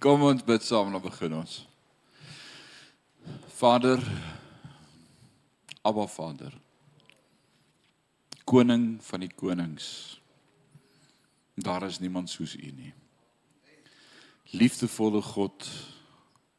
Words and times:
Kom 0.00 0.22
ons 0.24 0.40
bid 0.40 0.62
saam 0.64 0.88
en 0.88 1.02
begin 1.04 1.34
ons. 1.36 1.58
Vader, 3.58 4.00
Abba 5.84 6.06
Vader. 6.08 6.54
Koning 8.48 8.94
van 9.04 9.20
die 9.20 9.28
konings. 9.28 9.88
Daar 11.52 11.84
is 11.84 11.98
niemand 12.00 12.32
soos 12.32 12.54
U 12.56 12.70
nie. 12.78 12.94
Liefdevolle 14.56 15.20
God, 15.20 15.68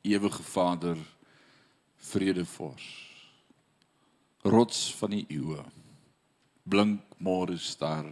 ewige 0.06 0.44
Vader, 0.44 1.02
vredevors. 1.98 2.86
Rots 4.46 4.84
van 5.00 5.18
die 5.18 5.24
eeue. 5.34 5.66
Blink 6.62 7.18
môre 7.18 7.58
ster. 7.58 8.06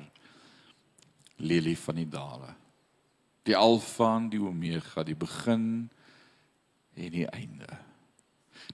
Lelie 1.38 1.78
van 1.78 2.02
die 2.02 2.10
dale 2.10 2.56
die 3.50 3.58
alfa 3.58 4.12
en 4.18 4.30
die 4.32 4.42
omega, 4.42 5.04
die 5.04 5.18
begin 5.18 5.90
en 6.96 7.14
die 7.16 7.28
einde. 7.34 7.70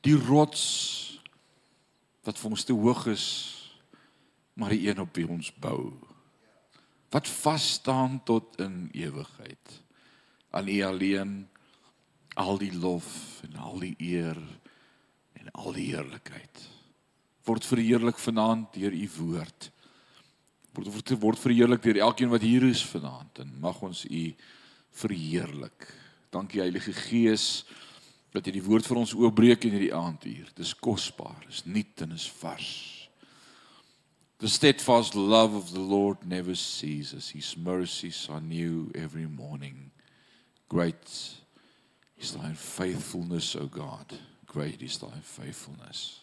Die 0.03 0.17
rots 0.27 0.65
wat 2.25 2.39
vir 2.41 2.51
ons 2.51 2.65
te 2.67 2.75
hoog 2.75 3.05
is, 3.13 3.25
maar 4.55 4.73
die 4.73 4.87
een 4.87 5.01
op 5.03 5.15
wie 5.15 5.27
ons 5.29 5.51
bou. 5.61 5.93
Wat 7.13 7.27
vas 7.43 7.65
staan 7.79 8.19
tot 8.27 8.57
in 8.59 8.89
ewigheid. 8.93 9.81
Aan 10.55 10.67
U 10.71 10.79
alleen 10.83 11.33
al 12.35 12.57
die 12.59 12.73
lof 12.73 13.43
en 13.47 13.59
al 13.61 13.79
die 13.83 13.95
eer 14.03 14.39
en 15.39 15.51
al 15.51 15.75
die 15.75 15.91
heerlikheid 15.93 16.65
word 17.45 17.65
verheerlik 17.65 18.17
vanaand 18.17 18.73
deur 18.73 18.93
U 18.93 19.07
woord. 19.19 19.69
Word 20.75 21.13
word 21.21 21.39
verheerlik 21.39 21.83
deur 21.85 22.01
elkeen 22.07 22.31
wat 22.31 22.43
hier 22.43 22.65
is 22.67 22.83
vanaand 22.89 23.43
en 23.43 23.53
mag 23.61 23.81
ons 23.85 24.03
U 24.09 24.23
verheerlik. 24.95 25.87
Dankie 26.33 26.61
Heilige 26.63 26.93
Gees 26.93 27.65
dat 28.35 28.47
jy 28.47 28.57
die 28.57 28.65
woord 28.65 28.87
vir 28.87 28.99
ons 28.99 29.13
oopbreek 29.15 29.63
in 29.67 29.77
hierdie 29.77 29.95
aand 29.95 30.25
hier. 30.27 30.49
Dis 30.57 30.73
kosbaar, 30.75 31.45
is 31.47 31.63
nuut 31.67 32.03
en 32.03 32.15
is 32.15 32.27
vars. 32.41 32.69
The 34.43 34.51
steadfast 34.51 35.15
love 35.15 35.55
of 35.55 35.71
the 35.71 35.79
Lord 35.79 36.25
never 36.27 36.55
ceases. 36.55 37.29
His 37.29 37.55
mercies 37.55 38.27
are 38.29 38.41
new 38.41 38.91
every 38.93 39.27
morning. 39.27 39.91
Great 40.67 41.07
is 42.17 42.33
thy 42.33 42.51
faithfulness, 42.53 43.55
O 43.55 43.67
God. 43.67 44.11
Great 44.45 44.81
is 44.81 44.97
thy 44.97 45.19
faithfulness. 45.21 46.19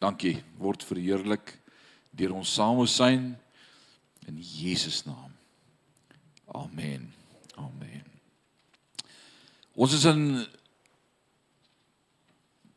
Dankie, 0.00 0.38
word 0.58 0.82
verheerlik 0.86 1.56
deur 2.14 2.36
ons 2.38 2.50
samesyn 2.54 3.32
in 4.26 4.38
Jesus 4.38 5.04
naam. 5.06 5.34
Amen. 6.54 7.17
Amen. 7.58 8.04
Ons 9.74 9.94
is 9.98 10.04
in 10.10 10.22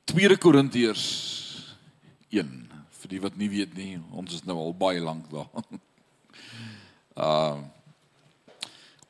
2 0.10 0.38
Korintiërs 0.42 1.06
1 2.34 2.50
vir 3.02 3.14
die 3.14 3.22
wat 3.22 3.38
nie 3.38 3.50
weet 3.50 3.74
nie, 3.78 3.96
ons 4.14 4.34
is 4.38 4.44
nou 4.46 4.58
al 4.62 4.76
baie 4.78 5.02
lank 5.02 5.30
daar. 5.34 5.50
Uh 7.18 7.62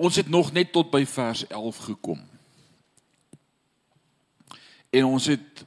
ons 0.02 0.16
het 0.18 0.32
nog 0.34 0.48
net 0.50 0.72
tot 0.74 0.88
by 0.90 1.04
vers 1.06 1.44
11 1.46 1.78
gekom. 1.92 2.22
En 4.90 5.06
ons 5.06 5.28
het 5.30 5.62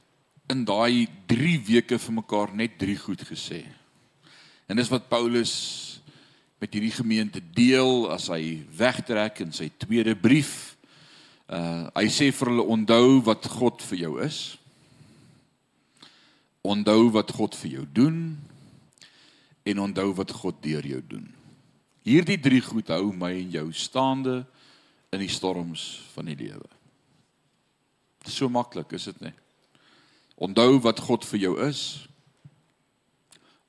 in 0.51 0.65
daai 0.67 1.07
3 1.31 1.53
weke 1.69 1.99
vir 2.03 2.15
mekaar 2.17 2.51
net 2.51 2.75
3 2.81 2.97
goed 2.99 3.23
gesê. 3.23 3.61
En 4.67 4.75
dis 4.75 4.91
wat 4.91 5.07
Paulus 5.07 5.53
met 6.59 6.73
hierdie 6.73 6.93
gemeente 6.93 7.41
deel 7.55 8.07
as 8.13 8.29
hy 8.31 8.63
wegtrek 8.77 9.41
in 9.43 9.51
sy 9.55 9.67
tweede 9.81 10.15
brief. 10.15 10.75
Uh 11.51 11.91
hy 11.95 12.07
sê 12.09 12.31
vir 12.33 12.51
hulle 12.51 12.67
onthou 12.75 13.19
wat 13.27 13.47
God 13.51 13.83
vir 13.91 14.05
jou 14.05 14.13
is. 14.23 14.39
Onthou 16.65 17.11
wat 17.13 17.33
God 17.35 17.57
vir 17.59 17.79
jou 17.79 17.85
doen 17.93 18.19
en 19.65 19.83
onthou 19.89 20.13
wat 20.17 20.31
God 20.31 20.61
deur 20.63 20.85
jou 20.85 21.01
doen. 21.09 21.27
Hierdie 22.05 22.39
drie 22.41 22.61
goed 22.61 22.89
hou 22.93 23.11
my 23.13 23.33
en 23.33 23.53
jou 23.53 23.67
staande 23.73 24.43
in 25.13 25.21
die 25.23 25.31
storms 25.31 26.05
van 26.13 26.29
die 26.29 26.37
lewe. 26.37 26.67
So 28.25 28.49
maklik 28.49 28.93
is 28.97 29.07
dit 29.09 29.21
nie. 29.27 29.33
Onthou 30.35 30.79
wat 30.83 30.99
God 31.03 31.25
vir 31.25 31.45
jou 31.47 31.55
is. 31.65 31.81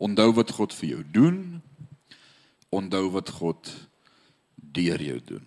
Onthou 0.03 0.33
wat 0.37 0.53
God 0.53 0.75
vir 0.77 0.97
jou 0.97 1.03
doen 1.13 1.41
onthou 2.69 3.11
wat 3.15 3.31
God 3.31 3.71
deur 4.55 5.03
jou 5.03 5.21
doen. 5.25 5.45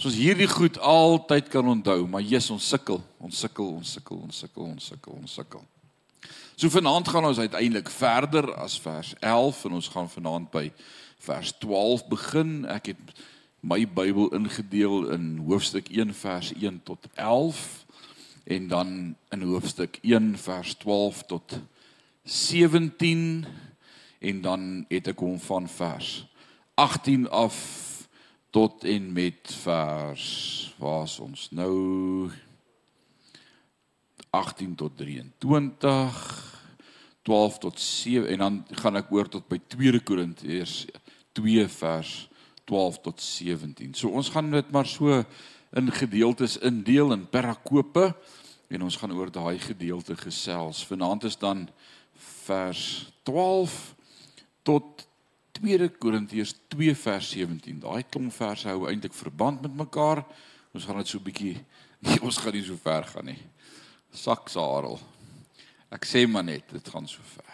As 0.00 0.06
ons 0.08 0.16
hierdie 0.16 0.48
goed 0.48 0.78
altyd 0.80 1.50
kan 1.52 1.66
onthou, 1.68 2.06
maar 2.08 2.24
Jesus 2.24 2.54
ons 2.54 2.68
sukkel, 2.72 3.02
ons 3.20 3.36
sukkel, 3.36 3.74
ons 3.76 3.96
sukkel, 3.96 4.22
ons 4.24 4.38
sukkel, 4.40 4.64
ons 4.64 4.86
sukkel, 4.92 5.18
ons 5.20 5.34
sukkel. 5.40 5.66
So 6.56 6.68
vanaand 6.72 7.08
gaan 7.08 7.24
ons 7.24 7.40
uiteindelik 7.40 7.90
verder 7.92 8.48
as 8.60 8.78
vers 8.80 9.14
11 9.20 9.64
en 9.64 9.76
ons 9.78 9.90
gaan 9.92 10.08
vanaand 10.08 10.50
by 10.52 10.66
vers 11.24 11.52
12 11.60 12.06
begin. 12.08 12.50
Ek 12.68 12.92
het 12.92 13.14
my 13.60 13.84
Bybel 13.84 14.32
ingedeel 14.36 15.10
in 15.12 15.26
hoofstuk 15.44 15.88
1 15.92 16.14
vers 16.16 16.52
1 16.56 16.80
tot 16.88 17.08
11 17.14 17.60
en 18.56 18.68
dan 18.68 18.92
in 19.32 19.42
hoofstuk 19.52 20.00
1 20.00 20.32
vers 20.40 20.74
12 20.80 21.22
tot 21.28 21.58
17 22.24 23.44
en 24.20 24.40
dan 24.44 24.84
het 24.88 25.08
ek 25.12 25.24
hom 25.24 25.38
van 25.40 25.68
vers 25.68 26.10
18 26.80 27.28
af 27.32 27.56
tot 28.50 28.84
en 28.84 29.12
met 29.12 29.52
vers 29.62 30.28
waar's 30.80 31.18
ons 31.22 31.48
nou 31.56 32.28
18 34.30 34.74
tot 34.74 34.96
23 34.96 36.20
12 37.22 37.58
tot 37.58 37.80
7 37.80 38.28
en 38.28 38.38
dan 38.38 38.64
gaan 38.82 38.96
ek 39.00 39.12
oor 39.12 39.28
tot 39.28 39.48
by 39.48 39.60
2 39.72 40.00
Korintiërs 40.04 40.84
2 41.36 41.68
vers 41.68 42.12
12 42.70 43.00
tot 43.04 43.20
17. 43.22 43.94
So 43.94 44.14
ons 44.14 44.30
gaan 44.30 44.50
dit 44.50 44.70
maar 44.70 44.86
so 44.86 45.22
in 45.76 45.92
gedeeltes 45.92 46.58
indeel 46.58 47.12
in 47.12 47.28
perakope 47.30 48.10
en 48.70 48.82
ons 48.86 48.96
gaan 48.96 49.12
oor 49.14 49.30
daai 49.30 49.58
gedeelte 49.58 50.16
gesels. 50.16 50.84
Vanaand 50.86 51.24
is 51.24 51.38
dan 51.38 51.68
vers 52.44 53.10
12 53.22 53.94
tot 54.70 55.06
2 55.58 55.90
Korintiërs 55.98 56.54
2 56.72 56.94
vers 57.02 57.30
17. 57.34 57.82
Daai 57.82 58.04
klomp 58.06 58.32
verse 58.34 58.68
hou 58.70 58.86
eintlik 58.88 59.16
verband 59.16 59.62
met 59.66 59.74
mekaar. 59.82 60.22
Ons 60.74 60.86
gaan 60.86 61.00
dit 61.02 61.10
so 61.10 61.18
'n 61.18 61.26
bietjie 61.26 61.56
nee, 62.04 62.20
ons 62.22 62.38
gaan 62.38 62.54
nie 62.54 62.64
so 62.64 62.76
ver 62.76 63.04
gaan 63.04 63.26
nie. 63.26 63.40
Saksarel. 64.12 64.98
Ek 65.90 66.06
sê 66.06 66.26
maar 66.26 66.44
net, 66.46 66.64
dit 66.70 66.88
gaan 66.88 67.06
so 67.08 67.20
ver. 67.34 67.46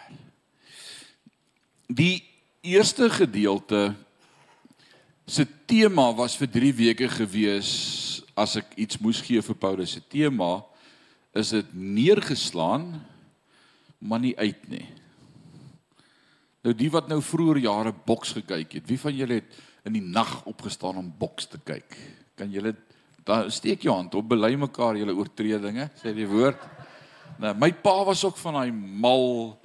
Die 1.87 2.23
eerste 2.61 3.09
gedeelte 3.09 3.95
se 5.25 5.45
tema 5.65 6.13
was 6.15 6.37
vir 6.37 6.47
3 6.47 6.73
weke 6.75 7.07
gewees 7.09 8.21
as 8.35 8.55
ek 8.61 8.75
iets 8.77 8.99
moes 9.01 9.21
gee 9.21 9.41
vir 9.41 9.55
Paulus 9.55 9.95
se 9.97 10.01
tema 10.01 10.63
is 11.33 11.49
dit 11.55 11.73
neergeslaan 11.73 13.01
maar 13.99 14.19
nie 14.19 14.35
uit 14.37 14.67
nie. 14.69 14.85
Nou 16.67 16.73
die 16.75 16.89
wat 16.91 17.07
nou 17.07 17.21
vroeër 17.23 17.61
jare 17.63 17.93
boks 17.95 18.33
gekyk 18.41 18.73
het, 18.75 18.89
wie 18.89 18.99
van 18.99 19.13
julle 19.15 19.37
het 19.39 19.53
in 19.87 19.93
die 19.95 20.03
nag 20.03 20.41
opgestaan 20.51 20.97
om 20.99 21.13
boks 21.15 21.47
te 21.47 21.61
kyk? 21.63 21.95
Kan 22.35 22.51
julle 22.51 22.73
dan 23.23 23.47
steek 23.51 23.85
jou 23.87 23.93
hand 23.95 24.15
op, 24.19 24.27
bely 24.27 24.49
mekaar 24.59 24.99
julle 24.99 25.15
oortredinge, 25.15 25.87
sê 25.95 26.11
die 26.15 26.27
woord. 26.27 26.59
Nou 27.39 27.53
my 27.55 27.71
pa 27.71 27.95
was 28.09 28.25
ook 28.27 28.35
van 28.43 28.59
daai 28.59 28.75
mal 28.75 29.55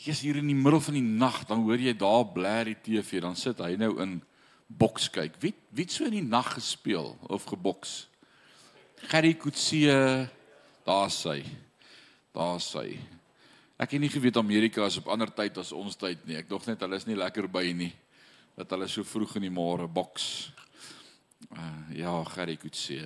Jy's 0.00 0.22
hier 0.24 0.38
in 0.40 0.46
die 0.48 0.56
middel 0.56 0.80
van 0.80 0.96
die 0.96 1.04
nag, 1.04 1.42
dan 1.44 1.60
hoor 1.66 1.82
jy 1.82 1.92
daar 1.98 2.22
blaar 2.32 2.70
die 2.70 2.78
TV, 2.80 3.18
dan 3.20 3.34
sit 3.36 3.58
hy 3.60 3.74
nou 3.76 3.90
in 4.00 4.14
boks 4.64 5.10
kyk. 5.12 5.34
Wie 5.42 5.52
wie 5.76 5.84
het 5.84 5.92
so 5.92 6.06
in 6.06 6.14
die 6.16 6.24
nag 6.24 6.54
gespeel 6.54 7.18
of 7.28 7.44
geboks? 7.50 8.06
Gary 9.10 9.34
Kutsie, 9.34 9.90
daar's 10.88 11.20
hy. 11.28 11.42
Daar's 12.32 12.72
hy. 12.78 12.94
Ek 13.80 13.94
het 13.96 14.02
nie 14.02 14.12
geweet 14.12 14.36
Amerika 14.36 14.84
is 14.84 14.98
op 15.00 15.08
ander 15.08 15.30
tyd 15.32 15.56
as 15.56 15.70
ons 15.72 15.96
tyd 15.96 16.20
nie. 16.28 16.36
Ek 16.36 16.48
dog 16.50 16.66
net 16.68 16.82
hulle 16.84 16.98
is 17.00 17.06
nie 17.08 17.16
lekker 17.16 17.48
by 17.48 17.64
nie 17.72 17.92
dat 18.58 18.74
hulle 18.74 18.88
so 18.92 19.06
vroeg 19.08 19.38
in 19.38 19.46
die 19.46 19.54
môre 19.54 19.86
boks. 19.88 20.50
Uh, 21.48 21.96
ja, 21.96 22.12
Gerry 22.28 22.58
kon 22.60 22.74
sê. 22.76 22.98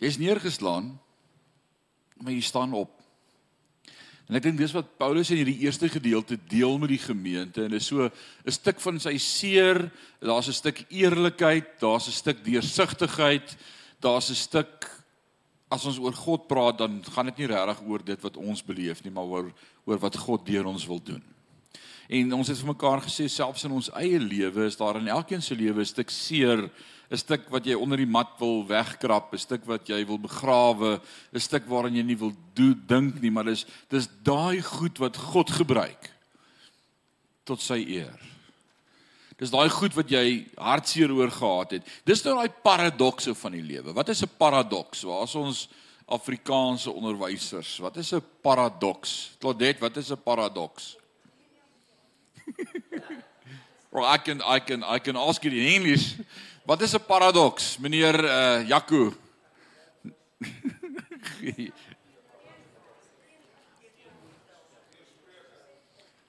Jy's 0.00 0.16
neergeslaan, 0.16 0.94
maar 2.22 2.32
jy 2.32 2.40
staan 2.46 2.72
op. 2.78 2.94
En 4.28 4.38
ek 4.38 4.46
dink 4.46 4.62
dis 4.62 4.72
wat 4.72 4.94
Paulus 5.00 5.28
in 5.34 5.42
hierdie 5.42 5.66
eerste 5.66 5.90
gedeelte 5.92 6.38
deel 6.48 6.80
met 6.80 6.94
die 6.94 7.02
gemeente 7.02 7.66
en 7.66 7.76
dis 7.76 7.90
so 7.92 8.08
'n 8.08 8.52
stuk 8.52 8.80
van 8.80 9.00
sy 9.00 9.18
seer, 9.18 9.90
daar's 10.20 10.48
'n 10.48 10.56
stuk 10.56 10.86
eerlikheid, 10.88 11.76
daar's 11.80 12.08
'n 12.08 12.16
stuk 12.16 12.44
deursigtigheid, 12.44 13.56
daar's 14.00 14.30
'n 14.30 14.34
stuk 14.48 14.97
as 15.68 15.84
ons 15.84 15.98
oor 16.00 16.16
God 16.16 16.46
praat 16.48 16.78
dan 16.78 17.00
gaan 17.12 17.28
dit 17.30 17.42
nie 17.42 17.50
regtig 17.52 17.82
oor 17.86 18.04
dit 18.04 18.22
wat 18.24 18.36
ons 18.36 18.62
beleef 18.64 19.02
nie, 19.04 19.12
maar 19.12 19.24
oor 19.24 19.50
oor 19.88 19.98
wat 19.98 20.16
God 20.16 20.46
deur 20.46 20.66
ons 20.68 20.86
wil 20.88 21.00
doen. 21.00 21.22
En 22.08 22.32
ons 22.32 22.48
het 22.48 22.56
vir 22.56 22.70
mekaar 22.72 23.02
gesê 23.04 23.26
selfs 23.28 23.66
in 23.68 23.74
ons 23.76 23.90
eie 24.00 24.20
lewe 24.20 24.64
is 24.64 24.78
daar 24.80 24.96
in 24.96 25.10
elkeen 25.12 25.42
se 25.44 25.54
lewe 25.54 25.80
'n 25.80 25.92
stuk 25.92 26.10
seer 26.10 26.70
'n 27.10 27.16
stuk 27.16 27.48
wat 27.50 27.64
jy 27.64 27.74
onder 27.74 27.96
die 27.96 28.08
mat 28.08 28.32
wil 28.38 28.66
wegkrap, 28.66 29.32
'n 29.32 29.38
stuk 29.38 29.64
wat 29.66 29.88
jy 29.88 30.04
wil 30.06 30.18
begrawe, 30.18 31.00
'n 31.32 31.40
stuk 31.40 31.64
waaraan 31.68 31.96
jy 31.96 32.02
nie 32.02 32.18
wil 32.18 32.32
do, 32.54 32.74
dink 32.74 33.20
nie, 33.20 33.30
maar 33.30 33.44
dis 33.44 33.66
dis 33.90 34.08
daai 34.22 34.62
goed 34.62 34.98
wat 34.98 35.16
God 35.16 35.50
gebruik 35.50 36.10
tot 37.44 37.60
sy 37.60 37.84
eer. 37.88 38.37
Dis 39.38 39.52
daai 39.54 39.68
goed 39.70 39.94
wat 39.94 40.10
jy 40.10 40.48
hartseer 40.58 41.12
oor 41.14 41.30
gehad 41.30 41.76
het. 41.76 41.90
Dis 42.08 42.24
nou 42.26 42.34
daai 42.40 42.50
paradokse 42.50 43.34
van 43.38 43.54
die 43.54 43.62
lewe. 43.62 43.94
Wat 43.94 44.08
is 44.08 44.22
'n 44.22 44.30
paradoks? 44.36 45.02
Waar's 45.02 45.34
ons 45.34 45.68
Afrikaanse 46.06 46.90
onderwysers? 46.90 47.78
Wat 47.78 47.96
is 47.96 48.12
'n 48.14 48.22
paradoks? 48.42 49.36
Claudette, 49.38 49.80
wat 49.80 49.96
is 49.96 50.10
'n 50.10 50.22
paradoks? 50.22 50.96
well, 53.92 54.04
I 54.14 54.18
can 54.18 54.42
I 54.42 54.58
can 54.58 54.82
I 54.82 54.98
can 54.98 55.16
ask 55.16 55.42
you 55.44 55.54
in 55.54 55.82
English. 55.82 56.16
Wat 56.66 56.82
is 56.82 56.94
'n 56.94 57.04
paradoks, 57.06 57.78
meneer 57.78 58.24
uh 58.24 58.68
Jaco? 58.68 59.14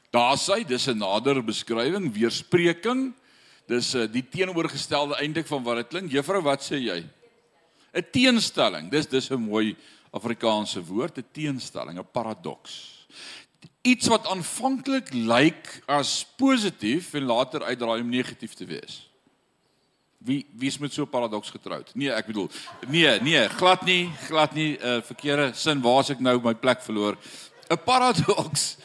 Daar 0.10 0.38
sê 0.38 0.66
dis 0.66 0.88
'n 0.88 0.98
nader 0.98 1.44
beskrywing, 1.44 2.14
weerspreking. 2.14 3.14
Dis 3.68 3.94
uh, 3.94 4.08
die 4.10 4.26
teenoorgestelde 4.26 5.16
eintlik 5.16 5.48
van 5.48 5.64
wat 5.64 5.76
dit 5.76 5.88
klink. 5.88 6.12
Juffrou, 6.12 6.42
wat 6.42 6.62
sê 6.66 6.82
jy? 6.82 7.06
'n 7.94 8.06
Teenstelling. 8.12 8.90
Dis 8.90 9.06
dis 9.06 9.30
'n 9.30 9.38
mooi 9.38 9.76
Afrikaanse 10.12 10.82
woord, 10.84 11.18
'n 11.18 11.26
teenstelling, 11.32 12.00
'n 12.00 12.12
paradoks. 12.12 13.06
Iets 13.82 14.08
wat 14.08 14.28
aanvanklik 14.28 15.14
lyk 15.14 15.84
as 15.86 16.26
positief 16.38 17.14
en 17.14 17.24
later 17.24 17.64
uitdraai 17.64 18.02
om 18.02 18.10
negatief 18.10 18.54
te 18.54 18.66
wees. 18.66 19.10
Wie 20.18 20.46
wie 20.52 20.68
is 20.68 20.78
met 20.78 20.94
so 20.94 21.04
'n 21.04 21.10
paradoks 21.10 21.50
getroud? 21.50 21.96
Nee, 21.96 22.12
ek 22.12 22.26
bedoel, 22.26 22.50
nee, 22.88 23.20
nee, 23.22 23.50
glad 23.50 23.86
nie, 23.86 24.10
glad 24.28 24.54
nie 24.54 24.78
'n 24.78 24.82
uh, 24.82 24.96
eh, 24.96 25.04
verkeerde 25.04 25.54
sin 25.54 25.82
waar's 25.82 26.10
ek 26.10 26.20
nou 26.20 26.42
my 26.42 26.54
plek 26.56 26.82
verloor. 26.82 27.18
'n 27.70 27.84
Paradoks. 27.86 28.78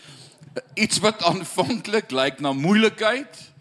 Iets 0.75 0.99
wat 0.99 1.23
aanvanklik 1.23 2.11
lyk 2.11 2.41
na 2.41 2.53
moeilikheid 2.53 3.53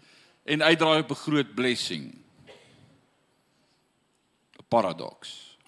en 0.44 0.62
uitdraai 0.62 1.00
op 1.02 1.10
'n 1.10 1.24
groot 1.26 1.54
blessing. 1.54 2.14
'n 4.58 4.66
Paradoks. 4.68 5.58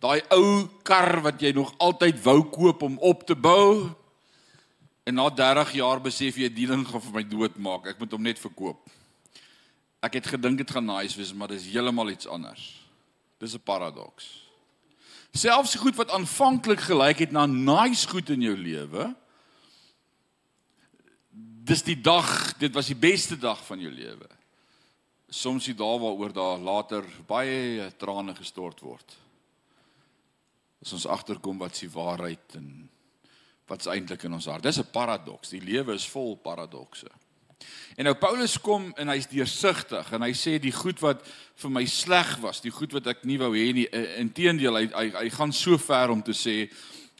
Daai 0.00 0.22
ou 0.28 0.68
kar 0.82 1.20
wat 1.22 1.40
jy 1.40 1.52
nog 1.52 1.74
altyd 1.78 2.22
wou 2.22 2.44
koop 2.48 2.82
om 2.82 2.98
op 2.98 3.26
te 3.26 3.36
bou 3.36 3.90
en 5.04 5.14
na 5.14 5.30
30 5.30 5.72
jaar 5.72 6.00
besef 6.00 6.36
jy 6.36 6.48
die 6.48 6.66
ding 6.66 6.86
gaan 6.88 7.02
vir 7.02 7.12
my 7.12 7.24
doodmaak. 7.28 7.86
Ek 7.86 7.98
moet 7.98 8.12
hom 8.12 8.22
net 8.22 8.38
verkoop. 8.38 8.88
Ek 10.00 10.16
het 10.16 10.26
gedink 10.26 10.62
dit 10.62 10.70
gaan 10.70 10.86
nice 10.88 11.16
wees, 11.18 11.32
maar 11.36 11.48
dis 11.48 11.66
heeltemal 11.68 12.10
iets 12.10 12.26
anders. 12.26 12.80
Dis 13.38 13.54
'n 13.54 13.60
paradoks. 13.64 14.48
Selfs 15.32 15.74
goed 15.74 15.96
wat 15.96 16.10
aanvanklik 16.10 16.80
gelyk 16.80 17.18
het 17.18 17.32
na 17.32 17.46
nice 17.46 18.08
goed 18.08 18.30
in 18.30 18.40
jou 18.40 18.56
lewe, 18.56 19.14
dis 21.70 21.82
die 21.86 21.98
dag, 22.02 22.28
dit 22.58 22.74
was 22.74 22.90
die 22.90 22.98
beste 22.98 23.38
dag 23.38 23.60
van 23.66 23.80
jou 23.82 23.90
lewe. 23.94 24.28
Soms 25.30 25.68
die 25.70 25.76
dae 25.78 25.98
waaroor 26.02 26.32
daar 26.34 26.62
later 26.62 27.06
baie 27.28 27.86
trane 28.00 28.34
gestort 28.34 28.82
word. 28.82 29.16
As 30.82 30.94
ons 30.96 31.06
agterkom 31.06 31.60
wat 31.60 31.76
se 31.76 31.90
waarheid 31.92 32.56
en 32.58 32.70
wat's 33.70 33.86
eintlik 33.86 34.24
in 34.26 34.34
ons 34.34 34.48
hart. 34.50 34.64
Dis 34.66 34.80
'n 34.80 34.90
paradoks. 34.90 35.50
Die 35.50 35.62
lewe 35.62 35.94
is 35.94 36.08
vol 36.08 36.36
paradokse. 36.36 37.06
En 37.96 38.04
nou 38.04 38.14
Paulus 38.14 38.58
kom 38.58 38.92
en 38.96 39.08
hy's 39.08 39.26
deursigtig 39.26 40.12
en 40.12 40.22
hy 40.22 40.32
sê 40.32 40.58
die 40.58 40.72
goed 40.72 40.98
wat 41.00 41.22
vir 41.56 41.70
my 41.70 41.84
sleg 41.84 42.38
was, 42.40 42.60
die 42.60 42.70
goed 42.70 42.92
wat 42.92 43.06
ek 43.06 43.24
nie 43.24 43.38
wou 43.38 43.52
hê 43.54 43.72
nie, 43.72 43.86
eh, 43.86 44.18
inteendeel 44.20 44.74
hy, 44.74 44.86
hy 44.86 45.10
hy 45.10 45.30
gaan 45.30 45.52
so 45.52 45.78
ver 45.78 46.10
om 46.10 46.22
te 46.22 46.32
sê 46.32 46.70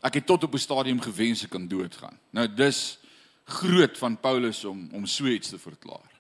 ek 0.02 0.14
het 0.14 0.26
tot 0.26 0.44
op 0.44 0.54
'n 0.54 0.58
stadium 0.58 1.00
gewens 1.00 1.44
ek 1.44 1.50
kan 1.50 1.68
doodgaan. 1.68 2.18
Nou 2.32 2.48
dis 2.48 2.99
groot 3.50 3.98
van 3.98 4.20
Paulus 4.20 4.64
om 4.64 4.88
om 4.92 5.06
so 5.06 5.26
iets 5.26 5.48
te 5.48 5.58
verklaar. 5.58 6.10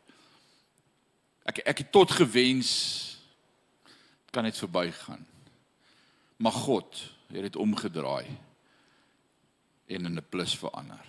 Ek 1.42 1.58
ek 1.58 1.78
het 1.84 1.92
tot 1.92 2.10
gewens 2.10 2.70
kan 4.30 4.46
net 4.46 4.58
verbygaan. 4.58 5.26
Maar 6.36 6.52
God 6.52 7.12
het 7.26 7.42
dit 7.42 7.56
omgedraai 7.56 8.26
en 9.86 10.04
in 10.04 10.16
'n 10.18 10.28
plus 10.28 10.58
verander. 10.58 11.04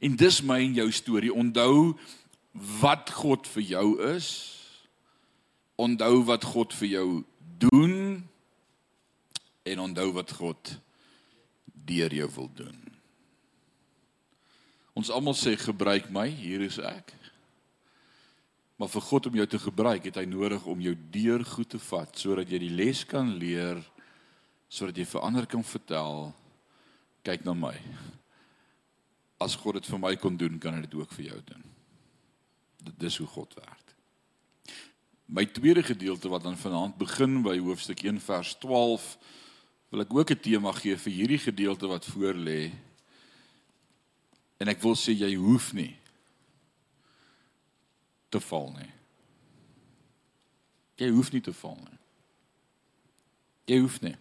En 0.00 0.16
dis 0.16 0.42
my 0.42 0.60
en 0.60 0.74
jou 0.74 0.92
storie. 0.92 1.34
Onthou 1.34 1.98
wat 2.52 3.10
God 3.10 3.48
vir 3.48 3.62
jou 3.62 4.14
is. 4.14 4.56
Onthou 5.74 6.24
wat 6.24 6.44
God 6.44 6.74
vir 6.74 6.88
jou 6.88 7.24
doen 7.58 8.28
en 9.62 9.80
onthou 9.80 10.12
wat 10.12 10.32
God 10.32 10.78
deur 11.64 12.14
jou 12.14 12.30
wil 12.34 12.50
doen. 12.54 12.89
Ons 14.94 15.10
almal 15.10 15.36
sê 15.38 15.56
gebruik 15.56 16.10
my, 16.10 16.26
hier 16.28 16.60
is 16.66 16.78
ek. 16.78 17.14
Maar 18.80 18.88
vir 18.88 19.06
God 19.06 19.26
om 19.26 19.34
jou 19.34 19.46
te 19.46 19.58
gebruik, 19.60 20.04
het 20.08 20.16
hy 20.16 20.24
nodig 20.24 20.64
om 20.66 20.80
jou 20.80 20.94
deur 21.12 21.44
goed 21.44 21.68
te 21.68 21.78
vat 21.90 22.16
sodat 22.16 22.48
jy 22.48 22.62
die 22.62 22.72
les 22.72 23.04
kan 23.04 23.34
leer, 23.38 23.82
sodat 24.68 24.96
jy 24.96 25.04
vir 25.04 25.26
ander 25.26 25.46
kan 25.46 25.62
vertel 25.66 26.30
kyk 27.26 27.44
na 27.44 27.52
my 27.52 27.74
as 29.40 29.56
God 29.56 29.78
dit 29.78 29.88
vir 29.88 30.00
my 30.00 30.12
kon 30.20 30.36
doen, 30.36 30.58
kan 30.60 30.76
hy 30.76 30.84
dit 30.84 30.96
ook 31.00 31.12
vir 31.16 31.30
jou 31.30 31.38
doen. 31.48 31.62
Dit 32.84 33.08
is 33.08 33.16
hoe 33.22 33.28
God 33.32 33.56
werk. 33.56 33.94
My 35.30 35.46
tweede 35.46 35.82
gedeelte 35.86 36.28
wat 36.28 36.44
dan 36.44 36.58
vanaand 36.60 36.98
begin 37.00 37.40
by 37.46 37.56
hoofstuk 37.62 38.02
1 38.04 38.20
vers 38.24 38.52
12 38.60 39.06
wil 39.90 40.04
ek 40.04 40.14
ook 40.14 40.30
'n 40.30 40.42
tema 40.42 40.72
gee 40.72 40.96
vir 40.96 41.12
hierdie 41.12 41.38
gedeelte 41.38 41.86
wat 41.86 42.04
voor 42.04 42.34
lê. 42.34 42.70
En 44.60 44.68
ek 44.68 44.82
wil 44.84 44.96
sê 44.98 45.14
jy 45.16 45.32
hoef 45.40 45.72
nie 45.76 45.94
te 48.30 48.38
val 48.44 48.68
nie. 48.76 48.90
Jy 51.00 51.08
hoef 51.16 51.32
nie 51.32 51.42
te 51.42 51.54
val 51.56 51.78
nie. 51.80 51.96
Jy 53.72 53.78
hoef 53.80 53.96
nie. 54.04 54.16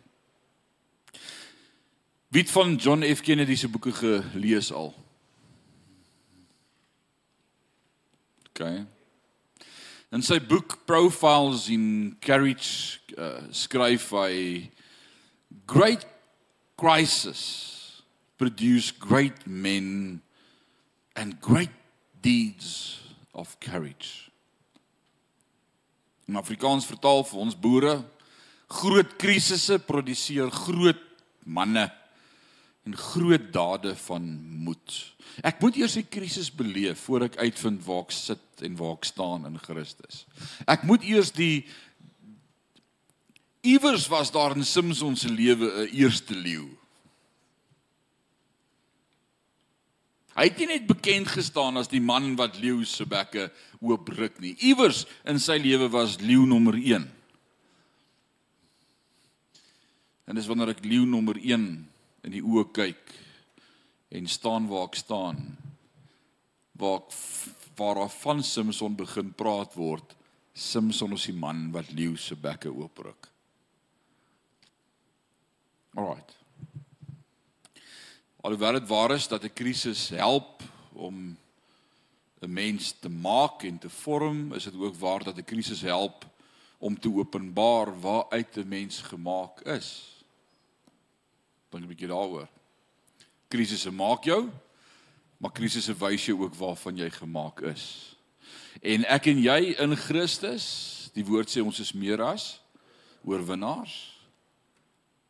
Wie 2.29 2.41
het 2.41 2.53
van 2.53 2.75
John 2.77 3.03
F 3.03 3.21
Kennedy 3.25 3.57
se 3.57 3.67
boeke 3.67 3.91
gelees 3.91 4.71
al? 4.71 4.93
Okay. 8.49 8.85
In 10.13 10.23
sy 10.25 10.39
boek 10.41 10.77
Profiles 10.89 11.67
in 11.73 12.15
Courage 12.21 12.99
uh, 13.17 13.43
skryf 13.55 14.09
hy 14.15 14.33
great 15.69 16.05
crisis 16.79 17.43
produce 18.39 18.95
great 19.03 19.45
men 19.45 20.21
and 21.19 21.35
great 21.41 21.75
deeds 22.21 23.01
of 23.31 23.59
courage. 23.59 24.31
In 26.27 26.39
Afrikaans 26.39 26.87
vertaal 26.87 27.25
vir 27.27 27.41
ons 27.43 27.57
boere 27.59 27.95
groot 28.79 29.15
krisisse 29.19 29.79
produseer 29.83 30.51
groot 30.53 31.01
manne 31.43 31.89
en 32.87 32.95
groot 32.95 33.49
dade 33.51 33.95
van 34.05 34.29
moed. 34.63 34.95
Ek 35.43 35.59
moet 35.59 35.81
eers 35.81 35.97
die 35.99 36.07
krisis 36.07 36.47
beleef 36.55 37.03
voor 37.09 37.27
ek 37.27 37.39
uitvind 37.41 37.83
waar 37.83 38.05
ek 38.05 38.15
sit 38.15 38.63
en 38.63 38.77
waar 38.79 38.95
ek 38.95 39.09
staan 39.09 39.47
in 39.49 39.59
Christus. 39.59 40.23
Ek 40.69 40.85
moet 40.87 41.03
eers 41.03 41.33
die 41.35 41.65
iewers 43.67 44.07
was 44.07 44.31
daar 44.31 44.55
in 44.55 44.63
Simson 44.63 45.19
se 45.19 45.27
lewe 45.27 45.67
'n 45.83 45.91
eerste 45.99 46.35
leeu. 46.35 46.69
Hy 50.39 50.45
het 50.47 50.59
nie 50.61 50.69
net 50.69 50.85
bekend 50.87 51.27
gestaan 51.27 51.75
as 51.75 51.89
die 51.91 51.99
man 51.99 52.31
wat 52.39 52.61
leeu 52.63 52.85
se 52.87 53.03
bekke 53.03 53.49
oopbreek 53.83 54.37
nie. 54.39 54.53
Iewers 54.69 55.01
in 55.27 55.35
sy 55.43 55.57
lewe 55.59 55.89
was 55.91 56.15
leeu 56.23 56.45
nommer 56.47 56.77
1. 56.79 57.03
En 60.31 60.39
dis 60.39 60.47
wanneer 60.47 60.71
ek 60.77 60.85
leeu 60.87 61.03
nommer 61.09 61.35
1 61.35 61.67
in 62.23 62.31
die 62.31 62.43
oë 62.45 62.69
kyk 62.71 63.11
en 64.15 64.31
staan 64.31 64.71
waar 64.71 64.87
ek 64.87 64.95
staan 65.01 65.43
waar 66.79 67.01
ek, 67.01 67.19
waar 67.75 68.05
af 68.05 68.15
van 68.23 68.39
Samson 68.43 68.95
begin 68.95 69.35
praat 69.35 69.75
word 69.75 70.15
Samson 70.55 71.19
is 71.19 71.27
die 71.27 71.35
man 71.35 71.67
wat 71.75 71.91
leeu 71.91 72.15
se 72.15 72.39
bekke 72.39 72.71
oopruk 72.71 73.27
Alright 75.97 76.38
Alhoewel 78.41 78.71
dit 78.71 78.87
waar 78.87 79.11
is 79.11 79.27
dat 79.27 79.43
'n 79.43 79.53
krisis 79.53 80.09
help 80.09 80.63
om 80.93 81.37
'n 82.39 82.53
mens 82.53 82.91
te 82.99 83.09
maak 83.09 83.63
en 83.63 83.77
te 83.77 83.89
vorm, 83.89 84.53
is 84.53 84.63
dit 84.63 84.75
ook 84.75 84.95
waar 84.95 85.23
dat 85.23 85.37
'n 85.37 85.43
krisis 85.43 85.81
help 85.81 86.25
om 86.77 86.99
te 86.99 87.13
openbaar 87.13 87.99
waaruit 87.99 88.57
'n 88.57 88.67
mens 88.67 89.01
gemaak 89.01 89.61
is. 89.61 90.15
Dink 91.69 91.83
'n 91.83 91.87
bietjie 91.87 92.07
daaroor. 92.07 92.47
Krisisse 93.47 93.91
maak 93.91 94.23
jou 94.23 94.49
Maar 95.39 95.51
krisisse 95.55 95.95
wys 95.95 96.25
jou 96.27 96.41
ook 96.43 96.55
waarvan 96.59 96.97
jy 96.99 97.07
gemaak 97.15 97.61
is. 97.71 97.83
En 98.83 99.05
ek 99.07 99.29
en 99.31 99.39
jy 99.39 99.59
in 99.79 99.95
Christus, 99.95 100.65
die 101.15 101.23
woord 101.23 101.51
sê 101.51 101.63
ons 101.63 101.79
is 101.79 101.93
meer 101.95 102.19
as 102.23 102.57
oorwinnaars. 103.23 104.18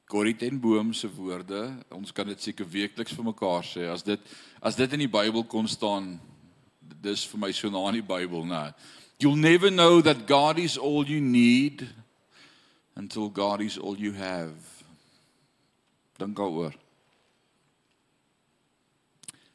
Corrie 0.09 0.33
ten 0.33 0.57
Boom 0.59 0.89
se 0.93 1.05
woorde, 1.13 1.67
ons 1.93 2.11
kan 2.11 2.25
dit 2.25 2.41
seker 2.41 2.65
weekliks 2.65 3.13
vir 3.13 3.27
mekaar 3.27 3.61
sê. 3.61 3.83
As 3.93 4.01
dit 4.01 4.17
as 4.57 4.73
dit 4.73 4.95
in 4.97 5.03
die 5.03 5.11
Bybel 5.11 5.43
kon 5.45 5.69
staan, 5.69 6.15
dis 6.97 7.27
vir 7.29 7.43
my 7.43 7.51
so 7.53 7.69
na 7.69 7.83
in 7.91 7.99
die 7.99 8.07
Bybel, 8.07 8.41
né? 8.49 8.73
You'll 9.21 9.37
never 9.37 9.69
know 9.69 10.01
that 10.01 10.25
God 10.25 10.57
is 10.57 10.79
all 10.81 11.05
you 11.05 11.21
need 11.21 11.85
until 12.97 13.29
God 13.29 13.61
is 13.61 13.77
all 13.77 14.01
you 14.01 14.17
have. 14.17 14.57
Dink 16.17 16.33
daaroor. 16.41 16.73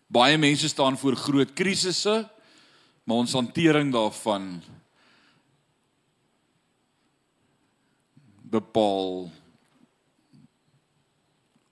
Baie 0.06 0.38
mense 0.38 0.70
staan 0.70 0.94
voor 0.94 1.18
groot 1.18 1.50
krisisse, 1.58 2.20
maar 3.02 3.24
ons 3.26 3.34
hantering 3.34 3.90
daarvan 3.92 4.52
bepaal 8.54 9.32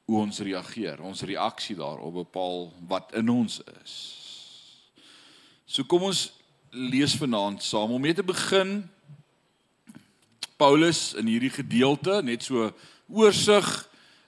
hoe 0.07 0.21
ons 0.21 0.41
reageer. 0.45 1.01
Ons 1.03 1.23
reaksie 1.27 1.77
daarop 1.79 2.23
bepaal 2.23 2.67
wat 2.89 3.15
in 3.19 3.31
ons 3.33 3.61
is. 3.83 3.95
So 5.67 5.87
kom 5.89 6.09
ons 6.11 6.31
lees 6.73 7.15
vanaand 7.21 7.63
saam 7.65 7.93
om 7.93 8.01
mee 8.01 8.17
te 8.17 8.25
begin 8.25 8.83
Paulus 10.61 11.13
in 11.19 11.29
hierdie 11.29 11.53
gedeelte 11.53 12.21
net 12.25 12.45
so 12.47 12.71
oorsig 13.13 13.67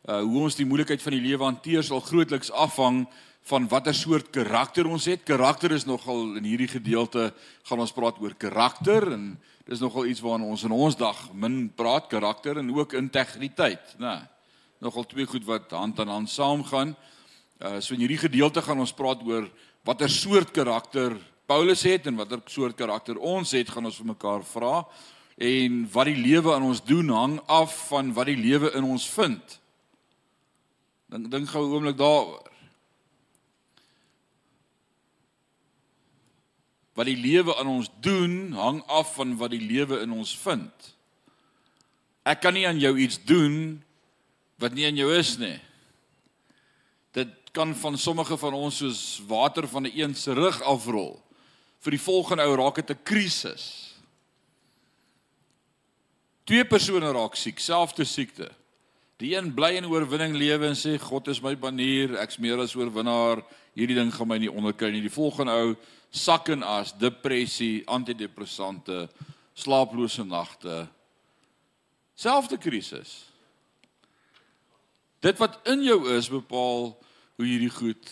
uh, 0.08 0.20
hoe 0.20 0.42
ons 0.44 0.58
die 0.58 0.66
moeilikheid 0.68 1.02
van 1.02 1.16
die 1.16 1.24
lewe 1.24 1.46
hanteer 1.46 1.84
sal 1.86 2.02
grootliks 2.04 2.52
afhang 2.52 3.04
van 3.48 3.68
watter 3.68 3.94
soort 3.96 4.30
karakter 4.32 4.88
ons 4.88 5.04
het. 5.08 5.24
Karakter 5.28 5.72
is 5.76 5.84
nogal 5.84 6.38
in 6.38 6.46
hierdie 6.48 6.70
gedeelte 6.70 7.28
gaan 7.68 7.82
ons 7.84 7.92
praat 7.92 8.20
oor 8.24 8.36
karakter 8.40 9.10
en 9.12 9.34
dis 9.68 9.80
nogal 9.80 10.08
iets 10.08 10.24
waarna 10.24 10.48
ons 10.48 10.64
in 10.64 10.72
ons 10.72 10.96
dag 10.96 11.26
min 11.32 11.66
praat 11.76 12.08
karakter 12.12 12.60
en 12.60 12.72
ook 12.72 12.96
integriteit, 12.96 13.96
né? 14.00 14.22
Nogal 14.84 15.06
twee 15.08 15.24
goed 15.24 15.44
wat 15.48 15.70
hand 15.72 16.00
aan 16.00 16.10
hand 16.12 16.28
saamgaan. 16.30 16.90
Uh 17.56 17.80
so 17.80 17.94
in 17.94 18.02
hierdie 18.04 18.20
gedeelte 18.20 18.60
gaan 18.62 18.82
ons 18.82 18.92
praat 18.92 19.22
oor 19.24 19.46
watter 19.84 20.10
soort 20.12 20.50
karakter 20.52 21.16
Paulus 21.48 21.82
het 21.88 22.04
en 22.06 22.18
watter 22.20 22.42
soort 22.52 22.76
karakter 22.76 23.16
ons 23.16 23.54
het, 23.56 23.70
gaan 23.72 23.88
ons 23.88 23.96
vir 23.96 24.10
mekaar 24.10 24.44
vra. 24.44 24.82
En 25.40 25.78
wat 25.92 26.10
die 26.10 26.20
lewe 26.20 26.52
aan 26.52 26.66
ons 26.68 26.82
doen 26.84 27.08
hang 27.08 27.38
af 27.48 27.72
van 27.88 28.12
wat 28.12 28.28
die 28.28 28.36
lewe 28.36 28.74
in 28.76 28.84
ons 28.84 29.06
vind. 29.08 29.56
Dink 31.08 31.30
dink 31.32 31.48
gou 31.48 31.64
'n 31.64 31.72
oomblik 31.78 31.96
daaroor. 31.96 32.44
Wat 36.94 37.06
die 37.06 37.16
lewe 37.16 37.56
aan 37.56 37.72
ons 37.72 37.88
doen 38.00 38.52
hang 38.52 38.84
af 38.86 39.14
van 39.14 39.36
wat 39.36 39.50
die 39.50 39.64
lewe 39.64 40.00
in 40.00 40.12
ons 40.12 40.36
vind. 40.36 40.94
Ek 42.22 42.40
kan 42.40 42.52
nie 42.52 42.68
aan 42.68 42.78
jou 42.78 42.98
iets 42.98 43.24
doen 43.24 43.82
wat 44.58 44.74
nie 44.74 44.86
in 44.86 44.96
jou 44.96 45.10
is 45.14 45.36
nie. 45.38 45.58
Dit 47.14 47.30
kan 47.54 47.74
van 47.74 47.98
sommige 47.98 48.36
van 48.38 48.54
ons 48.54 48.76
soos 48.82 49.22
water 49.26 49.68
van 49.68 49.86
'n 49.86 49.92
een 49.94 50.14
se 50.14 50.32
rug 50.32 50.62
afrol. 50.62 51.22
Vir 51.80 51.90
die 51.90 52.00
volgende 52.00 52.42
ou 52.42 52.56
raak 52.56 52.74
dit 52.74 52.90
'n 52.90 53.02
krisis. 53.02 53.94
Twee 56.44 56.64
persone 56.64 57.12
raak 57.12 57.36
siek, 57.36 57.58
selfde 57.58 58.04
siekte. 58.04 58.50
Die 59.16 59.36
een 59.36 59.54
bly 59.54 59.76
in 59.78 59.86
oorwinning 59.86 60.34
lewe 60.36 60.66
en 60.66 60.76
sê 60.76 60.98
God 61.00 61.28
is 61.28 61.40
my 61.40 61.54
banier, 61.56 62.16
ek's 62.18 62.38
meer 62.38 62.58
as 62.58 62.74
oorwinnaar. 62.74 63.44
Hierdie 63.74 63.96
ding 63.96 64.10
gaan 64.14 64.28
my 64.28 64.38
nie 64.38 64.50
onderkry 64.50 64.90
nie. 64.90 65.00
Die 65.00 65.10
volgende 65.10 65.52
ou 65.52 65.76
sak 66.10 66.48
in 66.48 66.62
as 66.62 66.92
depressie, 66.98 67.82
antidepressante, 67.86 69.08
slaaplose 69.54 70.24
nagte. 70.24 70.88
Selfde 72.14 72.58
krisis. 72.58 73.33
Dit 75.24 75.40
wat 75.40 75.56
in 75.72 75.80
jou 75.86 76.02
is 76.12 76.28
bepaal 76.28 76.90
hoe 77.38 77.46
hierdie 77.46 77.72
goed 77.72 78.10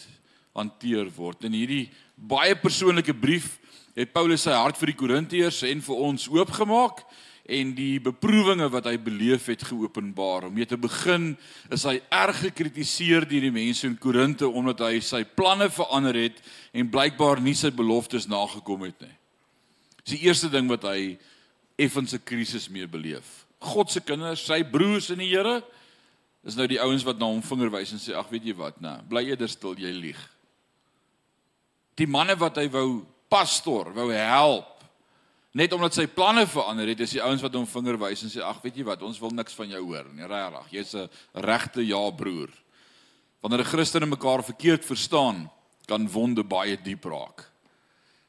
hanteer 0.56 1.10
word. 1.12 1.44
In 1.44 1.52
hierdie 1.56 1.90
baie 2.16 2.54
persoonlike 2.56 3.12
brief 3.12 3.58
het 3.96 4.14
Paulus 4.14 4.46
sy 4.46 4.54
hart 4.56 4.78
vir 4.80 4.92
die 4.92 4.96
Korintiërs 4.96 5.60
en 5.68 5.82
vir 5.84 6.00
ons 6.08 6.24
oopgemaak 6.32 7.02
en 7.52 7.72
die 7.76 7.98
beproewinge 8.00 8.68
wat 8.72 8.86
hy 8.88 8.94
beleef 9.02 9.50
het 9.50 9.64
geopenbaar. 9.68 10.46
Om 10.48 10.56
mee 10.56 10.68
te 10.68 10.78
begin 10.80 11.34
is 11.74 11.84
hy 11.88 11.98
erg 12.08 12.40
gekritiseer 12.46 13.26
deur 13.28 13.44
die 13.44 13.52
mense 13.52 13.84
in 13.88 13.98
Korinte 14.00 14.48
omdat 14.48 14.80
hy 14.86 15.02
sy 15.04 15.24
planne 15.36 15.68
verander 15.72 16.16
het 16.16 16.40
en 16.72 16.88
blykbaar 16.92 17.42
nie 17.44 17.56
sy 17.58 17.74
beloftes 17.76 18.28
nagekom 18.30 18.86
het 18.88 19.04
nie. 19.04 19.16
Dis 20.02 20.16
die 20.16 20.24
eerste 20.30 20.48
ding 20.52 20.70
wat 20.70 20.88
hy 20.88 21.18
effens 21.76 22.14
'n 22.14 22.24
krisis 22.24 22.70
mee 22.70 22.86
beleef. 22.86 23.44
God 23.60 23.90
se 23.90 24.00
kinders, 24.00 24.46
sy 24.46 24.62
broers 24.64 25.10
in 25.10 25.18
die 25.18 25.28
Here, 25.28 25.62
is 26.42 26.58
nou 26.58 26.66
die 26.66 26.80
ouens 26.82 27.04
wat 27.06 27.20
na 27.20 27.28
hom 27.30 27.42
vinger 27.44 27.70
wys 27.70 27.94
en 27.94 28.02
sê 28.02 28.14
ag 28.18 28.30
weet 28.32 28.50
jy 28.50 28.54
wat 28.58 28.80
nou 28.82 28.96
bly 29.10 29.24
eerder 29.30 29.50
stil 29.50 29.78
jy 29.78 29.92
lieg. 29.94 30.20
Die 31.98 32.08
manne 32.10 32.34
wat 32.38 32.58
hy 32.58 32.66
wou 32.72 33.02
pastor 33.30 33.92
wou 33.94 34.08
help 34.10 34.82
net 35.54 35.74
omdat 35.76 35.94
sy 35.94 36.06
planne 36.10 36.46
verander 36.48 36.88
het 36.90 37.02
is 37.04 37.14
die 37.14 37.22
ouens 37.22 37.44
wat 37.44 37.54
hom 37.54 37.68
vinger 37.68 37.98
wys 38.00 38.24
en 38.26 38.32
sê 38.32 38.42
ag 38.42 38.58
weet 38.64 38.80
jy 38.80 38.86
wat 38.88 39.04
ons 39.06 39.20
wil 39.22 39.34
niks 39.36 39.54
van 39.54 39.70
jou 39.70 39.82
hoor 39.90 40.08
nie 40.16 40.26
regtig. 40.26 40.72
Jy's 40.78 40.94
'n 40.94 41.08
regte 41.34 41.86
ja 41.86 42.10
broer. 42.10 42.50
Wanneer 43.40 43.60
'n 43.60 43.72
Christene 43.72 44.06
mekaar 44.06 44.42
verkeerd 44.42 44.84
verstaan 44.84 45.50
kan 45.86 46.08
wonde 46.08 46.42
baie 46.42 46.76
diep 46.76 47.04
raak. 47.04 47.44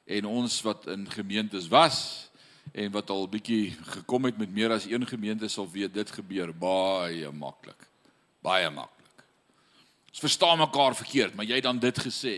En 0.06 0.26
ons 0.26 0.62
wat 0.62 0.88
in 0.88 1.10
gemeentes 1.10 1.68
was 1.68 2.30
en 2.74 2.92
wat 2.92 3.10
al 3.10 3.28
bietjie 3.28 3.72
gekom 3.72 4.26
het 4.26 4.38
met 4.38 4.52
meer 4.52 4.72
as 4.72 4.86
een 4.86 5.08
gemeente 5.08 5.48
sal 5.48 5.70
weet 5.72 5.94
dit 5.94 6.12
gebeur 6.12 6.54
baie 6.54 7.32
maklik 7.32 7.93
baie 8.44 8.70
maklik. 8.70 9.24
Ons 10.14 10.22
verstaan 10.22 10.60
mekaar 10.62 10.96
verkeerd, 10.96 11.34
maar 11.36 11.48
jy 11.50 11.62
dan 11.64 11.80
dit 11.82 12.04
gesê. 12.06 12.36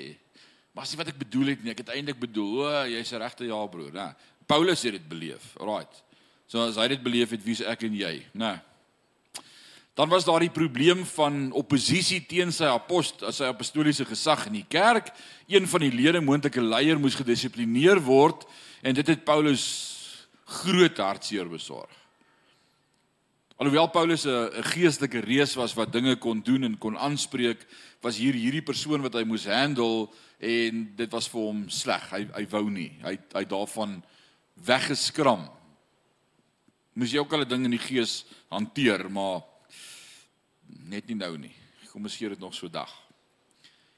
Maar 0.75 0.85
as 0.85 0.93
jy 0.93 0.99
wat 0.99 1.11
ek 1.11 1.19
bedoel 1.19 1.53
het 1.53 1.63
nie, 1.63 1.73
ek 1.73 1.83
het 1.83 1.91
eintlik 1.95 2.21
bedoel, 2.21 2.85
jy's 2.91 3.11
regte 3.19 3.47
ja 3.49 3.59
broer, 3.71 3.91
né? 3.95 4.09
Paulus 4.47 4.83
het 4.85 4.95
dit 4.95 5.09
beleef. 5.09 5.53
Alraight. 5.59 6.03
So 6.47 6.61
as 6.69 6.77
hy 6.79 6.87
dit 6.93 7.03
beleef 7.03 7.33
het, 7.33 7.43
wie's 7.43 7.63
ek 7.65 7.87
en 7.87 7.97
jy, 7.97 8.19
né? 8.37 8.53
Dan 9.95 10.11
was 10.11 10.25
daar 10.27 10.43
die 10.43 10.51
probleem 10.51 11.05
van 11.07 11.51
oppositie 11.55 12.19
teen 12.27 12.51
sy 12.51 12.67
apost, 12.67 13.23
sy 13.31 13.47
apostoliese 13.47 14.03
gesag 14.05 14.49
in 14.49 14.57
die 14.59 14.67
kerk. 14.67 15.07
Een 15.47 15.67
van 15.71 15.85
die 15.85 15.91
lede, 15.93 16.19
moontlike 16.19 16.59
leier, 16.59 16.99
moes 16.99 17.15
gedissiplineer 17.15 18.01
word 18.03 18.43
en 18.83 18.97
dit 18.97 19.07
het 19.07 19.23
Paulus 19.25 19.63
groot 20.59 20.99
hartseer 20.99 21.47
besorg. 21.49 21.91
Alhoewel 23.55 23.87
Paulus 23.87 24.25
'n 24.25 24.63
geestelike 24.63 25.19
reus 25.19 25.53
was 25.55 25.73
wat 25.73 25.91
dinge 25.91 26.15
kon 26.15 26.41
doen 26.41 26.63
en 26.63 26.77
kon 26.77 26.97
aanspreek, 26.97 27.65
was 28.01 28.17
hier 28.17 28.33
hierdie 28.33 28.61
persoon 28.61 29.01
wat 29.01 29.13
hy 29.13 29.23
moes 29.23 29.45
handle 29.45 30.09
en 30.39 30.91
dit 30.95 31.11
was 31.11 31.29
vir 31.29 31.39
hom 31.41 31.69
sleg. 31.69 32.09
Hy 32.11 32.27
hy 32.33 32.47
wou 32.51 32.69
nie. 32.69 32.91
Hy 33.01 33.17
hy 33.33 33.45
daarvan 33.45 34.03
weggeskram. 34.53 35.47
Moes 36.93 37.11
jy 37.11 37.19
ook 37.19 37.33
al 37.33 37.45
'n 37.45 37.47
ding 37.47 37.65
in 37.65 37.71
die 37.71 37.87
gees 37.87 38.25
hanteer, 38.51 39.09
maar 39.09 39.41
net 40.67 41.07
nie 41.07 41.15
nou 41.15 41.37
nie. 41.37 41.55
Kom 41.91 42.03
ons 42.03 42.15
gee 42.15 42.29
dit 42.29 42.39
nog 42.39 42.53
so 42.53 42.67
dag. 42.67 42.91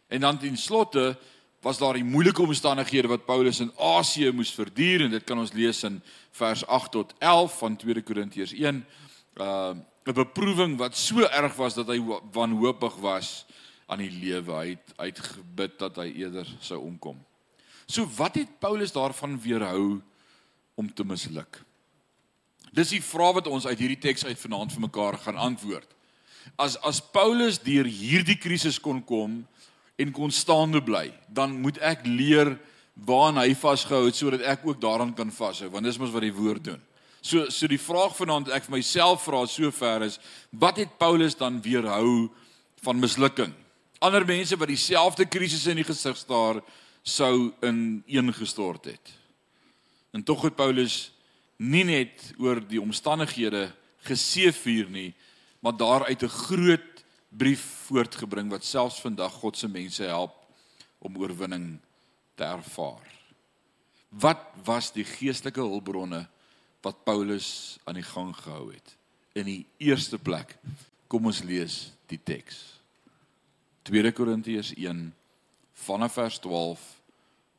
En 0.08 0.22
dan 0.22 0.38
ten 0.38 0.58
slotte 0.58 1.18
was 1.62 1.78
daar 1.78 1.94
die 1.94 2.04
moeilike 2.04 2.42
omstandighede 2.42 3.08
wat 3.08 3.26
Paulus 3.26 3.60
in 3.60 3.72
Asië 3.78 4.32
moes 4.32 4.54
verduur 4.54 5.02
en 5.02 5.12
dit 5.12 5.24
kan 5.24 5.40
ons 5.40 5.54
lees 5.54 5.84
in 5.84 6.02
vers 6.32 6.66
8 6.68 6.92
tot 6.92 7.14
11 7.20 7.58
van 7.58 7.76
2 7.76 8.02
Korintiërs 8.02 8.54
1 8.54 8.86
uh 9.39 9.75
'n 10.08 10.13
beproewing 10.15 10.77
wat 10.79 10.96
so 10.96 11.20
erg 11.20 11.56
was 11.56 11.74
dat 11.75 11.88
hy 11.91 12.00
wanhoopig 12.32 12.96
was 13.03 13.46
aan 13.88 14.00
die 14.00 14.12
lewe. 14.12 14.53
Hy 14.53 14.70
het 14.70 14.94
uitgebid 14.96 15.79
dat 15.79 15.96
hy 16.00 16.12
eerder 16.24 16.48
sou 16.60 16.79
omkom. 16.79 17.17
So 17.88 18.08
wat 18.15 18.36
het 18.36 18.60
Paulus 18.60 18.91
daarvan 18.91 19.36
weerhou 19.41 20.01
om 20.75 20.94
te 20.94 21.03
misluk? 21.03 21.60
Dis 22.72 22.91
die 22.96 23.03
vraag 23.03 23.39
wat 23.39 23.48
ons 23.48 23.67
uit 23.67 23.79
hierdie 23.79 24.00
teks 24.00 24.25
uit 24.25 24.39
vanaand 24.39 24.72
vir 24.72 24.82
mekaar 24.88 25.17
gaan 25.24 25.39
antwoord. 25.39 25.88
As 26.56 26.77
as 26.88 27.01
Paulus 27.01 27.60
deur 27.60 27.88
hierdie 27.88 28.38
krisis 28.39 28.79
kon 28.79 29.03
kom 29.03 29.41
en 29.98 30.12
kon 30.12 30.32
staande 30.32 30.84
bly, 30.84 31.12
dan 31.27 31.56
moet 31.62 31.79
ek 31.84 32.06
leer 32.06 32.56
waaraan 32.94 33.44
hy 33.44 33.56
vasgehou 33.56 34.06
het 34.08 34.15
sodat 34.15 34.41
ek 34.41 34.65
ook 34.65 34.79
daaraan 34.82 35.13
kan 35.13 35.32
vashou, 35.32 35.70
want 35.70 35.86
dis 35.86 36.00
mos 36.00 36.13
wat 36.13 36.25
die 36.25 36.34
woord 36.34 36.63
doen. 36.63 36.82
So 37.27 37.50
so 37.51 37.67
die 37.67 37.81
vraag 37.81 38.13
vanaand 38.15 38.48
ek 38.55 38.69
vir 38.69 38.77
myself 38.77 39.25
vra 39.25 39.41
sover 39.51 40.05
is 40.05 40.15
wat 40.55 40.77
het 40.79 40.93
Paulus 41.00 41.34
dan 41.36 41.57
weerhou 41.60 42.29
van 42.86 43.01
mislukking? 43.03 43.51
Ander 44.00 44.24
mense 44.24 44.55
wat 44.55 44.72
dieselfde 44.72 45.25
krisisse 45.27 45.74
in 45.74 45.81
die 45.81 45.88
gesig 45.88 46.15
staar 46.15 46.62
sou 47.03 47.50
in 47.67 48.00
een 48.07 48.31
gestort 48.31 48.88
het. 48.88 49.12
En 50.15 50.24
tog 50.24 50.46
het 50.48 50.55
Paulus 50.55 51.10
nie 51.60 51.84
net 51.84 52.29
oor 52.39 52.62
die 52.63 52.79
omstandighede 52.79 53.65
geseëvier 54.07 54.88
nie, 54.88 55.12
maar 55.60 55.75
daaruit 55.75 56.24
'n 56.24 56.38
groot 56.48 57.03
brief 57.27 57.65
voortgebring 57.89 58.50
wat 58.50 58.63
selfs 58.63 59.01
vandag 59.03 59.34
God 59.43 59.57
se 59.57 59.67
mense 59.67 60.03
help 60.03 60.48
om 61.00 61.17
oorwinning 61.17 61.79
te 62.36 62.43
ervaar. 62.43 63.03
Wat 64.10 64.39
was 64.63 64.93
die 64.93 65.03
geestelike 65.03 65.60
hulpbronne 65.60 66.27
wat 66.88 67.03
Paulus 67.03 67.77
aan 67.84 68.00
die 68.00 68.08
gang 68.08 68.32
gehou 68.36 68.72
het? 68.72 68.96
In 69.36 69.48
die 69.50 69.65
eerste 69.84 70.17
plek, 70.17 70.56
kom 71.12 71.27
ons 71.27 71.44
lees 71.44 71.91
die 72.08 72.20
teks. 72.20 72.79
2 73.88 74.12
Korintiërs 74.15 74.74
1 74.75 75.01
vanaf 75.88 76.15
vers 76.17 76.39
12 76.44 76.84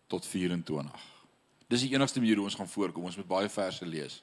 tot 0.08 0.26
24. 0.26 1.04
Dis 1.68 1.84
die 1.84 1.92
enigste 1.92 2.20
manier 2.20 2.40
hoe 2.40 2.48
ons 2.48 2.56
gaan 2.56 2.70
voorkom. 2.70 3.04
Ons 3.08 3.18
moet 3.20 3.28
baie 3.28 3.50
verse 3.52 3.84
lees. 3.84 4.20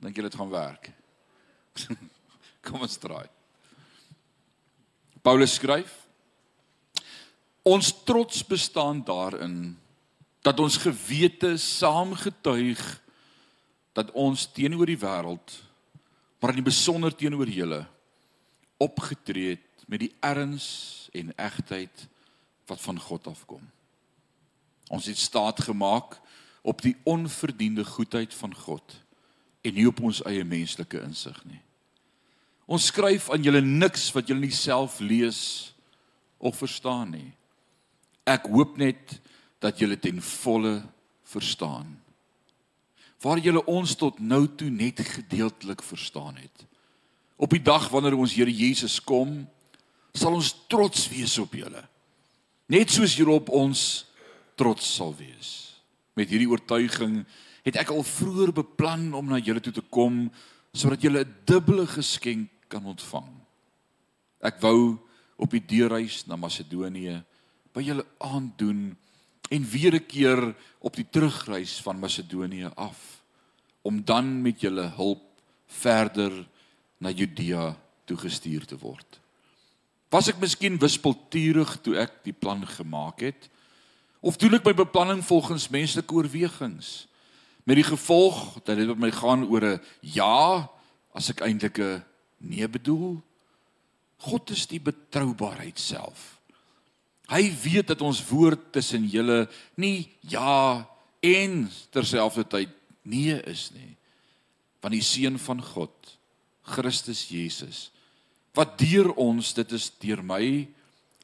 Dink 0.00 0.16
jy 0.16 0.24
dit 0.24 0.38
gaan 0.40 0.52
werk? 0.52 0.88
kom 2.64 2.84
ons 2.84 2.96
draai. 3.00 3.26
Paulus 5.24 5.58
skryf: 5.58 5.92
Ons 7.68 7.92
trots 8.08 8.40
bestaan 8.48 9.02
daarin 9.04 9.76
dat 10.46 10.60
ons 10.64 10.80
gewete 10.80 11.58
saamgetuig 11.60 12.80
dat 13.98 14.12
ons 14.14 14.46
teenoor 14.54 14.86
die 14.86 15.00
wêreld 15.00 15.56
maar 16.38 16.54
in 16.54 16.66
besonder 16.66 17.14
teenoor 17.14 17.50
julle 17.50 17.80
opgetree 18.78 19.56
het 19.56 19.86
met 19.90 20.04
die 20.04 20.12
erns 20.22 20.68
en 21.16 21.32
egtheid 21.34 22.04
wat 22.68 22.80
van 22.84 23.00
God 23.00 23.26
afkom. 23.26 23.64
Ons 24.92 25.08
het 25.10 25.18
staat 25.18 25.64
gemaak 25.66 26.18
op 26.62 26.82
die 26.84 26.94
onverdiende 27.08 27.84
goedheid 27.84 28.34
van 28.34 28.54
God 28.54 28.94
en 29.66 29.74
nie 29.74 29.88
op 29.88 30.00
ons 30.04 30.22
eie 30.28 30.44
menslike 30.46 31.00
insig 31.02 31.40
nie. 31.48 31.60
Ons 32.68 32.90
skryf 32.92 33.30
aan 33.32 33.42
julle 33.42 33.64
niks 33.64 34.10
wat 34.14 34.28
julle 34.28 34.44
nie 34.44 34.54
self 34.54 35.00
lees 35.00 35.40
of 36.38 36.60
verstaan 36.60 37.16
nie. 37.16 37.30
Ek 38.28 38.46
hoop 38.52 38.76
net 38.78 39.16
dat 39.58 39.80
julle 39.80 39.96
ten 39.98 40.20
volle 40.22 40.82
verstaan. 41.26 41.96
Waar 43.22 43.40
julle 43.42 43.64
ons 43.66 43.94
tot 43.98 44.18
nou 44.18 44.46
toe 44.56 44.70
net 44.70 45.00
gedeeltelik 45.02 45.82
verstaan 45.82 46.36
het. 46.36 46.66
Op 47.36 47.50
die 47.50 47.62
dag 47.62 47.88
wanneer 47.90 48.18
ons 48.18 48.34
Here 48.34 48.50
Jesus 48.50 49.00
kom, 49.02 49.46
sal 50.14 50.34
ons 50.34 50.54
trots 50.70 51.08
wees 51.10 51.38
op 51.38 51.54
julle. 51.54 51.82
Net 52.66 52.90
soos 52.90 53.16
julle 53.18 53.34
op 53.38 53.50
ons 53.54 54.06
trots 54.58 54.94
sal 54.98 55.14
wees. 55.18 55.80
Met 56.18 56.30
hierdie 56.30 56.50
oortuiging 56.50 57.22
het 57.66 57.78
ek 57.78 57.90
al 57.94 58.04
vroeër 58.06 58.52
beplan 58.54 59.10
om 59.14 59.30
na 59.30 59.40
julle 59.42 59.62
toe 59.62 59.74
te 59.74 59.84
kom 59.84 60.26
sodat 60.76 61.02
julle 61.02 61.24
'n 61.24 61.34
dubbele 61.46 61.86
geskenk 61.86 62.50
kan 62.68 62.84
ontvang. 62.84 63.30
Ek 64.40 64.60
wou 64.60 64.98
op 65.36 65.50
die 65.50 65.64
deurreis 65.64 66.26
na 66.26 66.36
Macedonië 66.36 67.24
by 67.72 67.82
julle 67.82 68.06
aandoen 68.18 68.96
en 69.48 69.64
weer 69.64 69.94
'n 69.94 70.06
keer 70.06 70.54
op 70.78 70.96
die 70.96 71.06
terugreis 71.10 71.80
van 71.80 71.98
Macedonië 71.98 72.70
af 72.74 73.22
om 73.82 74.04
dan 74.04 74.42
met 74.42 74.60
julle 74.60 74.90
hulp 74.96 75.22
verder 75.66 76.48
na 76.98 77.10
Judea 77.10 77.76
toegestuur 78.04 78.64
te 78.66 78.78
word. 78.78 79.20
Was 80.08 80.28
ek 80.28 80.40
miskien 80.40 80.78
wispelturig 80.80 81.76
toe 81.84 81.96
ek 82.00 82.24
die 82.24 82.32
plan 82.32 82.66
gemaak 82.66 83.20
het 83.20 83.48
of 84.20 84.36
doen 84.36 84.54
ek 84.54 84.64
my 84.64 84.74
beplanning 84.74 85.24
volgens 85.24 85.68
menslike 85.68 86.14
oorwegings 86.14 87.06
met 87.68 87.76
die 87.76 87.86
gevolg 87.86 88.56
dat 88.64 88.76
dit 88.76 88.88
met 88.88 88.98
my 88.98 89.10
gaan 89.12 89.44
oor 89.44 89.64
'n 89.64 89.80
ja 90.00 90.68
as 91.12 91.30
ek 91.30 91.40
eintlik 91.40 91.78
'n 91.78 92.04
nee 92.38 92.68
bedoel? 92.68 93.22
God 94.16 94.50
is 94.50 94.66
die 94.66 94.80
betroubaarheid 94.80 95.78
self. 95.78 96.37
Hy 97.28 97.42
weet 97.62 97.90
dat 97.92 98.02
ons 98.04 98.22
woord 98.30 98.70
tussen 98.72 99.04
julle 99.10 99.44
nie 99.76 100.08
ja 100.20 100.86
en 101.20 101.66
terselfdertyd 101.92 102.72
nee 103.08 103.36
is 103.50 103.68
nie. 103.74 103.94
Want 104.80 104.94
die 104.94 105.04
seun 105.04 105.36
van 105.42 105.60
God, 105.64 105.92
Christus 106.62 107.26
Jesus, 107.28 107.88
wat 108.56 108.78
deur 108.80 109.12
ons, 109.20 109.52
dit 109.56 109.72
is 109.76 109.90
deur 110.00 110.22
my 110.24 110.66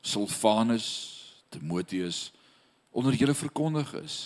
Silvanus, 0.05 0.89
Timoteus 1.55 2.29
onder 2.95 3.17
julle 3.17 3.35
verkondig 3.35 3.91
is. 3.99 4.19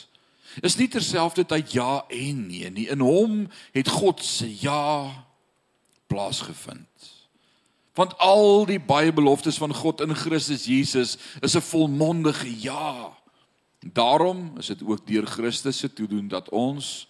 Is 0.65 0.77
nie 0.81 0.89
terselfdertyd 0.91 1.73
ja 1.77 2.03
en 2.09 2.43
nee 2.49 2.71
nie. 2.73 2.89
In 2.91 3.05
hom 3.05 3.47
het 3.77 3.89
God 3.89 4.25
se 4.25 4.49
ja 4.61 5.13
plaasgevind. 6.09 7.18
Want 7.99 8.15
al 8.23 8.63
die 8.69 8.79
baie 8.79 9.11
beloftes 9.13 9.57
van 9.59 9.75
God 9.75 10.05
in 10.05 10.15
Christus 10.15 10.69
Jesus 10.71 11.17
is 11.43 11.57
'n 11.57 11.61
volmondige 11.61 12.61
ja. 12.61 13.19
Daarom 13.83 14.53
is 14.59 14.67
dit 14.67 14.83
ook 14.83 15.07
deur 15.07 15.27
Christus 15.27 15.79
se 15.79 15.93
toedoen 15.93 16.29
dat 16.29 16.49
ons 16.49 17.09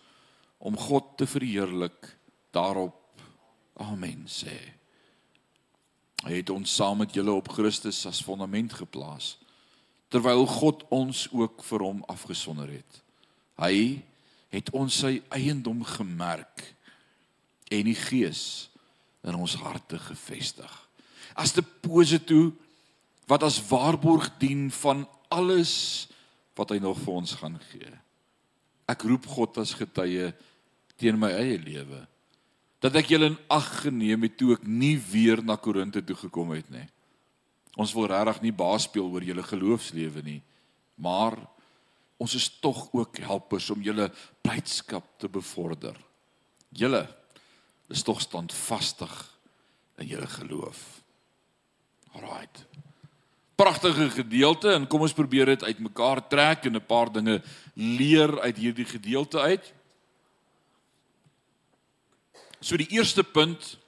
om 0.59 0.77
God 0.77 1.05
te 1.17 1.27
verheerlik 1.27 2.19
daarop 2.51 3.21
amen 3.77 4.25
sê. 4.27 4.73
Hy 6.25 6.33
het 6.33 6.51
ons 6.51 6.75
saam 6.75 6.99
met 6.99 7.15
julle 7.15 7.33
op 7.33 7.49
Christus 7.49 8.07
as 8.07 8.23
fondament 8.23 8.73
geplaas 8.73 9.39
terwyl 10.09 10.47
God 10.47 10.85
ons 10.89 11.29
ook 11.33 11.63
vir 11.65 11.79
hom 11.85 12.03
afgesonder 12.09 12.69
het. 12.69 13.03
Hy 13.61 14.03
het 14.49 14.71
ons 14.71 14.99
sy 14.99 15.23
eiendom 15.29 15.85
gemerk 15.85 16.75
en 17.69 17.85
die 17.85 17.99
gees 17.99 18.68
in 19.29 19.39
ons 19.39 19.57
harte 19.61 19.99
gevestig. 20.01 20.73
As 21.39 21.55
deposito 21.57 22.51
wat 23.29 23.45
as 23.45 23.61
waarborg 23.69 24.31
dien 24.41 24.69
van 24.81 25.05
alles 25.29 26.09
wat 26.59 26.73
hy 26.73 26.81
nog 26.83 26.99
vir 27.05 27.19
ons 27.21 27.35
gaan 27.39 27.59
gee. 27.71 27.91
Ek 28.89 29.05
roep 29.05 29.29
God 29.29 29.61
as 29.61 29.77
getuie 29.77 30.33
teen 30.99 31.21
my 31.21 31.31
eie 31.37 31.59
lewe 31.61 32.07
dat 32.83 32.95
ek 32.99 33.11
julle 33.11 33.33
in 33.33 33.39
ag 33.51 33.67
geneem 33.83 34.23
het 34.27 34.37
toe 34.39 34.53
ek 34.55 34.65
nie 34.67 34.95
weer 35.11 35.43
na 35.43 35.57
Korinte 35.59 36.03
toe 36.07 36.15
gekom 36.19 36.53
het 36.55 36.69
nie. 36.71 36.87
Ons 37.79 37.91
wil 37.95 38.07
regtig 38.11 38.45
nie 38.45 38.55
baas 38.55 38.87
speel 38.87 39.09
oor 39.11 39.25
julle 39.27 39.43
geloofslewe 39.47 40.23
nie, 40.27 40.39
maar 40.95 41.37
ons 42.19 42.35
is 42.39 42.49
tog 42.63 42.87
ook 42.95 43.19
helpers 43.23 43.69
om 43.75 43.83
julle 43.83 44.09
blydskap 44.47 45.07
te 45.19 45.31
bevorder. 45.31 45.99
Julle 46.75 47.05
is 47.89 48.03
tog 48.03 48.21
standvastig 48.21 49.13
in 49.99 50.07
julle 50.07 50.27
geloof. 50.27 51.03
Alraight. 52.13 52.67
Pragtige 53.59 54.11
gedeelte 54.11 54.73
en 54.73 54.87
kom 54.87 55.03
ons 55.03 55.17
probeer 55.17 55.51
dit 55.55 55.65
uitmekaar 55.65 56.23
trek 56.29 56.65
en 56.65 56.77
'n 56.77 56.87
paar 56.87 57.13
dinge 57.13 57.43
leer 57.75 58.41
uit 58.41 58.57
hierdie 58.57 58.85
gedeelte 58.85 59.41
uit. 59.41 59.75
So 62.61 62.77
die 62.77 62.91
eerste 62.91 63.25
punt 63.25 63.79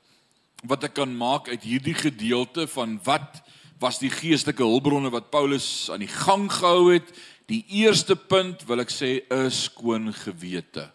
wat 0.62 0.84
ek 0.84 0.94
kan 0.94 1.16
maak 1.16 1.48
uit 1.48 1.62
hierdie 1.62 1.94
gedeelte 1.94 2.66
van 2.66 3.00
wat 3.04 3.42
was 3.80 3.98
die 3.98 4.10
geestelike 4.10 4.62
hulpbronne 4.62 5.10
wat 5.10 5.30
Paulus 5.30 5.90
aan 5.90 6.04
die 6.04 6.12
gang 6.12 6.50
gehou 6.52 6.92
het? 6.92 7.08
Die 7.46 7.64
eerste 7.68 8.16
punt 8.16 8.62
wil 8.68 8.80
ek 8.80 8.92
sê 8.92 9.24
is 9.46 9.64
skoon 9.70 10.12
gewete. 10.12 10.90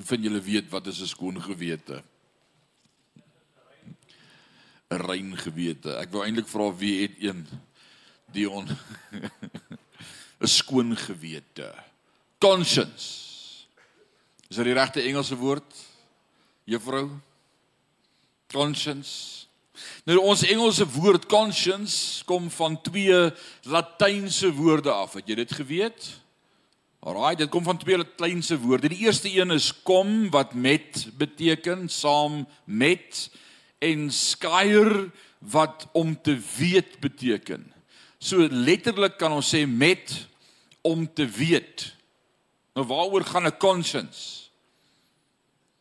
Vind 0.00 0.24
julle 0.24 0.40
weet 0.40 0.70
wat 0.72 0.86
is 0.86 1.00
'n 1.00 1.06
skoon 1.06 1.42
gewete? 1.42 2.02
'n 4.90 5.00
Rein 5.06 5.36
gewete. 5.36 5.96
Ek 5.96 6.10
wou 6.10 6.24
eintlik 6.24 6.48
vra 6.48 6.70
wie 6.76 7.02
het 7.02 7.16
een 7.18 7.46
Dion 8.32 8.68
'n 10.40 10.46
skoon 10.46 10.96
gewete. 10.96 11.74
Conscience. 12.38 13.30
Is 14.48 14.56
dit 14.56 14.64
die 14.64 14.74
regte 14.74 15.02
Engelse 15.02 15.36
woord? 15.36 15.74
Juffrou? 16.64 17.10
Conscience. 18.50 19.46
Nou 20.04 20.18
ons 20.18 20.42
Engelse 20.42 20.86
woord 20.88 21.26
conscience 21.26 22.24
kom 22.24 22.50
van 22.50 22.80
twee 22.82 23.30
latynse 23.62 24.50
woorde 24.52 24.90
af. 24.90 25.12
Het 25.12 25.28
jy 25.28 25.34
dit 25.34 25.52
geweet? 25.52 26.08
Alraai, 27.00 27.36
dit 27.40 27.48
kom 27.48 27.64
van 27.64 27.78
twee 27.80 28.04
kleinse 28.16 28.58
woorde. 28.60 28.90
Die 28.92 29.06
eerste 29.06 29.30
een 29.32 29.54
is 29.54 29.70
kom 29.82 30.28
wat 30.30 30.52
met 30.54 31.06
beteken, 31.16 31.88
saam 31.88 32.44
met 32.64 33.30
en 33.80 34.10
skyer 34.12 35.08
wat 35.38 35.86
om 35.96 36.12
te 36.22 36.36
weet 36.58 36.98
beteken. 37.00 37.64
So 38.20 38.44
letterlik 38.50 39.16
kan 39.16 39.32
ons 39.32 39.48
sê 39.48 39.64
met 39.64 40.12
om 40.84 41.06
te 41.08 41.24
weet. 41.24 41.88
Nou 42.76 42.84
waaroor 42.86 43.24
gaan 43.24 43.48
'n 43.48 43.56
conscience? 43.56 44.50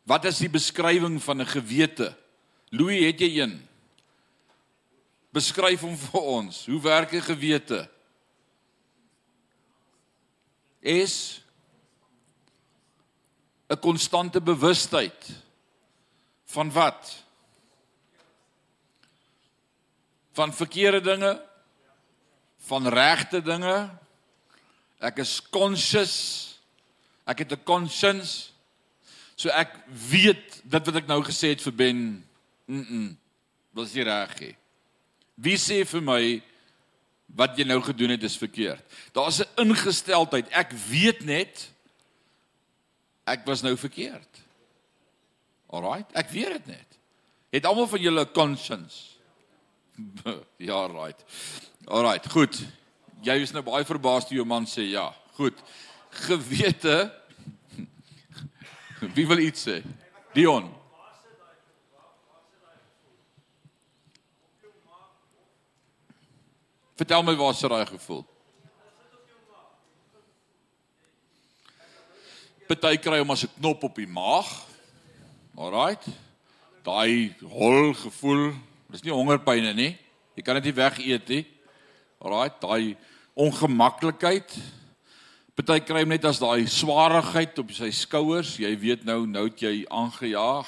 Wat 0.04 0.26
is 0.26 0.38
die 0.38 0.50
beskrywing 0.50 1.20
van 1.24 1.42
'n 1.42 1.46
gewete? 1.46 2.16
Louis, 2.70 3.06
het 3.06 3.20
jy 3.20 3.42
een? 3.42 3.68
Beskryf 5.32 5.82
hom 5.82 5.98
vir 5.98 6.22
ons. 6.22 6.66
Hoe 6.66 6.82
werk 6.82 7.12
'n 7.12 7.22
gewete? 7.22 7.90
Is 10.80 11.42
'n 13.68 13.80
konstante 13.80 14.42
bewustheid 14.42 15.30
van 16.46 16.72
wat? 16.72 17.24
Van 20.32 20.54
verkeerde 20.54 21.02
dinge 21.02 21.48
van 22.58 22.88
regte 22.88 23.42
dinge. 23.42 23.89
Ek 25.00 25.18
is 25.18 25.50
conscious. 25.50 26.46
Ek 27.26 27.38
het 27.38 27.52
'n 27.52 27.63
conscience. 27.63 28.52
So 29.36 29.50
ek 29.50 29.76
weet 30.10 30.62
dit 30.63 30.86
wat 30.86 30.96
ek 30.96 31.08
nou 31.08 31.24
gesê 31.24 31.48
het 31.48 31.62
vir 31.62 31.74
Ben. 31.76 32.28
Mm. 32.65 32.86
-mm 32.86 33.18
was 33.80 33.94
nie 33.94 34.06
reg 34.06 34.34
nie. 34.42 34.56
Wie 35.39 35.58
sê 35.62 35.82
vir 35.88 36.04
my 36.04 36.22
wat 37.36 37.58
jy 37.58 37.65
nou 37.68 37.82
gedoen 37.84 38.10
het 38.15 38.24
is 38.24 38.38
verkeerd? 38.38 38.84
Daar's 39.12 39.39
'n 39.39 39.68
ingesteldheid. 39.68 40.50
Ek 40.50 40.72
weet 40.72 41.26
net 41.26 41.70
ek 43.26 43.46
was 43.46 43.62
nou 43.62 43.78
verkeerd. 43.78 44.42
Alraight, 45.70 46.12
ek 46.18 46.30
weet 46.30 46.52
dit 46.52 46.65
net. 46.65 46.98
Het 47.50 47.65
almal 47.65 47.88
van 47.88 48.02
julle 48.02 48.32
conscience? 48.32 49.18
ja, 50.70 50.86
right. 50.88 51.24
Alraight, 51.86 52.32
goed. 52.32 52.58
Jy 53.22 53.36
is 53.44 53.52
nou 53.52 53.63
baie 53.63 53.86
verbaas 53.86 54.28
toe 54.28 54.38
jou 54.38 54.46
man 54.48 54.65
sê 54.65 54.88
ja. 54.89 55.10
Goed. 55.38 55.58
Gewete. 56.10 57.13
Wie 59.15 59.28
wil 59.28 59.38
iets 59.38 59.68
sê? 59.68 59.84
Dion. 60.34 60.79
Vertel 67.00 67.24
my 67.24 67.32
waar 67.40 67.54
sit 67.56 67.72
daai 67.72 67.86
gevoel? 67.88 68.26
Party 72.68 72.98
kry 73.00 73.22
hom 73.22 73.30
as 73.32 73.46
'n 73.46 73.54
knop 73.56 73.84
op 73.88 73.96
die 73.96 74.08
maag. 74.08 74.50
Alraight. 75.56 76.04
Daai 76.84 77.36
hol 77.40 77.94
gevoel, 77.94 78.52
dis 78.92 79.04
nie 79.04 79.16
hongerpyne 79.16 79.74
nie. 79.74 79.98
Jy 80.36 80.44
kan 80.44 80.60
dit 80.60 80.64
nie 80.64 80.76
wegeet 80.84 81.28
nie. 81.30 81.46
Alraight, 82.20 82.60
daai 82.60 82.98
ongemaklikheid. 83.34 84.58
Party 85.56 85.80
kry 85.80 86.02
hom 86.02 86.10
net 86.10 86.26
as 86.26 86.40
daai 86.40 86.68
swaarigheid 86.68 87.60
op 87.60 87.72
sy 87.72 87.92
skouers. 87.92 88.58
Jy 88.58 88.76
weet 88.76 89.06
nou 89.06 89.26
nou 89.26 89.46
het 89.48 89.60
jy 89.60 89.86
aangejaag. 89.88 90.68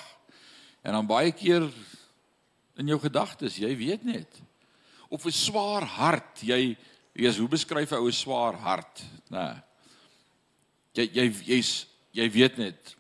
En 0.82 0.94
dan 0.94 1.08
baie 1.08 1.32
keer 1.32 1.68
in 2.78 2.88
jou 2.88 3.00
gedagtes, 3.00 3.58
jy 3.58 3.76
weet 3.76 4.04
net 4.04 4.42
of 5.12 5.26
'n 5.26 5.32
swaar 5.32 5.84
hart. 5.84 6.40
Jy 6.42 6.78
jy's 7.14 7.38
hoe 7.38 7.48
beskryf 7.48 7.92
'n 7.92 8.00
ou 8.00 8.12
swaar 8.12 8.56
hart, 8.56 9.04
nê? 9.30 9.38
Nee. 9.38 9.62
Jy 10.94 11.10
jy 11.14 11.26
jy's 11.46 11.88
jy 12.12 12.30
weet 12.32 12.58
net 12.58 12.96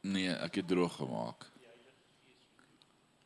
nee, 0.00 0.30
ek 0.30 0.54
het 0.54 0.68
droog 0.68 0.96
gemaak. 0.96 1.46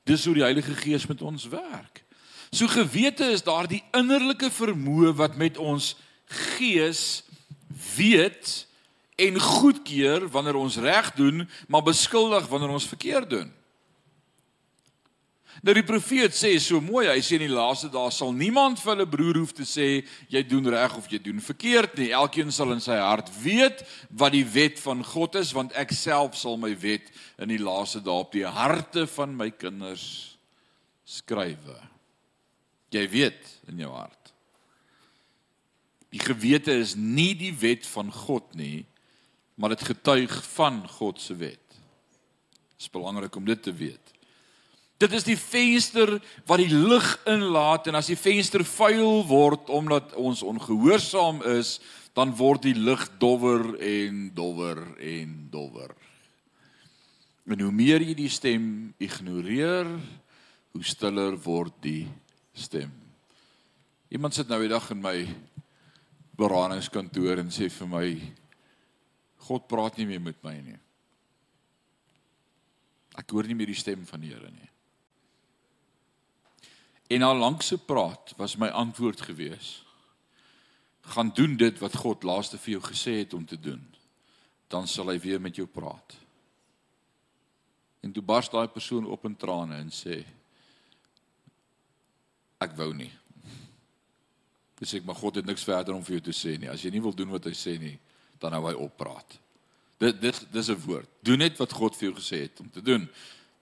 Dis 0.05 0.25
hoe 0.25 0.35
die 0.35 0.43
Heilige 0.43 0.75
Gees 0.75 1.07
met 1.07 1.23
ons 1.23 1.47
werk. 1.49 2.03
So 2.51 2.67
gewete 2.67 3.31
is 3.33 3.43
daardie 3.43 3.83
innerlike 3.95 4.51
vermoë 4.51 5.15
wat 5.15 5.37
met 5.37 5.59
ons 5.59 5.95
gees 6.59 7.23
weet 7.97 8.67
en 9.17 9.41
goedkeur 9.41 10.27
wanneer 10.29 10.59
ons 10.59 10.77
reg 10.77 11.13
doen, 11.15 11.49
maar 11.69 11.83
beskuldig 11.83 12.49
wanneer 12.49 12.75
ons 12.75 12.89
verkeerd 12.89 13.31
doen. 13.31 13.53
Nou 15.63 15.75
die 15.77 15.87
profeet 15.87 16.35
sê 16.35 16.57
so 16.59 16.81
mooi, 16.83 17.05
hy 17.07 17.21
sê 17.23 17.37
in 17.37 17.45
die 17.45 17.55
laaste 17.55 17.87
dae 17.93 18.11
sal 18.11 18.33
niemand 18.35 18.81
vir 18.83 18.97
hulle 18.97 19.05
broer 19.07 19.37
hoef 19.39 19.53
te 19.55 19.63
sê 19.69 20.03
jy 20.33 20.43
doen 20.51 20.67
reg 20.75 20.97
of 20.99 21.07
jy 21.07 21.21
doen 21.23 21.39
verkeerd 21.39 21.95
nie. 22.01 22.09
Elkeen 22.19 22.51
sal 22.51 22.75
in 22.75 22.83
sy 22.83 22.97
hart 22.99 23.31
weet 23.45 23.85
wat 24.11 24.35
die 24.35 24.43
wet 24.43 24.83
van 24.83 25.05
God 25.07 25.39
is, 25.39 25.53
want 25.55 25.77
ek 25.79 25.95
self 25.95 26.35
sal 26.41 26.59
my 26.59 26.73
wet 26.83 27.13
in 27.39 27.55
die 27.55 27.63
laaste 27.63 28.03
dae 28.03 28.25
op 28.25 28.35
die 28.35 28.43
harte 28.43 29.07
van 29.15 29.37
my 29.39 29.53
kinders 29.55 30.07
skrywe. 31.07 31.79
Jy 32.91 33.05
weet 33.13 33.53
in 33.71 33.85
jou 33.85 33.93
hart. 33.95 34.33
Die 36.13 36.21
gewete 36.21 36.75
is 36.75 36.97
nie 36.99 37.37
die 37.39 37.55
wet 37.63 37.87
van 37.89 38.11
God 38.13 38.51
nie, 38.59 38.83
maar 39.55 39.77
dit 39.77 39.87
getuig 39.93 40.35
van 40.57 40.83
God 40.99 41.23
se 41.23 41.39
wet. 41.39 41.79
Dit 42.75 42.89
is 42.89 42.91
belangrik 42.91 43.39
om 43.39 43.47
dit 43.47 43.63
te 43.63 43.73
weet. 43.73 44.12
Dit 45.03 45.17
is 45.19 45.25
die 45.27 45.39
venster 45.39 46.15
wat 46.47 46.61
die 46.63 46.71
lig 46.71 47.07
inlaat 47.27 47.89
en 47.91 47.99
as 47.99 48.11
die 48.13 48.19
venster 48.19 48.63
vuil 48.63 49.25
word 49.27 49.71
omdat 49.75 50.15
ons 50.15 50.45
ongehoorsaam 50.47 51.41
is, 51.57 51.81
dan 52.15 52.35
word 52.39 52.69
die 52.69 52.77
lig 52.77 53.03
dowwer 53.19 53.73
en 53.83 54.29
dowwer 54.37 54.85
en 55.01 55.33
dowwer. 55.51 55.95
En 57.51 57.65
hoe 57.65 57.73
meer 57.75 58.05
jy 58.05 58.15
die 58.15 58.31
stem 58.31 58.67
ignoreer, 59.03 59.89
hoe 60.73 60.85
stiller 60.87 61.35
word 61.43 61.75
die 61.83 62.05
stem. 62.55 62.93
Iemand 64.13 64.37
sit 64.37 64.47
nou 64.53 64.61
die 64.63 64.71
dag 64.71 64.87
in 64.95 65.03
my 65.03 65.17
beraadingskantoor 66.39 67.43
en 67.43 67.51
sê 67.51 67.67
vir 67.73 67.91
my 67.91 68.07
God 69.49 69.67
praat 69.67 69.99
nie 69.99 70.07
meer 70.13 70.23
met 70.23 70.39
my 70.45 70.55
nie. 70.61 70.79
Ek 73.19 73.35
hoor 73.35 73.49
nie 73.51 73.59
meer 73.59 73.73
die 73.73 73.83
stem 73.83 74.07
van 74.07 74.23
die 74.23 74.31
Here 74.31 74.53
nie. 74.53 74.71
En 77.13 77.21
na 77.21 77.33
lankse 77.37 77.77
praat 77.79 78.33
was 78.41 78.57
my 78.57 78.71
antwoord 78.73 79.21
gewees: 79.21 79.83
gaan 81.13 81.31
doen 81.35 81.57
dit 81.57 81.79
wat 81.79 81.97
God 81.97 82.23
laaste 82.23 82.59
vir 82.59 82.77
jou 82.77 82.83
gesê 82.85 83.19
het 83.21 83.35
om 83.35 83.45
te 83.47 83.61
doen. 83.61 83.83
Dan 84.73 84.87
sal 84.89 85.11
hy 85.13 85.19
weer 85.21 85.41
met 85.41 85.57
jou 85.57 85.67
praat. 85.67 86.17
En 88.01 88.13
toe 88.13 88.23
bars 88.23 88.49
daai 88.51 88.69
persoon 88.69 89.07
op 89.07 89.27
in 89.29 89.37
trane 89.37 89.77
en 89.77 89.91
sê: 89.93 90.23
Ek 92.63 92.73
wou 92.79 92.93
nie. 92.95 93.11
Dis 94.79 94.95
ek 94.99 95.05
maar 95.07 95.19
God 95.19 95.39
het 95.39 95.47
niks 95.47 95.67
verder 95.67 95.95
om 95.95 96.03
vir 96.07 96.19
jou 96.19 96.25
te 96.31 96.35
sê 96.35 96.57
nie. 96.59 96.71
As 96.71 96.83
jy 96.83 96.91
nie 96.95 97.03
wil 97.03 97.15
doen 97.15 97.31
wat 97.35 97.45
hy 97.47 97.55
sê 97.55 97.77
nie, 97.79 97.95
dan 98.43 98.55
hou 98.57 98.65
hy 98.67 98.75
op 98.79 98.97
praat. 98.99 99.39
Dit 100.03 100.21
dit 100.23 100.41
dis 100.51 100.71
'n 100.71 100.81
woord. 100.87 101.09
Doen 101.23 101.39
net 101.39 101.59
wat 101.59 101.73
God 101.73 101.97
vir 101.97 102.11
jou 102.11 102.17
gesê 102.19 102.43
het 102.47 102.61
om 102.61 102.71
te 102.71 102.83
doen. 102.83 103.09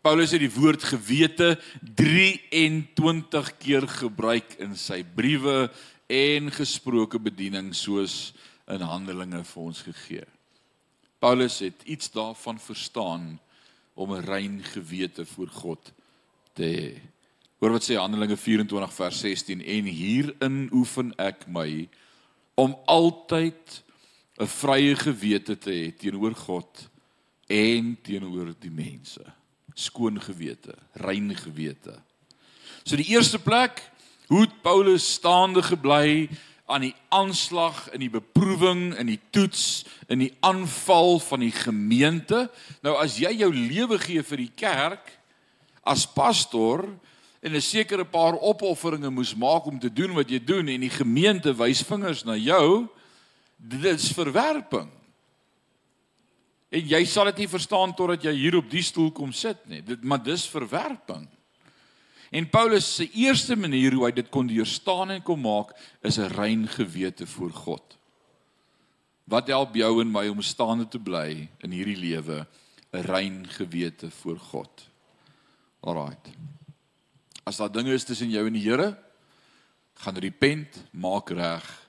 Paulus 0.01 0.31
het 0.33 0.41
die 0.41 0.55
woord 0.55 0.81
gewete 0.95 1.59
23 1.85 3.49
keer 3.61 3.85
gebruik 3.85 4.55
in 4.65 4.73
sy 4.73 5.03
briewe 5.05 5.67
en 6.09 6.47
gesproke 6.57 7.19
bediening 7.21 7.75
soos 7.77 8.31
in 8.73 8.81
Handelinge 8.81 9.43
vir 9.45 9.61
ons 9.61 9.83
gegee. 9.85 10.25
Paulus 11.21 11.59
het 11.61 11.85
iets 11.85 12.09
daarvan 12.15 12.57
verstaan 12.57 13.35
om 13.93 14.15
'n 14.17 14.25
rein 14.25 14.63
gewete 14.65 15.27
voor 15.27 15.49
God 15.49 15.93
te 16.55 16.65
hê. 16.65 17.01
Hoor 17.61 17.77
wat 17.77 17.85
sê 17.85 18.01
Handelinge 18.01 18.37
24 18.37 18.93
vers 18.93 19.21
16 19.21 19.61
en 19.61 19.85
hierin 19.85 20.71
oefen 20.73 21.13
ek 21.19 21.45
my 21.47 21.89
om 22.55 22.73
altyd 22.87 23.85
'n 24.41 24.47
vrye 24.47 24.97
gewete 24.97 25.59
te 25.59 25.71
hê 25.71 25.93
teenoor 25.93 26.35
God 26.35 26.89
en 27.49 27.99
teenoor 28.03 28.55
die 28.61 28.73
mense 28.73 29.40
skoon 29.81 30.21
gewete, 30.21 30.75
rein 31.01 31.33
gewete. 31.37 31.97
So 32.85 32.97
die 32.97 33.11
eerste 33.13 33.39
plek, 33.39 33.83
hoe 34.31 34.45
het 34.45 34.63
Paulus 34.63 35.07
staande 35.17 35.63
gebly 35.63 36.29
aan 36.71 36.85
die 36.87 36.95
aanslag 37.09 37.89
in 37.91 38.05
die 38.05 38.13
beproewing 38.13 38.93
in 38.95 39.09
die 39.11 39.21
toets 39.35 39.85
in 40.07 40.23
die 40.23 40.33
aanval 40.47 41.19
van 41.25 41.43
die 41.43 41.55
gemeente. 41.55 42.45
Nou 42.85 42.95
as 43.03 43.19
jy 43.19 43.33
jou 43.41 43.51
lewe 43.55 43.99
gee 43.99 44.23
vir 44.23 44.45
die 44.45 44.53
kerk 44.55 45.11
as 45.83 46.07
pastor 46.07 46.87
en 47.43 47.57
'n 47.57 47.61
sekere 47.61 48.05
paar 48.05 48.39
opofferinge 48.39 49.11
moes 49.11 49.35
maak 49.35 49.67
om 49.67 49.79
te 49.81 49.93
doen 49.93 50.15
wat 50.15 50.31
jy 50.31 50.39
doen 50.45 50.69
en 50.69 50.81
die 50.81 50.95
gemeente 50.95 51.57
wys 51.57 51.83
vingers 51.83 52.25
na 52.25 52.37
jou, 52.37 52.87
dit 53.57 53.85
is 53.85 54.13
verwerping. 54.13 54.89
En 56.71 56.87
jy 56.87 57.03
sal 57.05 57.25
dit 57.33 57.43
nie 57.43 57.51
verstaan 57.51 57.93
totdat 57.99 58.25
jy 58.29 58.33
hier 58.37 58.57
op 58.61 58.71
die 58.71 58.83
stoel 58.87 59.11
kom 59.15 59.33
sit 59.35 59.63
nie. 59.71 59.83
Dit 59.83 60.05
maar 60.07 60.23
dis 60.23 60.47
verwerping. 60.51 61.27
En 62.31 62.47
Paulus 62.47 62.87
se 62.95 63.09
eerste 63.11 63.57
manier 63.59 63.97
hoe 63.97 64.05
hy 64.07 64.13
dit 64.15 64.29
kon 64.31 64.47
deurstaan 64.47 65.17
en 65.17 65.23
kom 65.27 65.43
maak 65.43 65.75
is 66.07 66.19
'n 66.19 66.31
rein 66.31 66.69
gewete 66.69 67.27
voor 67.27 67.51
God. 67.51 67.99
Wat 69.25 69.49
help 69.49 69.75
jou 69.75 70.01
en 70.01 70.11
my 70.11 70.29
om 70.29 70.43
staande 70.43 70.89
te 70.89 70.99
bly 70.99 71.49
in 71.59 71.71
hierdie 71.71 71.97
lewe? 71.97 72.47
'n 72.93 73.03
Rein 73.03 73.47
gewete 73.47 74.11
voor 74.11 74.39
God. 74.39 74.89
Alraight. 75.81 76.31
As 77.45 77.57
daar 77.57 77.73
dinge 77.73 77.93
is 77.93 78.05
tussen 78.05 78.31
jou 78.31 78.47
en 78.47 78.53
die 78.53 78.63
Here, 78.63 78.99
gaan 79.95 80.17
repent, 80.17 80.85
maak 80.91 81.31
reg, 81.31 81.89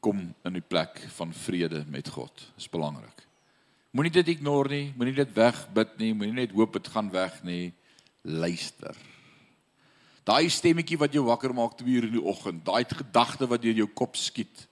kom 0.00 0.34
in 0.44 0.52
die 0.52 0.64
plek 0.64 1.06
van 1.16 1.32
vrede 1.32 1.84
met 1.88 2.08
God. 2.08 2.34
Dit 2.34 2.56
is 2.56 2.68
belangrik. 2.68 3.27
Moenie 3.96 4.12
dit 4.12 4.34
ignore 4.34 4.68
nie, 4.68 4.88
moenie 4.96 5.16
dit 5.16 5.30
wegbid 5.36 5.94
nie, 6.00 6.12
moenie 6.12 6.42
net 6.42 6.52
hoop 6.56 6.76
dit 6.76 6.90
gaan 6.92 7.08
weg 7.12 7.38
nie. 7.46 7.70
Luister. 8.28 8.96
Daai 10.28 10.50
stemmetjie 10.52 10.98
wat 11.00 11.14
jou 11.16 11.24
wakker 11.24 11.54
maak 11.56 11.78
2 11.78 11.94
uur 11.96 12.08
in 12.10 12.18
die 12.18 12.24
oggend, 12.24 12.66
daai 12.66 12.84
gedagte 12.84 13.48
wat 13.48 13.62
deur 13.62 13.78
jou 13.80 13.88
kop 13.96 14.18
skiet. 14.20 14.66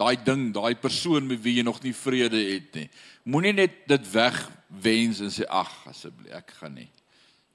Daai 0.00 0.16
ding, 0.24 0.50
daai 0.52 0.74
persoon 0.80 1.26
met 1.28 1.40
wie 1.44 1.58
jy 1.58 1.64
nog 1.64 1.80
nie 1.84 1.94
vrede 1.96 2.40
het 2.40 2.76
nie. 2.76 2.88
Moenie 3.24 3.54
net 3.56 3.82
dit 3.88 4.10
wegwens 4.12 5.20
en 5.24 5.32
sê 5.32 5.48
ag 5.48 5.72
asseblief, 5.88 6.32
ek 6.36 6.52
gaan 6.60 6.76
nie. 6.76 6.88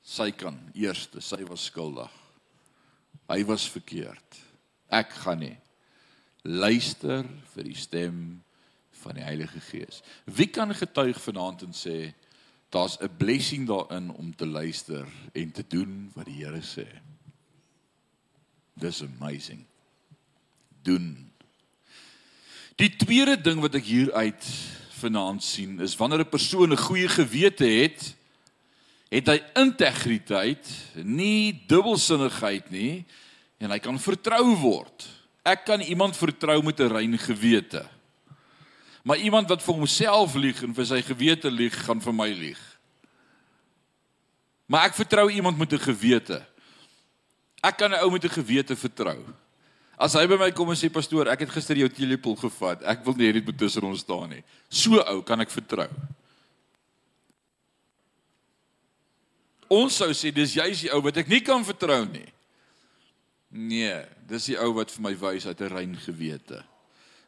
Sy 0.06 0.32
kan 0.38 0.58
eerste, 0.78 1.22
sy 1.22 1.42
was 1.46 1.66
skuldig. 1.70 2.12
Hy 3.30 3.40
was 3.50 3.66
verkeerd. 3.70 4.42
Ek 4.94 5.14
gaan 5.24 5.42
nie. 5.42 5.56
Luister 6.46 7.26
vir 7.54 7.66
die 7.66 7.78
stem 7.78 8.20
van 9.06 9.20
die 9.20 9.26
Heilige 9.26 9.62
Gees. 9.62 10.02
Wie 10.26 10.50
kan 10.50 10.74
getuig 10.74 11.22
vanaand 11.22 11.62
en 11.68 11.76
sê 11.78 12.14
daar's 12.74 12.98
'n 12.98 13.18
blessing 13.18 13.68
daarin 13.68 14.10
om 14.10 14.36
te 14.36 14.48
luister 14.48 15.06
en 15.34 15.52
te 15.52 15.66
doen 15.68 16.12
wat 16.14 16.26
die 16.26 16.42
Here 16.44 16.62
sê? 16.62 16.88
Dis 18.74 19.04
amazing. 19.04 19.66
Doen. 20.82 21.32
Die 22.76 22.96
tweede 22.96 23.42
ding 23.42 23.62
wat 23.62 23.76
ek 23.76 23.86
hier 23.86 24.14
uit 24.14 24.44
vanaand 25.00 25.44
sien 25.44 25.80
is 25.80 25.96
wanneer 25.96 26.20
'n 26.26 26.30
persoon 26.30 26.72
'n 26.72 26.78
goeie 26.78 27.08
gewete 27.08 27.66
het, 27.66 28.16
het 29.10 29.28
hy 29.28 29.40
integriteit, 29.54 30.68
nie 31.04 31.64
dubbelsinnigheid 31.68 32.70
nie 32.72 33.06
en 33.58 33.70
hy 33.70 33.80
kan 33.80 34.00
vertrou 34.00 34.56
word. 34.56 35.08
Ek 35.44 35.66
kan 35.66 35.82
iemand 35.82 36.18
vertrou 36.18 36.64
met 36.64 36.80
'n 36.80 36.92
rein 36.92 37.18
gewete. 37.18 37.95
Maar 39.06 39.22
iemand 39.22 39.50
wat 39.50 39.62
vir 39.62 39.78
homself 39.78 40.34
lieg 40.34 40.64
en 40.66 40.74
vir 40.74 40.88
sy 40.90 40.98
gewete 41.06 41.52
lieg, 41.54 41.76
gaan 41.86 42.02
vir 42.02 42.16
my 42.16 42.32
lieg. 42.34 42.62
Maar 44.66 44.90
ek 44.90 44.98
vertrou 44.98 45.28
iemand 45.30 45.58
met 45.62 45.74
'n 45.74 45.80
gewete. 45.80 46.42
Ek 47.62 47.78
kan 47.78 47.94
'n 47.94 48.02
ou 48.02 48.12
met 48.12 48.24
'n 48.26 48.34
gewete 48.34 48.76
vertrou. 48.76 49.22
As 49.98 50.14
hy 50.14 50.26
by 50.28 50.38
my 50.38 50.52
kom 50.52 50.70
en 50.70 50.76
sê 50.76 50.90
pastoor, 50.90 51.28
ek 51.28 51.40
het 51.40 51.50
gister 51.50 51.78
jou 51.78 51.88
teelepel 51.90 52.36
gevat. 52.36 52.84
Ek 52.84 53.06
wil 53.06 53.14
nie 53.14 53.30
hê 53.30 53.34
dit 53.34 53.46
moet 53.46 53.58
tussen 53.58 53.84
ons 53.84 54.00
staan 54.00 54.30
nie. 54.30 54.44
So 54.70 55.00
ou 55.00 55.22
kan 55.22 55.40
ek 55.40 55.50
vertrou. 55.50 55.90
Ons 59.70 59.96
sou 59.96 60.10
sê 60.14 60.34
dis 60.34 60.54
juist 60.54 60.82
die 60.82 60.92
ou 60.94 61.02
wat 61.02 61.18
ek 61.18 61.28
nie 61.28 61.42
kan 61.42 61.64
vertrou 61.64 62.06
nie. 62.06 62.28
Nee, 63.50 64.04
dis 64.28 64.46
die 64.46 64.58
ou 64.60 64.74
wat 64.74 64.92
vir 64.92 65.02
my 65.02 65.16
wys 65.16 65.46
uit 65.46 65.62
'n 65.62 65.74
rein 65.74 65.96
gewete. 65.96 66.64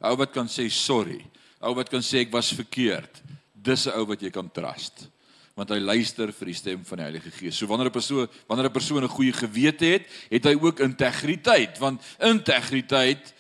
Ou 0.02 0.16
wat 0.16 0.32
kan 0.32 0.48
sê 0.48 0.70
sorry. 0.70 1.24
Ou 1.60 1.74
wat 1.78 1.90
kan 1.90 2.04
sê 2.06 2.22
ek 2.26 2.34
was 2.34 2.54
verkeerd. 2.54 3.22
Dis 3.54 3.88
'n 3.88 3.98
ou 3.98 4.06
wat 4.06 4.22
jy 4.22 4.30
kan 4.30 4.50
trust. 4.52 5.10
Want 5.56 5.70
hy 5.70 5.80
luister 5.80 6.32
vir 6.32 6.46
die 6.46 6.54
stem 6.54 6.86
van 6.86 6.98
die 6.98 7.04
Heilige 7.04 7.32
Gees. 7.32 7.58
So 7.58 7.66
wanneer 7.68 7.88
'n 7.88 7.92
persoon 7.92 8.28
wanneer 8.48 8.70
'n 8.70 8.72
persoon 8.72 9.04
'n 9.04 9.10
goeie 9.10 9.34
gewete 9.34 9.86
het, 9.86 10.06
het 10.30 10.44
hy 10.44 10.56
ook 10.62 10.80
integriteit, 10.80 11.78
want 11.80 12.02
integriteit 12.20 13.34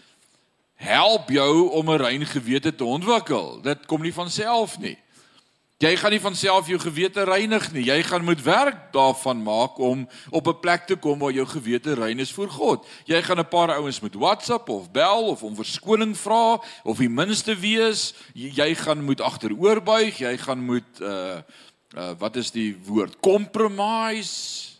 help 0.76 1.30
jou 1.30 1.70
om 1.70 1.90
'n 1.90 1.98
rein 1.98 2.26
gewete 2.26 2.76
te 2.76 2.84
ontwikkel. 2.84 3.62
Dit 3.62 3.86
kom 3.86 4.02
nie 4.02 4.14
van 4.14 4.30
self 4.30 4.80
nie. 4.80 4.98
Jy 5.78 5.92
gaan 5.94 6.10
nie 6.10 6.22
van 6.22 6.34
self 6.34 6.70
jou 6.72 6.80
gewete 6.82 7.22
reinig 7.30 7.68
nie. 7.70 7.84
Jy 7.86 8.00
gaan 8.08 8.24
moet 8.26 8.40
werk 8.42 8.88
daarvan 8.96 9.44
maak 9.46 9.78
om 9.78 10.08
op 10.34 10.48
'n 10.48 10.60
plek 10.60 10.88
te 10.88 10.96
kom 10.96 11.20
waar 11.20 11.32
jou 11.32 11.46
gewete 11.46 11.94
rein 11.94 12.20
is 12.20 12.34
voor 12.34 12.50
God. 12.50 12.88
Jy 13.06 13.22
gaan 13.22 13.38
'n 13.40 13.48
paar 13.48 13.70
ouens 13.76 14.00
met 14.00 14.14
WhatsApp 14.16 14.70
of 14.70 14.92
bel 14.92 15.28
of 15.28 15.44
om 15.44 15.56
verskoning 15.56 16.18
vra 16.18 16.64
of 16.84 16.98
die 16.98 17.10
minste 17.10 17.56
wees. 17.56 18.14
Jy, 18.34 18.76
gaan 18.76 19.04
moet 19.04 19.22
agteroorbuig. 19.22 20.18
Jy 20.18 20.38
gaan 20.38 20.66
moet 20.66 21.02
uh 21.02 21.42
uh 21.96 22.14
wat 22.18 22.36
is 22.36 22.52
die 22.52 22.78
woord? 22.84 23.20
Compromise. 23.20 24.78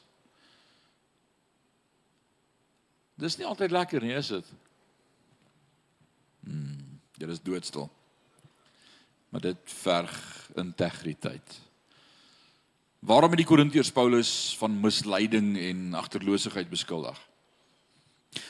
Dis 3.16 3.38
nie 3.38 3.46
altyd 3.46 3.72
lekker 3.72 4.02
nie, 4.02 4.14
is 4.14 4.28
dit? 4.28 4.46
Hmm, 6.44 7.00
dit 7.18 7.30
is 7.30 7.42
doodstil. 7.42 7.90
Maar 9.30 9.42
dit 9.42 9.58
verg 9.64 10.47
integriteit. 10.58 11.58
Waarom 13.00 13.32
het 13.32 13.44
die 13.44 13.48
Korintiërs 13.48 13.92
Paulus 13.94 14.56
van 14.58 14.80
misleiding 14.82 15.54
en 15.62 15.94
agterloosigheid 16.00 16.70
beskuldig? 16.70 17.18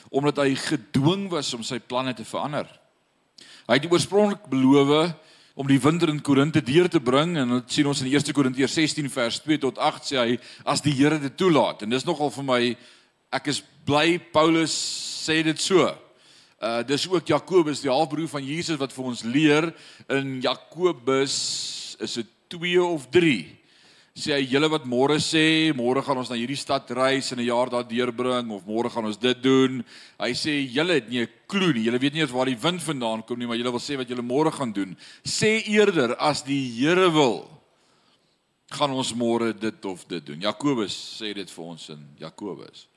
Omdat 0.08 0.40
hy 0.42 0.54
gedwing 0.56 1.28
was 1.30 1.52
om 1.54 1.62
sy 1.62 1.78
planne 1.78 2.14
te 2.16 2.24
verander. 2.24 2.68
Hy 3.68 3.76
het 3.76 3.90
oorspronklik 3.92 4.48
beloof 4.48 5.12
om 5.58 5.66
die 5.66 5.80
winter 5.82 6.08
in 6.08 6.20
Korinte 6.22 6.62
deur 6.62 6.88
te 6.88 7.00
bring 7.02 7.34
en 7.36 7.56
dit 7.56 7.72
sien 7.74 7.86
ons 7.90 8.00
in 8.04 8.10
1 8.12 8.32
Korintiërs 8.34 8.76
16 8.78 9.10
vers 9.10 9.40
2 9.42 9.58
tot 9.66 9.78
8 9.82 10.10
sê 10.10 10.18
hy 10.20 10.36
as 10.64 10.82
die 10.84 10.94
Here 10.94 11.18
dit 11.18 11.34
toelaat 11.34 11.82
en 11.82 11.90
dis 11.90 12.06
nogal 12.06 12.30
vir 12.30 12.46
my 12.46 12.60
ek 13.34 13.50
is 13.52 13.58
bly 13.84 14.20
Paulus 14.32 14.72
sê 15.26 15.42
dit 15.44 15.58
so. 15.60 15.90
Uh 16.58 16.80
dis 16.86 17.04
ook 17.10 17.26
Jakobus 17.28 17.82
die 17.82 17.90
halfbroer 17.90 18.30
van 18.30 18.46
Jesus 18.46 18.78
wat 18.78 18.94
vir 18.94 19.10
ons 19.10 19.24
leer 19.26 19.68
in 20.14 20.38
Jakobus 20.42 21.34
is 22.00 22.14
dit 22.14 22.26
2 22.48 22.84
of 22.84 23.08
3. 23.10 23.58
Sê 24.18 24.34
hy 24.34 24.48
julle 24.50 24.66
wat 24.72 24.86
môre 24.88 25.20
sê, 25.22 25.70
môre 25.78 26.02
gaan 26.02 26.18
ons 26.18 26.30
na 26.32 26.36
hierdie 26.38 26.58
stad 26.58 26.90
reis 26.90 27.30
en 27.30 27.38
'n 27.38 27.46
jaar 27.46 27.70
daar 27.70 27.86
deurbring 27.86 28.50
of 28.50 28.66
môre 28.66 28.90
gaan 28.90 29.06
ons 29.06 29.16
dit 29.16 29.42
doen. 29.42 29.84
Hy 30.18 30.32
sê 30.34 30.66
julle 30.66 30.94
het 30.94 31.08
nie 31.08 31.22
'n 31.22 31.28
klou 31.46 31.72
nie. 31.72 31.84
Julle 31.84 32.00
weet 32.00 32.14
nie 32.14 32.22
eens 32.22 32.34
waar 32.34 32.46
die 32.46 32.58
wind 32.58 32.82
vandaan 32.82 33.22
kom 33.22 33.38
nie, 33.38 33.46
maar 33.46 33.56
julle 33.56 33.70
wil 33.70 33.80
sê 33.80 33.96
wat 33.96 34.08
julle 34.08 34.22
môre 34.22 34.50
gaan 34.50 34.72
doen. 34.72 34.96
Sê 35.24 35.62
eerder 35.68 36.16
as 36.16 36.42
die 36.42 36.66
Here 36.78 37.10
wil 37.10 37.48
gaan 38.70 38.90
ons 38.90 39.14
môre 39.14 39.52
dit 39.52 39.84
of 39.84 40.04
dit 40.08 40.26
doen. 40.26 40.40
Jakobus 40.40 41.20
sê 41.20 41.32
dit 41.34 41.50
vir 41.50 41.64
ons 41.64 41.88
in 41.88 42.04
Jakobus. 42.18 42.88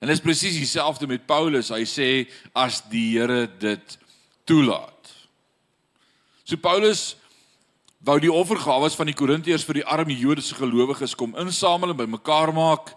En 0.00 0.06
dit 0.06 0.14
is 0.14 0.22
presies 0.22 0.54
dieselfde 0.54 1.06
met 1.06 1.26
Paulus. 1.26 1.70
Hy 1.70 1.84
sê 1.84 2.28
as 2.54 2.80
die 2.88 3.18
Here 3.18 3.48
dit 3.58 3.98
toelaat. 4.46 5.10
So 6.44 6.56
Paulus 6.56 7.16
wou 8.08 8.16
die 8.22 8.32
offergawe 8.32 8.88
van 8.88 9.10
die 9.10 9.16
Korintiërs 9.16 9.66
vir 9.68 9.82
die 9.82 9.88
arme 9.92 10.14
Joodse 10.16 10.56
gelowiges 10.56 11.12
kom 11.18 11.34
insamel 11.36 11.92
en 11.92 11.98
bymekaar 11.98 12.54
maak 12.56 12.94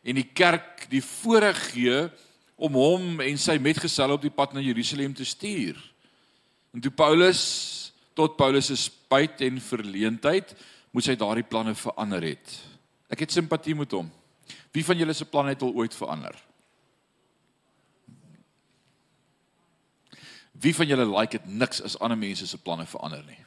en 0.00 0.16
die 0.16 0.24
kerk 0.24 0.86
die 0.88 1.02
voorreg 1.04 1.60
gee 1.74 1.98
om 2.56 2.78
hom 2.80 3.20
en 3.20 3.40
sy 3.40 3.58
metgeselle 3.60 4.16
op 4.16 4.24
die 4.24 4.32
pad 4.32 4.54
na 4.56 4.64
Jerusalem 4.64 5.12
te 5.12 5.26
stuur. 5.28 5.76
En 6.72 6.80
toe 6.80 6.94
Paulus 6.96 7.42
tot 8.16 8.38
Paulus 8.40 8.70
se 8.70 8.78
spyt 8.80 9.44
en 9.44 9.60
verleentheid 9.60 10.56
moes 10.94 11.12
hy 11.12 11.18
daardie 11.18 11.44
planne 11.44 11.76
verander 11.76 12.24
het. 12.24 12.58
Ek 13.12 13.26
het 13.26 13.36
simpatie 13.36 13.76
met 13.76 13.92
hom. 13.92 14.08
Wie 14.72 14.86
van 14.86 14.96
julle 14.96 15.12
se 15.12 15.28
planne 15.28 15.52
het 15.52 15.64
al 15.66 15.76
ooit 15.76 15.92
verander? 15.92 16.38
Wie 20.56 20.72
van 20.72 20.88
julle 20.88 21.10
like 21.10 21.36
dit 21.36 21.52
niks 21.52 21.84
as 21.84 21.98
ander 22.00 22.16
mense 22.16 22.48
se 22.48 22.64
planne 22.64 22.88
verander 22.88 23.26
nie? 23.28 23.42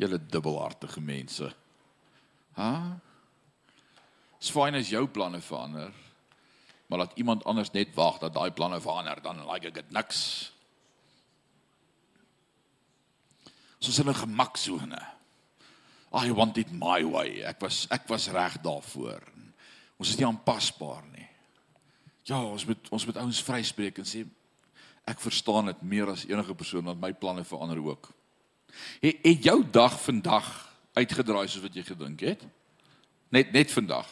Julle 0.00 0.18
dubbelhartige 0.18 1.00
mense. 1.04 1.50
Ha? 2.56 2.72
Dis 4.40 4.52
fyn 4.54 4.78
as 4.78 4.88
jou 4.92 5.04
planne 5.12 5.42
verander, 5.44 5.92
maar 6.88 7.04
laat 7.04 7.18
iemand 7.20 7.44
anders 7.44 7.72
net 7.76 7.92
wag 7.94 8.18
dat 8.22 8.34
daai 8.34 8.50
planne 8.56 8.80
verander, 8.80 9.20
dan 9.22 9.44
like 9.46 9.68
ek 9.68 9.76
dit 9.82 9.90
niks. 9.94 10.20
Soos 13.80 14.00
'n 14.00 14.14
gemaksone. 14.14 15.00
I 16.12 16.32
want 16.32 16.58
it 16.58 16.72
my 16.72 17.04
way. 17.04 17.42
Ek 17.42 17.60
was 17.60 17.86
ek 17.90 18.08
was 18.08 18.28
reg 18.28 18.58
daarvoor. 18.60 19.22
Ons 19.96 20.08
is 20.08 20.16
nie 20.18 20.26
aanpasbaar 20.26 21.04
nie. 21.12 21.28
Ja, 22.24 22.42
ons 22.42 22.66
moet 22.66 22.88
ons 22.90 23.06
moet 23.06 23.16
ouens 23.16 23.42
vryspreek 23.42 23.98
en 23.98 24.04
sê 24.04 24.24
ek 25.04 25.20
verstaan 25.20 25.70
dit 25.70 25.82
meer 25.82 26.10
as 26.10 26.26
enige 26.28 26.54
persoon 26.54 26.84
dat 26.84 27.00
my 27.00 27.12
planne 27.12 27.44
verander 27.44 27.78
ook. 27.78 28.10
Het, 29.00 29.18
het 29.22 29.44
jou 29.44 29.64
dag 29.70 30.02
vandag 30.02 30.48
uitgedraai 30.92 31.48
soos 31.48 31.62
wat 31.62 31.74
jy 31.74 31.82
gedink 31.82 32.20
het? 32.20 32.42
Net 33.30 33.52
net 33.52 33.72
vandag. 33.72 34.08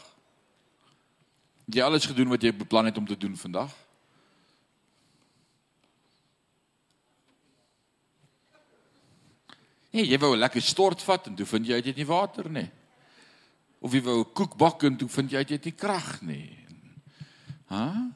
Het 1.67 1.81
jy 1.81 1.83
alles 1.83 2.07
gedoen 2.07 2.29
wat 2.29 2.43
jy 2.43 2.55
beplan 2.55 2.89
het 2.89 2.97
om 2.97 3.07
te 3.07 3.17
doen 3.17 3.37
vandag? 3.37 3.75
Nee, 9.91 10.07
jy 10.07 10.19
wou 10.19 10.35
'n 10.35 10.39
lekker 10.39 10.63
stort 10.63 11.03
vat 11.03 11.27
en 11.27 11.35
toe 11.35 11.47
vind 11.47 11.67
jy 11.67 11.75
uit 11.75 11.85
jy 11.85 11.91
het 11.91 11.97
nie 11.97 12.07
water 12.07 12.51
nie. 12.51 12.71
Of 13.81 13.93
jy 13.93 14.03
wou 14.03 14.21
'n 14.21 14.33
koek 14.33 14.57
bak 14.57 14.83
en 14.83 14.97
toe 14.97 15.09
vind 15.09 15.31
jy 15.31 15.37
uit 15.37 15.49
jy 15.49 15.57
het 15.57 15.65
nie 15.65 15.75
krag 15.75 16.23
nie. 16.23 16.59
Hæ? 17.69 18.13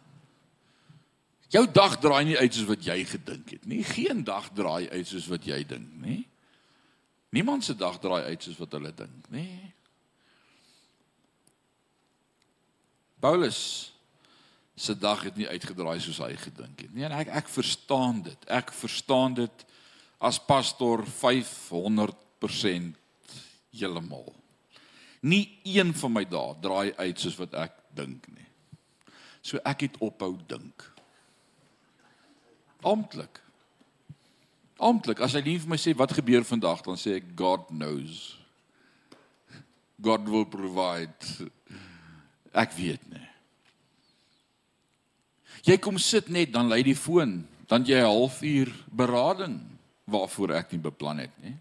Jou 1.48 1.66
dag 1.72 1.98
draai 2.00 2.24
nie 2.24 2.38
uit 2.38 2.54
soos 2.54 2.68
wat 2.68 2.84
jy 2.84 3.04
gedink 3.04 3.50
het 3.50 3.66
nie. 3.66 3.82
Geen 3.84 4.24
dag 4.24 4.48
draai 4.56 4.88
uit 4.88 5.06
soos 5.06 5.26
wat 5.26 5.44
jy 5.44 5.64
dink 5.64 5.92
nie. 6.00 6.28
Niemand 7.32 7.64
se 7.64 7.74
dag 7.76 7.96
draai 7.98 8.24
uit 8.28 8.42
soos 8.44 8.58
wat 8.60 8.74
hulle 8.76 8.92
dink, 8.94 9.28
nê? 9.32 9.40
Nee. 9.40 9.70
Paulus 13.22 13.92
se 14.74 14.98
dag 14.98 15.22
het 15.22 15.36
nie 15.38 15.48
uitgedraai 15.48 16.00
soos 16.02 16.18
hy 16.20 16.36
gedink 16.36 16.80
het 16.82 16.92
nie. 16.92 17.04
En 17.06 17.14
ek 17.16 17.28
ek 17.42 17.48
verstaan 17.48 18.22
dit. 18.26 18.48
Ek 18.50 18.72
verstaan 18.74 19.34
dit 19.38 19.64
as 20.22 20.40
pastor 20.42 21.04
500% 21.06 22.98
heeltemal. 23.72 24.34
Nie 25.22 25.58
een 25.62 25.94
van 25.94 26.12
my 26.18 26.24
dae 26.28 26.56
draai 26.64 26.92
uit 26.98 27.18
soos 27.22 27.38
wat 27.40 27.54
ek 27.62 27.78
dink 27.94 28.26
nie. 28.34 28.48
So 29.40 29.62
ek 29.64 29.86
het 29.86 30.00
ophou 30.02 30.34
dink. 30.50 30.92
Amptelik 32.82 33.41
amptelik 34.82 35.22
as 35.24 35.36
hy 35.36 35.42
nie 35.46 35.58
vir 35.62 35.72
my 35.72 35.78
sê 35.80 35.94
wat 35.96 36.14
gebeur 36.16 36.44
vandag 36.46 36.82
dan 36.86 36.98
sê 37.00 37.16
ek 37.20 37.32
God 37.38 37.68
knows. 37.70 38.36
God 40.02 40.26
will 40.28 40.46
provide. 40.50 41.50
Ek 42.52 42.74
weet 42.74 43.02
nie. 43.10 43.28
Jy 45.62 45.78
kom 45.78 45.98
sit 46.02 46.28
net 46.28 46.50
dan 46.52 46.68
lei 46.68 46.82
die 46.82 46.98
foon, 46.98 47.44
dan 47.70 47.86
jy 47.86 48.02
'n 48.02 48.10
halfuur 48.10 48.68
berading 48.90 49.60
waarvoor 50.10 50.58
ek 50.58 50.72
nie 50.72 50.82
beplan 50.82 51.18
het 51.18 51.34
nie. 51.42 51.54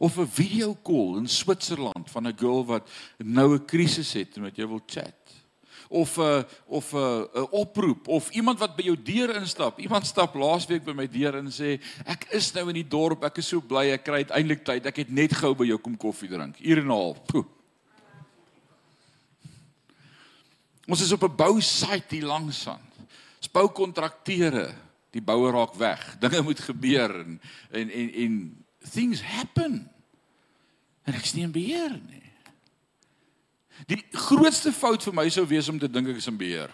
Of 0.00 0.18
'n 0.18 0.26
video 0.26 0.74
call 0.74 1.18
in 1.18 1.28
Switserland 1.28 2.10
van 2.10 2.26
'n 2.26 2.36
girl 2.36 2.64
wat 2.64 2.88
nou 3.18 3.54
'n 3.54 3.66
krisis 3.66 4.12
het 4.12 4.36
en 4.36 4.42
wat 4.44 4.56
jy 4.56 4.66
wil 4.66 4.82
chat 4.86 5.43
of 5.88 6.16
'n 6.18 6.22
uh, 6.22 6.42
of 6.66 6.92
'n 6.92 6.96
uh, 6.96 7.42
'n 7.42 7.48
oproep 7.50 8.08
of 8.08 8.30
iemand 8.30 8.58
wat 8.58 8.76
by 8.76 8.82
jou 8.82 8.96
deur 9.02 9.34
instap. 9.36 9.78
Iemand 9.78 10.06
stap 10.06 10.34
laasweek 10.34 10.84
by 10.84 10.92
my 10.92 11.08
deur 11.08 11.36
en 11.36 11.50
sê 11.50 11.80
ek 12.04 12.26
is 12.30 12.52
nou 12.52 12.68
in 12.68 12.74
die 12.74 12.88
dorp, 12.88 13.24
ek 13.24 13.38
is 13.38 13.48
so 13.48 13.60
bly 13.60 13.90
ek 13.92 14.04
kry 14.04 14.24
uiteindelik 14.24 14.64
tyd. 14.64 14.86
Ek 14.86 14.96
het 14.96 15.10
net 15.10 15.32
gou 15.32 15.54
by 15.54 15.66
jou 15.66 15.78
kom 15.78 15.96
koffie 15.96 16.28
drink. 16.28 16.60
Uur 16.60 16.78
en 16.78 16.86
'n 16.86 16.90
half. 16.90 17.24
Poeh. 17.26 17.44
Ons 20.86 21.00
is 21.00 21.12
op 21.12 21.22
'n 21.22 21.36
bousite 21.36 22.14
hier 22.14 22.26
langs 22.26 22.68
aan. 22.68 22.82
Ons 23.38 23.50
bou 23.50 23.68
kontrakteure. 23.68 24.74
Die 25.10 25.22
boue 25.22 25.50
raak 25.50 25.74
weg. 25.74 26.16
Dinge 26.18 26.42
moet 26.42 26.60
gebeur 26.60 27.20
en 27.20 27.40
en 27.70 27.90
en, 27.90 28.12
en 28.14 28.64
things 28.90 29.22
happen. 29.22 29.90
En 31.04 31.14
ek 31.14 31.24
sien 31.24 31.52
beheer 31.52 32.00
nie. 32.08 32.23
Die 33.86 33.98
grootste 34.12 34.72
fout 34.72 35.02
vir 35.02 35.16
my 35.16 35.28
sou 35.32 35.44
wees 35.46 35.68
om 35.68 35.78
te 35.78 35.90
dink 35.90 36.08
ek 36.08 36.20
is 36.22 36.30
in 36.30 36.38
beheer. 36.38 36.72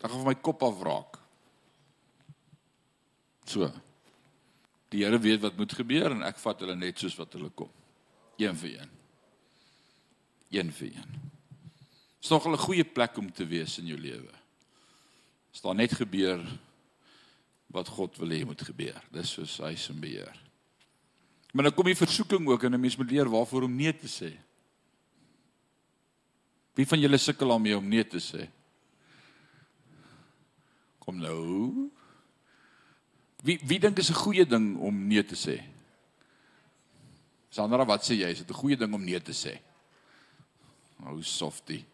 Ek 0.00 0.10
gaan 0.10 0.20
van 0.22 0.30
my 0.30 0.36
kop 0.38 0.62
af 0.62 0.82
raak. 0.86 1.18
So. 3.46 3.70
Die 4.94 5.02
Here 5.04 5.18
weet 5.18 5.42
wat 5.42 5.56
moet 5.58 5.74
gebeur 5.74 6.14
en 6.14 6.22
ek 6.26 6.38
vat 6.38 6.62
hulle 6.62 6.76
net 6.78 6.98
soos 7.02 7.16
wat 7.18 7.34
hulle 7.36 7.50
kom. 7.50 7.70
Een 8.38 8.56
vir 8.56 8.76
een. 8.78 8.92
Een 10.54 10.72
vir 10.72 10.92
een. 10.94 11.16
Dis 12.20 12.30
nog 12.30 12.46
'n 12.46 12.58
goeie 12.58 12.84
plek 12.84 13.16
om 13.16 13.32
te 13.32 13.46
wees 13.46 13.78
in 13.78 13.86
jou 13.86 13.98
lewe. 13.98 14.32
As 15.52 15.60
daar 15.60 15.74
net 15.74 15.92
gebeur 15.92 16.40
wat 17.66 17.88
God 17.88 18.16
wil 18.16 18.28
hê 18.28 18.44
moet 18.44 18.62
gebeur. 18.62 19.02
Dis 19.12 19.32
soos 19.32 19.58
hy 19.58 19.74
se 19.74 19.92
beheer. 19.92 20.34
Maar 21.52 21.64
dan 21.64 21.74
kom 21.74 21.84
die 21.84 21.96
versoeking 21.96 22.48
ook 22.48 22.62
en 22.62 22.74
'n 22.74 22.80
mens 22.80 22.96
moet 22.96 23.10
leer 23.10 23.28
waarvoor 23.28 23.62
om 23.62 23.76
nee 23.76 23.96
te 23.96 24.06
sê. 24.06 24.45
Wie 26.76 26.86
van 26.86 27.00
julle 27.00 27.18
sukkel 27.18 27.48
daarmee 27.48 27.76
om 27.76 27.88
nee 27.88 28.04
te 28.04 28.20
sê? 28.20 28.44
Kom 31.00 31.16
nou. 31.22 31.88
Wie 33.46 33.56
wie 33.64 33.78
dink 33.80 33.98
is 33.98 34.10
'n 34.10 34.20
goeie 34.20 34.44
ding 34.44 34.76
om 34.78 35.06
nee 35.06 35.24
te 35.24 35.34
sê? 35.34 35.56
Sandra, 37.50 37.86
wat 37.86 38.04
sê 38.04 38.14
jy? 38.18 38.28
Is 38.30 38.38
dit 38.38 38.50
'n 38.50 38.60
goeie 38.60 38.76
ding 38.76 38.94
om 38.94 39.04
nee 39.04 39.20
te 39.20 39.32
sê? 39.32 39.58
Ou 41.06 41.22
softie. 41.22 41.84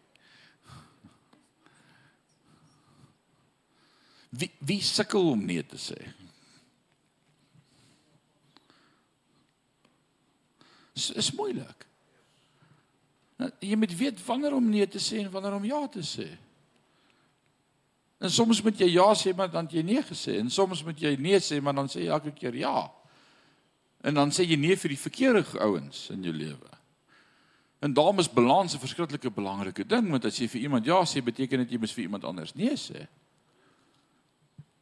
Wie 4.29 4.51
wie 4.59 4.81
sukkel 4.81 5.29
om 5.29 5.45
nee 5.45 5.63
te 5.65 5.77
sê? 5.77 5.99
Dit 10.93 11.15
is 11.15 11.31
moeilik. 11.31 11.85
Nou, 13.43 13.51
jy 13.59 13.75
moet 13.75 13.91
weet 13.99 14.19
wanneer 14.23 14.53
om 14.55 14.67
nee 14.71 14.87
te 14.87 15.01
sê 15.03 15.19
en 15.19 15.31
wanneer 15.31 15.55
om 15.57 15.65
ja 15.67 15.81
te 15.91 16.03
sê. 16.07 16.29
En 18.23 18.31
soms 18.31 18.61
moet 18.63 18.79
jy 18.79 18.87
ja 18.93 19.09
sê 19.19 19.33
maar 19.35 19.49
dan 19.51 19.67
jy 19.67 19.83
nee 19.83 20.03
gesê 20.07 20.37
en 20.39 20.51
soms 20.53 20.83
moet 20.87 21.01
jy 21.01 21.17
nee 21.19 21.41
sê 21.43 21.59
maar 21.59 21.75
dan 21.75 21.91
sê 21.91 22.05
jy 22.05 22.13
elke 22.15 22.31
keer 22.31 22.55
ja. 22.55 22.87
En 24.03 24.15
dan 24.15 24.31
sê 24.31 24.45
jy 24.47 24.55
nee 24.59 24.77
vir 24.79 24.93
die 24.95 24.99
verkeerde 25.01 25.43
ouens 25.59 26.05
in 26.13 26.23
jou 26.23 26.31
lewe. 26.35 26.71
En 27.83 27.91
daarom 27.91 28.23
is 28.23 28.31
balans 28.31 28.75
'n 28.75 28.79
verskriklike 28.79 29.31
belangrike 29.31 29.83
ding 29.83 30.07
want 30.11 30.25
as 30.25 30.39
jy 30.39 30.47
vir 30.47 30.61
iemand 30.61 30.85
ja 30.85 31.03
sê 31.03 31.19
beteken 31.19 31.65
dit 31.65 31.71
jy 31.71 31.79
moet 31.79 31.91
vir 31.91 32.03
iemand 32.03 32.23
anders 32.23 32.55
nee 32.55 32.77
sê. 32.79 33.07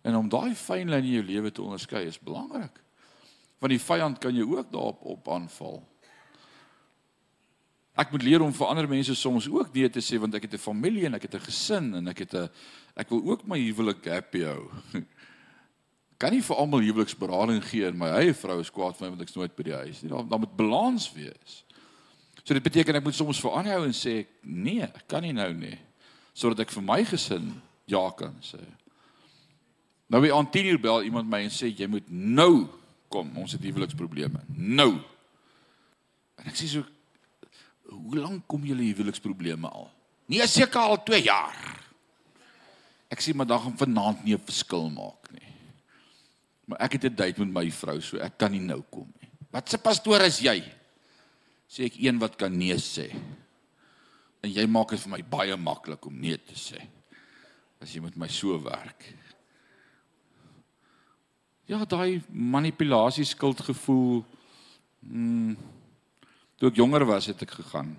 En 0.01 0.15
om 0.15 0.29
daai 0.29 0.53
fynlyn 0.55 1.03
in 1.03 1.13
jou 1.17 1.23
lewe 1.23 1.51
te 1.51 1.61
onderskei 1.61 2.05
is 2.05 2.19
belangrik. 2.19 2.77
Want 3.57 3.71
die 3.73 3.81
vyand 3.81 4.19
kan 4.19 4.35
jou 4.35 4.57
ook 4.57 4.71
daarop 4.71 5.01
op 5.01 5.29
aanval. 5.29 5.90
Ek 7.99 8.11
moet 8.13 8.23
leer 8.23 8.43
om 8.43 8.53
vir 8.55 8.69
ander 8.71 8.87
mense 8.87 9.15
soms 9.19 9.49
ook 9.51 9.73
nee 9.75 9.89
te 9.91 9.99
sê 10.03 10.19
want 10.19 10.35
ek 10.35 10.47
het 10.47 10.53
'n 10.53 10.63
familie 10.63 11.05
en 11.05 11.15
ek 11.15 11.27
het 11.27 11.35
'n 11.35 11.45
gesin 11.47 11.95
en 11.95 12.07
ek 12.07 12.19
het 12.19 12.33
'n 12.33 12.49
ek 12.95 13.09
wil 13.09 13.21
ook 13.31 13.47
my 13.47 13.59
huwelik 13.59 14.05
happy 14.05 14.43
hou. 14.43 14.71
Kan 16.21 16.31
nie 16.31 16.41
vir 16.41 16.55
almal 16.55 16.79
huweliksberading 16.79 17.63
gee 17.63 17.85
en 17.85 17.97
my 17.97 18.07
eie 18.07 18.33
vrou 18.33 18.59
is 18.59 18.71
kwaad 18.71 18.95
vir 18.97 19.05
my 19.05 19.09
want 19.15 19.21
ek's 19.21 19.35
nooit 19.35 19.55
by 19.55 19.63
die 19.63 19.73
huis 19.73 20.01
nie. 20.01 20.09
Daar 20.09 20.27
daar 20.27 20.39
moet 20.39 20.55
balans 20.55 21.11
wees. 21.13 21.65
So 22.43 22.53
dit 22.53 22.63
beteken 22.63 22.95
ek 22.95 23.03
moet 23.03 23.15
soms 23.15 23.41
vir 23.41 23.51
aanhou 23.51 23.85
en 23.85 23.93
sê 23.93 24.25
nee, 24.41 24.83
ek 24.83 25.07
kan 25.07 25.21
nie 25.21 25.33
nou 25.33 25.53
nie 25.53 25.77
sodat 26.33 26.59
ek 26.59 26.71
vir 26.71 26.83
my 26.83 27.03
gesin 27.03 27.61
ja 27.85 28.09
kan 28.11 28.35
sê. 28.41 28.61
Nou 30.07 30.21
wie 30.21 30.33
aan 30.33 30.49
10 30.49 30.65
uur 30.65 30.79
bel 30.79 31.03
iemand 31.03 31.29
my 31.29 31.43
en 31.43 31.51
sê 31.53 31.67
jy 31.67 31.87
moet 31.87 32.07
nou 32.07 32.67
kom, 33.11 33.29
ons 33.37 33.51
het 33.51 33.63
huweliksprobleme. 33.63 34.39
Nou. 34.55 34.95
En 36.39 36.47
ek 36.47 36.55
sê 36.55 36.69
so 36.71 36.83
hoe 37.91 38.17
lank 38.17 38.47
kom 38.47 38.63
julle 38.65 38.87
huweliksprobleme 38.87 39.69
al? 39.69 39.89
Nee, 40.31 40.47
seker 40.47 40.79
al 40.79 40.99
2 41.03 41.21
jaar. 41.25 41.57
Ek 43.11 43.19
sê 43.19 43.35
maar 43.35 43.49
dan 43.49 43.59
gaan 43.59 43.77
vanaand 43.77 44.23
nie 44.23 44.35
'n 44.35 44.47
verskil 44.47 44.89
maak 44.89 45.31
nie. 45.31 45.51
Maar 46.65 46.79
ek 46.79 46.93
het 46.93 47.03
'n 47.05 47.15
date 47.15 47.39
met 47.39 47.53
my 47.53 47.71
vrou, 47.71 47.99
so 48.01 48.17
ek 48.17 48.37
kan 48.37 48.51
nie 48.51 48.59
nou 48.59 48.81
kom 48.89 49.11
nie. 49.19 49.29
Wat 49.51 49.69
se 49.69 49.77
pastoor 49.77 50.21
is 50.21 50.39
jy? 50.39 50.63
Sê 51.67 51.85
ek 51.85 51.99
een 51.99 52.19
wat 52.19 52.35
kan 52.35 52.57
nee 52.57 52.75
sê. 52.75 53.11
En 54.41 54.49
jy 54.49 54.65
maak 54.65 54.89
dit 54.89 54.99
vir 54.99 55.11
my 55.11 55.23
baie 55.23 55.57
maklik 55.57 56.05
om 56.05 56.19
nee 56.19 56.37
te 56.37 56.55
sê. 56.55 56.87
As 57.81 57.93
jy 57.93 58.01
met 58.01 58.15
my 58.15 58.27
so 58.27 58.57
werk. 58.63 59.13
Ja, 61.67 61.85
daai 61.85 62.21
manipulasie 62.29 63.25
skuldgevoel. 63.25 64.25
Mm 65.01 65.57
Toe 66.61 66.69
ek 66.69 66.77
jonger 66.77 67.01
was, 67.09 67.25
het 67.25 67.39
ek 67.41 67.55
gegaan. 67.57 67.95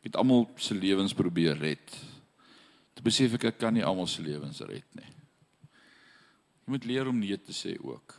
Ek 0.00 0.06
het 0.06 0.14
almal 0.16 0.46
se 0.56 0.72
lewens 0.72 1.12
probeer 1.12 1.58
red. 1.60 1.96
Toe 2.96 3.04
besef 3.04 3.34
ek 3.36 3.50
ek 3.50 3.58
kan 3.60 3.76
nie 3.76 3.84
almal 3.84 4.08
se 4.08 4.24
lewens 4.24 4.62
red 4.64 4.86
nie. 4.96 5.10
Jy 6.64 6.72
moet 6.72 6.86
leer 6.88 7.10
om 7.10 7.18
nee 7.20 7.36
te 7.36 7.52
sê 7.52 7.74
ook. 7.76 8.14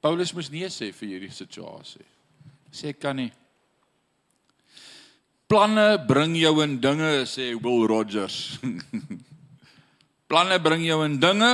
Paulus 0.00 0.32
moes 0.32 0.48
nee 0.48 0.70
sê 0.72 0.88
vir 0.96 1.10
hierdie 1.10 1.36
situasie. 1.36 2.06
Sê 2.72 2.94
ek 2.94 3.02
kan 3.04 3.20
nie. 3.20 3.28
Planne 5.44 5.98
bring 6.08 6.32
jou 6.40 6.54
in 6.64 6.78
dinge, 6.80 7.12
sê 7.28 7.50
Will 7.60 7.84
Rogers. 7.92 8.56
Planne 10.32 10.56
bring 10.64 10.88
jou 10.88 11.02
in 11.04 11.20
dinge, 11.20 11.52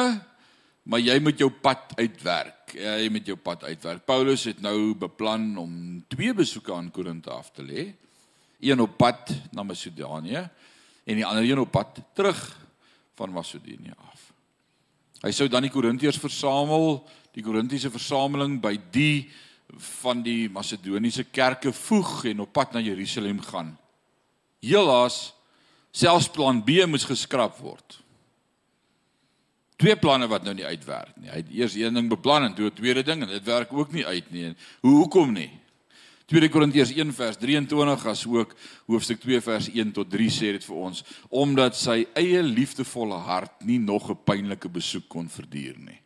maar 0.86 1.02
jy 1.02 1.18
moet 1.18 1.42
jou 1.42 1.50
pad 1.50 1.90
uitwerk 1.98 2.59
jy 2.74 3.08
met 3.12 3.26
jou 3.26 3.36
pad 3.38 3.64
uitwerk. 3.64 4.04
Paulus 4.06 4.44
het 4.48 4.60
nou 4.62 4.94
beplan 4.98 5.56
om 5.60 5.72
twee 6.08 6.34
besoeke 6.34 6.74
aan 6.74 6.90
Korinthe 6.90 7.30
af 7.30 7.50
te 7.54 7.64
lê. 7.64 7.90
Een 8.60 8.80
op 8.80 8.96
pad 9.00 9.32
na 9.52 9.62
Macedonië 9.62 10.42
en 11.04 11.18
die 11.18 11.26
ander 11.26 11.44
een 11.44 11.62
op 11.62 11.70
pad 11.70 12.00
terug 12.14 12.40
van 13.16 13.32
Macedonië 13.32 13.94
af. 13.96 14.26
Hy 15.24 15.32
sou 15.36 15.48
dan 15.48 15.66
die 15.66 15.72
Korintiërs 15.72 16.20
versamel, 16.20 17.02
die 17.36 17.44
Korintiese 17.44 17.90
versameling 17.92 18.58
by 18.60 18.74
die 18.92 19.30
van 20.02 20.22
die 20.26 20.48
Macedoniese 20.50 21.24
kerke 21.30 21.72
voeg 21.72 22.24
en 22.32 22.40
op 22.42 22.52
pad 22.52 22.72
na 22.74 22.82
Jerusalem 22.82 23.40
gaan. 23.44 23.76
Helaas 24.64 25.30
selfs 25.92 26.28
plan 26.30 26.64
B 26.64 26.84
moes 26.86 27.06
geskraap 27.06 27.58
word 27.62 28.00
twee 29.80 29.96
planne 29.96 30.28
wat 30.28 30.44
nou 30.44 30.54
nie 30.54 30.66
uitwerk 30.66 31.16
nie. 31.16 31.30
Hy 31.32 31.40
het 31.40 31.50
eers 31.56 31.74
een 31.78 31.96
ding 31.96 32.10
beplan 32.10 32.44
en 32.44 32.54
toe 32.54 32.68
'n 32.68 32.76
tweede 32.76 33.02
ding 33.02 33.22
en 33.22 33.28
dit 33.28 33.44
werk 33.44 33.72
ook 33.72 33.92
nie 33.92 34.06
uit 34.06 34.30
nie. 34.30 34.54
Hoe 34.80 34.96
hoekom 34.96 35.32
nie? 35.32 35.50
2 36.30 36.48
Korintiërs 36.48 36.92
1 36.94 37.12
vers 37.12 37.36
23 37.36 38.06
as 38.06 38.26
ook 38.26 38.54
hoofstuk 38.86 39.20
2 39.20 39.40
vers 39.40 39.68
1 39.68 39.92
tot 39.92 40.10
3 40.10 40.28
sê 40.30 40.52
dit 40.54 40.64
vir 40.64 40.76
ons 40.76 41.02
omdat 41.28 41.74
sy 41.74 42.06
eie 42.14 42.42
liefdevolle 42.42 43.18
hart 43.26 43.64
nie 43.66 43.78
nog 43.78 44.10
'n 44.10 44.18
pynlike 44.24 44.68
besoek 44.68 45.08
kon 45.08 45.28
verduur 45.28 45.78
nie. 45.78 46.00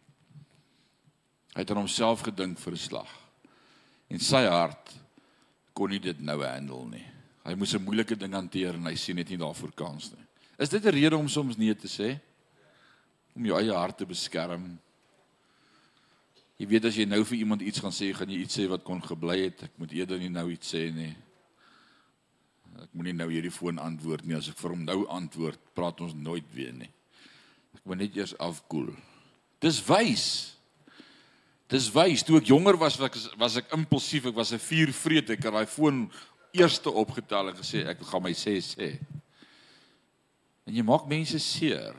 Hy 1.54 1.60
het 1.60 1.70
aan 1.70 1.84
homself 1.84 2.22
gedink 2.22 2.58
vir 2.58 2.72
'n 2.72 2.76
slag. 2.76 3.10
En 4.08 4.18
sy 4.18 4.46
hart 4.46 4.94
kon 5.72 5.90
nie 5.90 6.00
dit 6.00 6.20
nou 6.20 6.42
handle 6.42 6.86
nie. 6.88 7.06
Hy 7.44 7.54
moes 7.54 7.74
'n 7.74 7.84
moeilike 7.84 8.16
ding 8.16 8.32
hanteer 8.32 8.74
en 8.74 8.86
hy 8.86 8.94
sien 8.94 9.16
net 9.16 9.28
nie 9.28 9.38
daarvoor 9.38 9.72
kans 9.74 10.10
nie. 10.10 10.24
Is 10.58 10.68
dit 10.68 10.84
'n 10.84 10.90
rede 10.90 11.16
om 11.16 11.28
soms 11.28 11.56
nee 11.56 11.74
te 11.74 11.88
sê? 11.88 12.20
Om 13.34 13.46
jou 13.48 13.58
eie 13.58 13.74
hart 13.74 13.98
te 13.98 14.06
beskerm. 14.06 14.66
Jy 16.60 16.68
weet 16.70 16.86
as 16.86 16.98
jy 16.98 17.06
nou 17.08 17.20
vir 17.26 17.40
iemand 17.40 17.64
iets 17.66 17.82
gaan 17.82 17.94
sê, 17.94 18.12
gaan 18.14 18.30
jy 18.30 18.44
iets 18.44 18.60
sê 18.60 18.68
wat 18.70 18.84
kon 18.86 19.02
gebly 19.02 19.40
het. 19.48 19.66
Ek 19.66 19.78
moet 19.80 19.94
eerder 19.96 20.20
nie 20.22 20.30
nou 20.30 20.46
iets 20.54 20.70
sê 20.74 20.86
nie. 20.94 21.10
Ek 22.78 22.90
moenie 22.94 23.14
nou 23.16 23.26
hierdie 23.30 23.52
foon 23.54 23.80
antwoord 23.82 24.26
nie. 24.26 24.38
As 24.38 24.50
ek 24.50 24.58
vir 24.60 24.74
hom 24.74 24.84
nou 24.86 25.00
antwoord, 25.10 25.58
praat 25.74 26.02
ons 26.06 26.14
nooit 26.14 26.46
weer 26.54 26.74
nie. 26.76 26.90
Ek 27.74 27.82
moet 27.82 28.04
net 28.04 28.16
eers 28.18 28.36
afkoel. 28.42 28.92
Dis 29.62 29.80
wys. 29.88 30.28
Dis 31.70 31.90
wys. 31.94 32.22
Toe 32.26 32.38
ek 32.38 32.50
jonger 32.52 32.78
was, 32.78 33.00
was 33.02 33.10
ek 33.10 33.40
was 33.40 33.58
ek 33.58 33.74
impulsief. 33.74 34.30
Ek 34.30 34.38
was 34.38 34.52
'n 34.52 34.62
vuurvreet. 34.62 35.30
Ek 35.30 35.42
het 35.42 35.54
daai 35.54 35.66
foon 35.66 36.10
eerste 36.54 36.90
opgetel 36.90 37.50
en 37.50 37.56
gesê 37.56 37.86
ek 37.88 38.02
gaan 38.02 38.22
my 38.22 38.32
sê 38.32 38.58
sê. 38.62 38.98
En 40.66 40.74
jy 40.74 40.82
maak 40.82 41.06
mense 41.08 41.38
seer. 41.38 41.94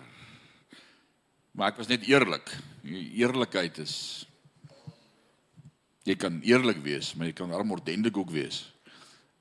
Maar 1.56 1.72
ek 1.72 1.80
was 1.80 1.88
net 1.88 2.03
eerlik. 2.03 2.49
Eerlikheid 2.84 3.80
is 3.80 3.95
jy 6.06 6.14
kan 6.20 6.38
eerlik 6.45 6.84
wees, 6.86 7.14
maar 7.16 7.32
jy 7.32 7.36
kan 7.38 7.53
armordendig 7.56 8.14
ook 8.20 8.30
wees. 8.36 8.66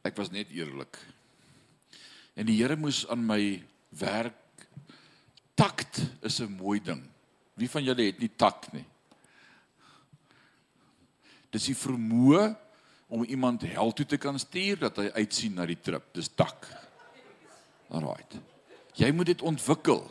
Ek 0.07 0.17
was 0.17 0.31
net 0.33 0.53
eerlik. 0.55 0.97
En 2.39 2.47
die 2.47 2.57
Here 2.61 2.77
moes 2.79 3.03
aan 3.11 3.27
my 3.27 3.59
werk. 3.99 4.67
Takt 5.55 6.01
is 6.23 6.41
'n 6.41 6.57
mooi 6.57 6.81
ding. 6.81 7.03
Wie 7.55 7.71
van 7.71 7.85
julle 7.85 8.07
het 8.07 8.19
nie 8.19 8.31
takt 8.37 8.73
nie? 8.73 8.85
Dis 11.51 11.67
die 11.67 11.77
vermoë 11.77 12.57
om 13.09 13.25
iemand 13.25 13.63
hel 13.63 13.93
toe 13.93 14.07
te 14.07 14.17
kan 14.17 14.39
stuur 14.39 14.79
dat 14.79 14.97
hy 14.97 15.11
uitsien 15.15 15.55
na 15.55 15.67
die 15.67 15.81
trip. 15.81 16.15
Dis 16.15 16.29
tak. 16.29 16.67
Alraight. 17.89 18.35
Jy 18.95 19.13
moet 19.13 19.27
dit 19.27 19.43
ontwikkel. 19.43 20.11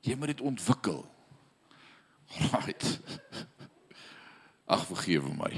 Jy 0.00 0.16
moet 0.16 0.32
dit 0.32 0.40
ontwikkel. 0.40 1.04
Alraight. 2.38 3.00
Ag 4.70 4.86
vergewe 4.86 5.32
my. 5.34 5.52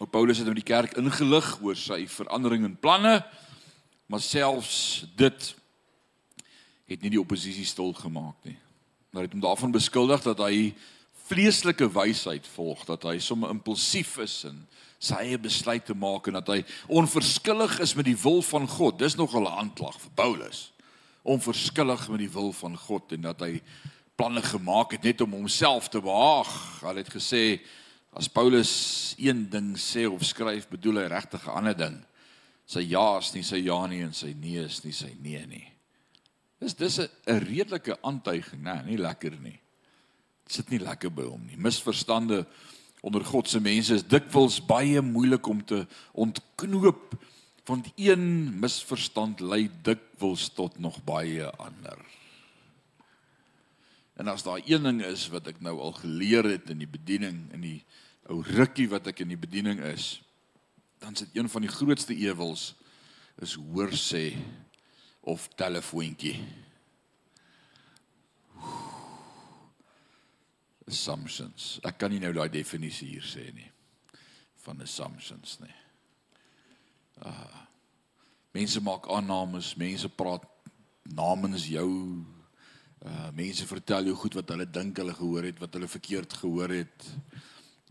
O 0.00 0.06
Paulus 0.06 0.38
het 0.40 0.48
in 0.48 0.56
die 0.56 0.64
kerk 0.64 0.94
ingelig 0.96 1.58
oor 1.60 1.76
sy 1.76 2.06
verandering 2.08 2.64
in 2.64 2.78
planne, 2.80 3.18
maar 4.08 4.22
selfs 4.24 5.04
dit 5.18 5.50
het 6.90 7.02
nie 7.04 7.12
die 7.12 7.20
oppositie 7.20 7.66
stil 7.68 7.92
gemaak 7.94 8.38
nie. 8.48 8.56
Maar 9.10 9.26
het 9.26 9.34
hom 9.36 9.42
daarvan 9.44 9.74
beskuldig 9.74 10.24
dat 10.24 10.40
hy 10.40 10.70
vleeslike 11.30 11.86
wysheid 11.94 12.46
volg, 12.56 12.82
dat 12.88 13.06
hy 13.06 13.18
sommer 13.22 13.52
impulsief 13.54 14.16
is 14.24 14.42
en 14.48 14.64
sy 15.00 15.16
eie 15.24 15.38
besluite 15.40 15.94
maak 15.96 16.28
en 16.28 16.36
dat 16.40 16.50
hy 16.52 16.58
onverskillig 16.92 17.78
is 17.80 17.94
met 17.96 18.08
die 18.08 18.18
wil 18.20 18.42
van 18.44 18.66
God. 18.68 18.98
Dis 18.98 19.16
nogal 19.16 19.48
'n 19.48 19.58
aanklag 19.62 19.96
vir 20.00 20.12
Paulus. 20.14 20.72
Onverskillig 21.22 22.08
met 22.08 22.18
die 22.18 22.32
wil 22.32 22.52
van 22.52 22.76
God 22.76 23.12
en 23.12 23.22
dat 23.22 23.40
hy 23.40 23.60
planne 24.16 24.42
gemaak 24.42 24.92
het 24.92 25.02
net 25.02 25.20
om 25.20 25.32
homself 25.32 25.88
te 25.88 26.00
behaag. 26.00 26.82
Hy 26.82 26.96
het 26.96 27.08
gesê 27.08 27.60
as 28.12 28.28
Paulus 28.28 29.14
een 29.18 29.48
ding 29.48 29.76
sê 29.78 30.04
of 30.10 30.24
skryf, 30.24 30.68
bedoel 30.68 31.00
hy 31.00 31.06
regtig 31.08 31.46
'n 31.46 31.56
ander 31.56 31.76
ding. 31.76 32.04
Sy 32.66 32.80
ja 32.80 33.18
is 33.18 33.32
nie 33.34 33.42
sy 33.42 33.56
ja 33.56 33.86
nie 33.86 34.02
en 34.02 34.12
sy 34.12 34.34
nee 34.38 34.64
is 34.64 34.84
nie 34.84 34.92
sy 34.92 35.16
nee 35.22 35.46
nie. 35.46 35.72
Dis 36.60 36.74
dis 36.74 36.98
'n 36.98 37.08
redelike 37.26 37.96
aantuiging, 38.02 38.62
nê, 38.62 38.84
nie 38.84 38.98
lekker 38.98 39.40
nie. 39.40 39.60
Sit 40.50 40.70
nie 40.72 40.82
lekker 40.82 41.12
by 41.14 41.28
hom 41.28 41.42
nie. 41.46 41.58
Misverstande 41.60 42.42
onder 43.06 43.24
God 43.24 43.48
se 43.48 43.60
mense 43.62 43.94
is 43.96 44.06
dikwels 44.06 44.58
baie 44.66 45.00
moeilik 45.04 45.46
om 45.48 45.62
te 45.64 45.84
ontknoop 46.12 47.14
want 47.70 47.86
een 47.94 48.24
misverstand 48.58 49.40
lei 49.40 49.68
dikwels 49.86 50.48
tot 50.56 50.78
nog 50.82 50.96
baie 51.06 51.46
ander. 51.62 52.00
En 54.18 54.28
as 54.28 54.42
daar 54.42 54.58
een 54.66 54.82
ding 54.82 55.02
is 55.06 55.28
wat 55.30 55.46
ek 55.52 55.60
nou 55.62 55.76
al 55.78 55.94
geleer 56.00 56.48
het 56.50 56.72
in 56.72 56.82
die 56.82 56.90
bediening 56.90 57.44
in 57.54 57.62
die 57.62 57.78
ou 58.26 58.40
rukkie 58.42 58.88
wat 58.90 59.06
ek 59.10 59.22
in 59.22 59.30
die 59.32 59.38
bediening 59.40 59.78
is, 59.86 60.18
dan 61.00 61.14
is 61.14 61.24
dit 61.24 61.38
een 61.38 61.48
van 61.48 61.64
die 61.64 61.72
grootste 61.72 62.16
ewels 62.16 62.72
is 63.40 63.54
hoor 63.54 63.94
sê 63.96 64.34
of 65.20 65.46
telefoontjie. 65.56 66.36
Assumptions. 70.90 71.78
Ek 71.86 71.98
kan 72.00 72.12
nie 72.12 72.20
nou 72.22 72.32
daai 72.36 72.50
definisie 72.52 73.14
hier 73.14 73.26
sê 73.26 73.50
nie 73.54 73.68
van 74.60 74.82
assumptions 74.84 75.54
nie. 75.62 75.76
Ah. 77.24 77.62
Mense 78.52 78.80
maak 78.84 79.06
aannames, 79.08 79.72
mense 79.80 80.08
praat 80.12 80.44
namens 81.16 81.68
jou. 81.70 81.88
Uh 83.00 83.30
mense 83.36 83.64
vertel 83.66 84.10
jou 84.10 84.16
goed 84.20 84.36
wat 84.36 84.50
hulle 84.52 84.66
dink 84.68 84.98
hulle 85.00 85.14
gehoor 85.16 85.48
het, 85.48 85.60
wat 85.62 85.78
hulle 85.78 85.88
verkeerd 85.88 86.36
gehoor 86.42 86.74
het. 86.74 87.08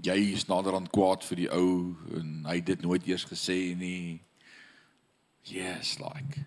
Jy 0.05 0.17
is 0.35 0.45
naderhand 0.47 0.91
kwaad 0.93 1.25
vir 1.27 1.43
die 1.43 1.49
ou 1.51 1.95
en 2.19 2.45
hy 2.47 2.59
het 2.59 2.69
dit 2.69 2.85
nooit 2.85 3.07
eers 3.09 3.25
gesê 3.27 3.57
nie. 3.79 4.19
Yes, 5.49 5.97
like 6.03 6.45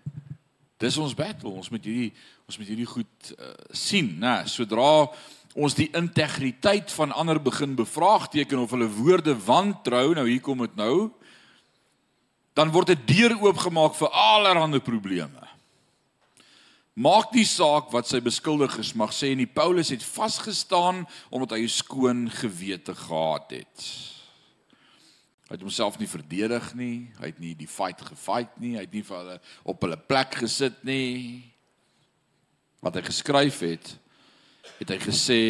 Dis 0.83 0.97
ons 0.99 1.15
battle. 1.15 1.53
Ons 1.55 1.69
moet 1.71 1.83
hierdie 1.85 2.11
ons 2.43 2.57
moet 2.59 2.67
hierdie 2.67 2.89
goed 2.89 3.29
uh, 3.37 3.53
sien, 3.71 4.09
né? 4.19 4.41
Sodra 4.51 5.07
ons 5.53 5.75
die 5.77 5.89
integriteit 5.93 6.91
van 6.91 7.11
ander 7.11 7.41
begin 7.41 7.75
bevraagteken 7.75 8.59
of 8.59 8.71
hulle 8.73 8.89
woorde 8.89 9.35
wantrou, 9.45 10.13
nou 10.13 10.27
hier 10.27 10.41
kom 10.41 10.63
dit 10.65 10.75
nou, 10.75 11.11
dan 12.53 12.71
word 12.71 12.89
'n 12.89 13.05
deur 13.05 13.37
oopgemaak 13.41 13.95
vir 13.95 14.09
allerlei 14.09 14.79
probleme. 14.79 15.47
Maak 16.93 17.31
die 17.33 17.45
saak 17.45 17.89
wat 17.91 18.05
sy 18.07 18.19
beskuldigers 18.21 18.93
mag 18.93 19.09
sê 19.09 19.31
en 19.31 19.41
die 19.41 19.49
Paulus 19.49 19.89
het 19.89 20.03
vasgestaan 20.03 21.07
omdat 21.29 21.57
hy 21.57 21.63
'n 21.63 21.69
skoon 21.69 22.29
gewete 22.29 22.93
gehad 22.95 23.49
het. 23.51 23.77
Hy 25.49 25.57
het 25.57 25.61
homself 25.61 25.99
nie 25.99 26.07
verdedig 26.07 26.73
nie. 26.73 27.11
Hy 27.19 27.25
het 27.25 27.39
nie 27.39 27.55
die 27.55 27.67
fight 27.67 28.01
gefight 28.01 28.59
nie. 28.59 28.75
Hy 28.75 28.85
het 28.85 28.93
nie 28.93 29.03
vir 29.03 29.17
hulle 29.17 29.41
op 29.63 29.81
hulle 29.81 29.97
plek 29.97 30.35
gesit 30.35 30.83
nie. 30.83 31.43
Wat 32.81 32.95
hy 32.95 33.01
geskryf 33.01 33.59
het, 33.59 33.97
het 34.79 34.89
hy 34.89 34.99
gesê 35.03 35.41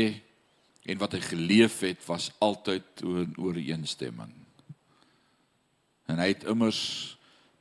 en 0.84 1.00
wat 1.00 1.16
hy 1.16 1.22
geleef 1.24 1.80
het 1.86 2.02
was 2.08 2.32
altyd 2.44 3.04
in 3.04 3.36
ooreenstemming. 3.40 4.34
En 6.12 6.20
hy 6.20 6.34
het 6.34 6.44
immers 6.50 6.82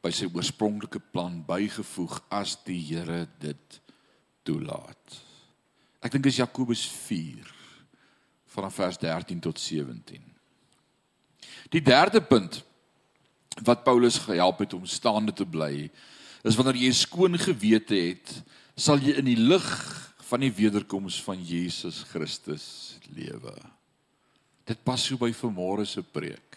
by 0.03 0.11
sy 0.11 0.27
oorspronklike 0.33 0.99
plan 1.13 1.39
bygevoeg 1.47 2.19
as 2.35 2.57
die 2.67 2.81
Here 2.91 3.27
dit 3.43 3.79
toelaat. 4.43 5.19
Ek 6.03 6.11
dink 6.11 6.27
dis 6.27 6.41
Jakobus 6.43 6.83
4 7.07 7.47
vanaf 8.53 8.75
vers 8.77 8.99
13 9.01 9.41
tot 9.41 9.61
17. 9.61 10.21
Die 11.73 11.81
derde 11.81 12.21
punt 12.21 12.61
wat 13.65 13.85
Paulus 13.85 14.19
gehelp 14.19 14.59
het 14.65 14.75
om 14.75 14.85
staande 14.89 15.33
te 15.37 15.47
bly, 15.47 15.89
is 16.43 16.57
wanneer 16.57 16.77
jy 16.77 16.89
'n 16.89 17.05
skoon 17.07 17.39
gewete 17.39 17.95
het, 17.95 18.43
sal 18.77 18.99
jy 18.99 19.17
in 19.21 19.25
die 19.25 19.39
lig 19.39 20.12
van 20.33 20.41
die 20.41 20.53
wederkoms 20.55 21.19
van 21.21 21.41
Jesus 21.45 22.01
Christus 22.09 22.65
lewe. 23.13 23.53
Dit 24.65 24.81
pas 24.81 25.03
so 25.05 25.21
by 25.21 25.29
vanmôre 25.37 25.85
se 25.85 26.01
preek. 26.01 26.57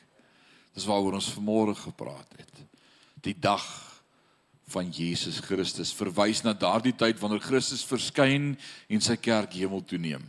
Dis 0.76 0.86
waaroor 0.88 1.18
ons 1.18 1.34
vanmôre 1.36 1.74
gepraat 1.76 2.38
het. 2.40 2.62
Die 3.26 3.36
dag 3.36 3.66
van 4.72 4.88
Jesus 4.96 5.42
Christus 5.44 5.92
verwys 5.96 6.42
na 6.46 6.54
daardie 6.56 6.96
tyd 6.96 7.20
wanneer 7.20 7.44
Christus 7.44 7.84
verskyn 7.86 8.54
en 8.88 9.04
sy 9.04 9.18
kerk 9.20 9.58
hemel 9.60 9.84
toe 9.84 10.00
neem. 10.00 10.24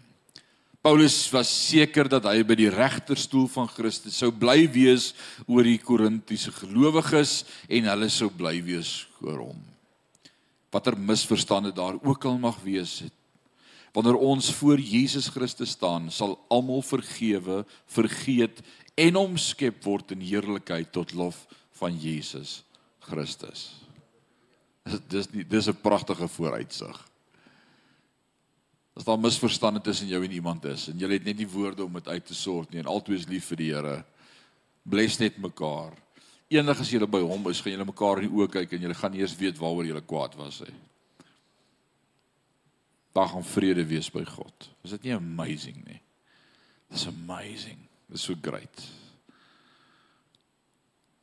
Paulus 0.83 1.15
was 1.35 1.51
seker 1.51 2.11
dat 2.11 2.27
hy 2.27 2.43
by 2.47 2.55
die 2.59 2.71
regterstoel 2.71 3.47
van 3.51 3.71
Christus 3.71 4.19
sou 4.23 4.33
bly 4.35 4.67
wees 4.71 5.13
oor 5.47 5.67
die 5.67 5.81
Korintiese 5.83 6.55
gelowiges 6.55 7.45
en 7.67 7.91
hulle 7.91 8.11
sou 8.11 8.29
bly 8.31 8.59
wees 8.67 9.05
oor 9.23 9.49
hom. 9.49 9.63
Watter 10.75 10.99
misverstande 10.99 11.73
daar 11.75 11.99
ook 12.03 12.27
al 12.29 12.39
mag 12.43 12.59
wees 12.67 12.99
het. 13.07 13.16
Wanneer 13.97 14.19
ons 14.21 14.51
voor 14.53 14.77
Jesus 14.77 15.31
Christus 15.33 15.71
staan, 15.73 16.11
sal 16.13 16.35
almal 16.53 16.83
vergewe, 16.85 17.63
vergeet 17.89 18.59
en 18.93 19.17
omskep 19.17 19.79
word 19.89 20.13
in 20.13 20.21
heerlikheid 20.21 20.91
tot 20.93 21.15
lof 21.17 21.39
van 21.81 21.97
Jesus 21.97 22.59
Christus. 23.09 23.71
Dis 25.09 25.31
nie 25.33 25.47
dis 25.49 25.69
'n 25.69 25.81
pragtige 25.81 26.29
vooruitsig. 26.29 26.99
As 28.97 29.05
daar 29.05 29.19
misverstande 29.19 29.81
tussen 29.81 30.09
jou 30.09 30.25
en 30.25 30.33
iemand 30.33 30.65
is 30.65 30.89
en 30.89 30.99
jy 30.99 31.09
het 31.13 31.25
net 31.25 31.37
nie 31.37 31.49
woorde 31.49 31.85
om 31.85 31.93
dit 31.93 32.09
uit 32.09 32.27
te 32.27 32.35
sort 32.35 32.71
nie 32.71 32.81
en 32.81 32.87
albei 32.87 33.17
is 33.17 33.27
lief 33.27 33.45
vir 33.47 33.57
die 33.57 33.73
Here. 33.73 34.05
Bless 34.85 35.19
net 35.19 35.39
mekaar. 35.39 35.93
Eendag 36.49 36.81
as 36.81 36.91
julle 36.91 37.07
by 37.07 37.21
hom 37.21 37.49
is, 37.51 37.61
gaan 37.61 37.73
julle 37.73 37.85
mekaar 37.85 38.23
in 38.23 38.29
die 38.29 38.37
oë 38.37 38.51
kyk 38.51 38.73
en 38.73 38.81
julle 38.81 38.95
gaan 38.95 39.15
eers 39.15 39.37
weet 39.37 39.59
waaroor 39.59 39.87
julle 39.87 40.05
kwaad 40.05 40.37
was 40.37 40.59
hè. 40.59 40.73
Daar 43.17 43.33
gaan 43.33 43.45
vrede 43.45 43.87
wees 43.89 44.11
by 44.13 44.25
God. 44.29 44.69
Is 44.85 44.93
dit 44.93 45.09
nie 45.09 45.15
amazing 45.17 45.81
nie? 45.87 46.01
It's 46.93 47.07
amazing. 47.09 47.79
It's 48.13 48.29
so 48.29 48.35
great. 48.43 48.85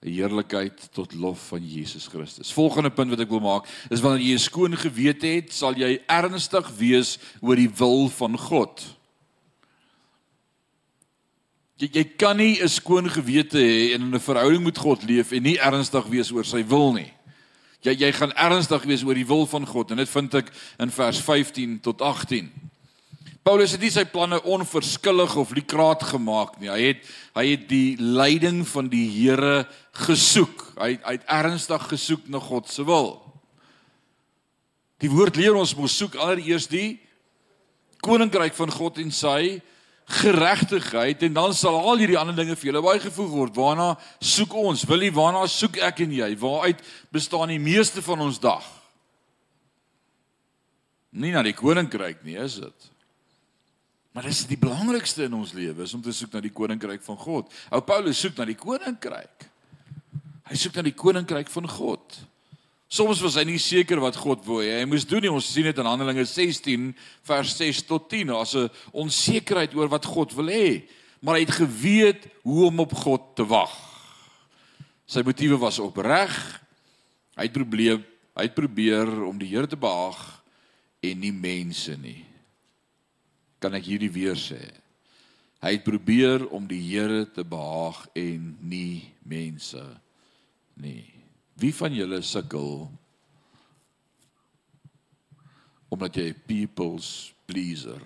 'n 0.04 0.12
heerlikheid 0.12 0.90
tot 0.92 1.14
lof 1.14 1.48
van 1.48 1.64
Jesus 1.68 2.08
Christus. 2.08 2.52
Volgende 2.54 2.92
punt 2.92 3.10
wat 3.10 3.22
ek 3.24 3.30
wil 3.32 3.40
maak 3.40 3.70
is 3.90 4.02
wanneer 4.04 4.26
jy 4.26 4.34
'n 4.36 4.40
skoon 4.50 4.76
gewete 4.76 5.28
het, 5.28 5.54
sal 5.54 5.78
jy 5.80 6.02
ernstig 6.08 6.68
wees 6.76 7.18
oor 7.40 7.56
die 7.56 7.70
wil 7.70 8.10
van 8.10 8.38
God. 8.38 8.84
Jy 11.80 11.90
jy 11.94 12.04
kan 12.04 12.38
nie 12.38 12.60
'n 12.60 12.70
skoon 12.70 13.10
gewete 13.10 13.58
hê 13.58 13.94
en 13.96 14.02
in 14.02 14.16
'n 14.16 14.20
verhouding 14.20 14.64
met 14.64 14.78
God 14.78 15.04
leef 15.04 15.32
en 15.32 15.44
nie 15.44 15.58
ernstig 15.58 16.06
wees 16.08 16.32
oor 16.32 16.46
sy 16.46 16.64
wil 16.68 16.94
nie. 16.94 17.14
Jy 17.84 17.98
jy 18.00 18.12
gaan 18.16 18.32
ernstig 18.40 18.86
wees 18.88 19.04
oor 19.04 19.18
die 19.18 19.28
wil 19.28 19.44
van 19.50 19.66
God 19.68 19.92
en 19.92 20.00
dit 20.00 20.10
vind 20.10 20.38
ek 20.40 20.52
in 20.80 20.92
vers 20.94 21.20
15 21.20 21.80
tot 21.84 22.02
18. 22.02 22.48
Paulus 23.44 23.74
het 23.76 23.82
nie 23.84 23.92
sy 23.92 24.06
planne 24.08 24.40
onverskillig 24.48 25.36
of 25.36 25.52
likraat 25.52 26.06
gemaak 26.14 26.56
nie. 26.62 26.72
Hy 26.72 26.84
het 26.94 27.10
hy 27.36 27.44
het 27.50 27.66
die 27.68 27.98
leiding 28.00 28.62
van 28.70 28.88
die 28.88 29.04
Here 29.12 29.66
gesoek. 30.06 30.70
Hy 30.80 30.96
hy 31.04 31.18
het 31.18 31.28
ernstig 31.28 31.90
gesoek 31.92 32.30
na 32.32 32.40
God 32.40 32.72
se 32.72 32.86
wil. 32.88 33.18
Die 35.04 35.12
woord 35.12 35.36
leer 35.36 35.60
ons 35.60 35.76
moet 35.76 35.92
soek 35.92 36.16
allereers 36.16 36.70
die 36.72 37.02
koninkryk 38.04 38.56
van 38.56 38.72
God 38.72 39.02
en 39.04 39.12
sy 39.12 39.60
geregtigheid 40.06 41.24
en 41.24 41.34
dan 41.34 41.54
sal 41.56 41.78
al 41.80 42.02
hierdie 42.02 42.18
ander 42.20 42.36
dinge 42.36 42.56
vir 42.60 42.72
julle 42.72 42.84
bygevoeg 42.84 43.30
word. 43.32 43.56
Waarna 43.56 43.94
soek 44.20 44.54
ons? 44.60 44.86
Wil 44.90 45.08
jy 45.08 45.12
waarna 45.16 45.46
soek 45.48 45.80
ek 45.84 46.04
en 46.06 46.16
jy? 46.20 46.30
Waaruit 46.40 46.82
bestaan 47.14 47.54
die 47.54 47.62
meeste 47.62 48.04
van 48.06 48.26
ons 48.26 48.40
dag? 48.44 48.66
Nie 51.14 51.32
na 51.32 51.44
die 51.46 51.56
koninkryk 51.56 52.24
nie, 52.26 52.36
is 52.42 52.58
dit? 52.62 52.90
Maar 54.14 54.28
dis 54.30 54.44
die 54.50 54.60
belangrikste 54.62 55.26
in 55.26 55.34
ons 55.38 55.56
lewe, 55.58 55.86
is 55.86 55.94
om 55.98 56.02
te 56.06 56.14
soek 56.14 56.36
na 56.36 56.42
die 56.44 56.54
koninkryk 56.54 57.02
van 57.06 57.18
God. 57.18 57.50
Ou 57.74 57.82
Paulus 57.86 58.20
soek 58.22 58.38
na 58.38 58.46
die 58.50 58.58
koninkryk. 58.58 59.48
Hy 60.50 60.60
soek 60.60 60.76
na 60.78 60.86
die 60.86 60.98
koninkryk 60.98 61.50
van 61.54 61.70
God. 61.70 62.20
Soms 62.94 63.24
was 63.26 63.40
hy 63.40 63.46
nie 63.48 63.62
seker 63.62 63.98
wat 64.04 64.18
God 64.22 64.44
wou 64.46 64.60
hê 64.62 64.76
hy 64.78 64.86
moes 64.86 65.06
doen 65.10 65.24
nie. 65.26 65.32
Ons 65.34 65.48
sien 65.50 65.66
dit 65.66 65.80
in 65.82 65.88
Handelinge 65.90 66.28
16 66.30 66.92
vers 67.26 67.54
6 67.58 67.80
tot 67.90 68.06
10. 68.12 68.30
Daar's 68.30 68.54
'n 68.54 68.70
onsekerheid 68.94 69.74
oor 69.74 69.90
wat 69.90 70.06
God 70.06 70.34
wil 70.38 70.46
hê, 70.54 70.86
maar 71.20 71.36
hy 71.36 71.46
het 71.46 71.58
geweet 71.58 72.28
hoe 72.44 72.68
om 72.70 72.80
op 72.80 72.94
God 72.94 73.36
te 73.36 73.46
wag. 73.46 73.74
Sy 75.08 75.24
motiewe 75.26 75.58
was 75.58 75.80
opreg. 75.80 76.62
Hy 77.36 77.44
het 77.50 77.54
probeer 77.54 77.98
hy 78.36 78.44
het 78.44 78.56
probeer 78.56 79.26
om 79.26 79.38
die 79.38 79.50
Here 79.50 79.68
te 79.68 79.78
behaag 79.78 80.44
en 81.02 81.20
nie 81.20 81.34
mense 81.34 81.98
nie. 81.98 82.26
Kan 83.60 83.74
ek 83.74 83.86
hierdie 83.86 84.12
weer 84.12 84.36
sê? 84.36 84.62
Hy 85.62 85.72
het 85.72 85.84
probeer 85.84 86.48
om 86.50 86.68
die 86.68 86.82
Here 86.82 87.26
te 87.26 87.44
behaag 87.44 88.08
en 88.14 88.58
nie 88.62 89.14
mense 89.26 89.82
nie. 90.76 91.13
Wie 91.54 91.74
van 91.76 91.94
julle 91.94 92.22
sukkel 92.26 92.90
omdat 95.94 96.18
jy 96.18 96.32
people's 96.48 97.34
pleaser 97.46 98.02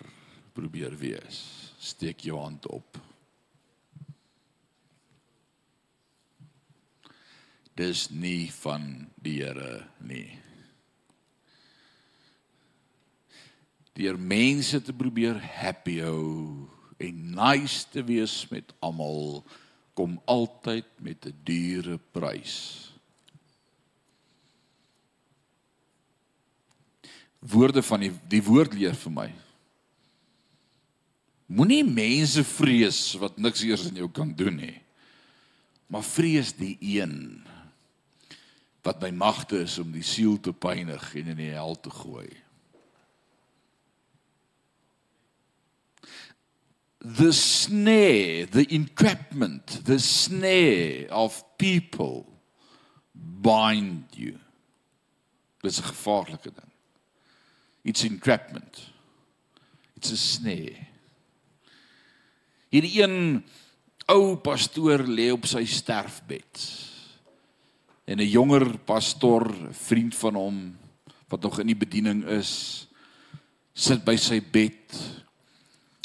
probeer 0.52 0.95
wees? 1.00 1.38
Steek 1.80 2.26
jou 2.28 2.36
hand 2.41 2.68
op. 2.68 2.98
Dis 7.78 8.08
nie 8.10 8.50
van 8.64 9.06
die 9.22 9.38
Here 9.43 9.86
nie. 10.02 10.39
Deur 13.98 14.18
mense 14.20 14.82
te 14.84 14.93
probeer 14.93 15.39
happy 15.39 16.00
hou 16.04 16.68
en 17.02 17.24
nice 17.38 17.86
te 17.93 18.04
wees 18.06 18.43
met 18.52 18.74
almal 18.82 19.45
kom 19.98 20.20
altyd 20.30 20.86
met 21.02 21.26
'n 21.26 21.34
dure 21.45 21.98
prys. 22.12 22.91
Woorde 27.40 27.84
van 27.84 28.00
die 28.00 28.12
die 28.30 28.44
woord 28.44 28.74
leer 28.74 28.96
vir 28.96 29.14
my. 29.14 29.28
Moenie 31.48 31.84
mense 31.88 32.44
vrees 32.44 33.00
wat 33.22 33.38
niks 33.40 33.64
eers 33.64 33.86
in 33.88 34.02
jou 34.02 34.10
kan 34.12 34.34
doen 34.36 34.58
nie. 34.60 34.76
Maar 35.88 36.04
vrees 36.04 36.52
die 36.58 36.76
een 36.84 37.46
wat 38.84 39.00
by 39.04 39.10
magte 39.12 39.66
is 39.66 39.78
om 39.82 39.90
die 39.92 40.06
siel 40.06 40.38
te 40.40 40.54
pynig 40.56 41.10
en 41.20 41.32
in 41.34 41.40
die 41.40 41.52
hel 41.52 41.76
te 41.84 41.92
gooi. 41.92 42.30
The 47.04 47.32
snare, 47.36 48.48
the 48.52 48.64
entrapment, 48.76 49.82
the 49.86 50.00
snare 50.00 51.08
of 51.12 51.44
people 51.60 52.26
bind 53.14 54.16
you. 54.16 54.40
Dis 55.64 55.80
'n 55.80 55.92
gevaarlike 55.92 56.52
ding. 56.52 56.66
It's 57.88 58.04
entrapment. 58.04 58.82
It's 59.96 60.12
a 60.12 60.20
snare. 60.20 60.76
Hierdie 62.68 62.98
een 63.00 63.14
ou 64.12 64.36
pastoor 64.44 65.06
lê 65.08 65.30
op 65.32 65.48
sy 65.48 65.64
sterfbed. 65.72 66.66
En 68.08 68.20
'n 68.20 68.28
jonger 68.28 68.78
pastoor, 68.84 69.48
vriend 69.72 70.16
van 70.16 70.36
hom 70.36 70.78
wat 71.30 71.42
nog 71.42 71.60
in 71.60 71.68
die 71.68 71.80
bediening 71.80 72.26
is, 72.26 72.88
sit 73.74 74.04
by 74.06 74.16
sy 74.16 74.40
bed 74.42 74.96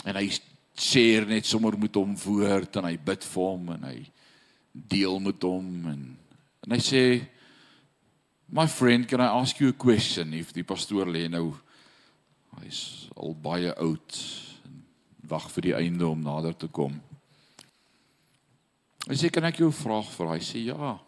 en 0.05 0.17
hy 0.17 0.29
sê 0.77 1.27
net 1.27 1.47
sommer 1.47 1.79
met 1.79 1.95
hom 1.95 2.15
woord 2.17 2.77
en 2.77 2.85
hy 2.85 2.97
bid 2.97 3.25
vir 3.25 3.43
hom 3.43 3.69
en 3.69 3.83
hy 3.83 4.11
deel 4.73 5.21
met 5.21 5.43
hom 5.43 5.87
en 5.87 6.03
en 6.63 6.71
hy 6.71 6.79
sê 6.79 7.29
My 8.53 8.67
friend, 8.67 9.09
can 9.09 9.21
I 9.21 9.41
ask 9.41 9.59
you 9.61 9.71
a 9.71 9.73
question 9.73 10.35
if 10.35 10.53
die 10.53 10.63
pastoor 10.63 11.07
lê 11.09 11.25
nou 11.29 11.55
Hy's 12.61 13.09
al 13.17 13.35
baie 13.35 13.73
oud 13.81 14.19
en 14.67 14.83
wag 15.31 15.49
vir 15.55 15.69
die 15.69 15.77
einde 15.79 16.07
om 16.07 16.21
nader 16.21 16.57
te 16.57 16.69
kom. 16.69 16.99
Hy 19.09 19.17
sê 19.19 19.31
kan 19.33 19.45
ek 19.49 19.59
jou 19.63 19.71
'n 19.71 19.81
vraag 19.83 20.11
vra? 20.15 20.37
Hy 20.37 20.43
sê 20.45 20.65
ja. 20.67 20.99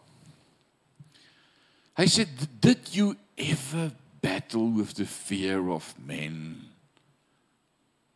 Hy 1.95 2.07
sê 2.11 2.25
did 2.59 2.95
you 2.95 3.15
ever 3.37 3.91
battle 4.21 4.71
with 4.71 4.95
the 4.95 5.05
fear 5.05 5.69
of 5.69 5.93
men? 5.97 6.67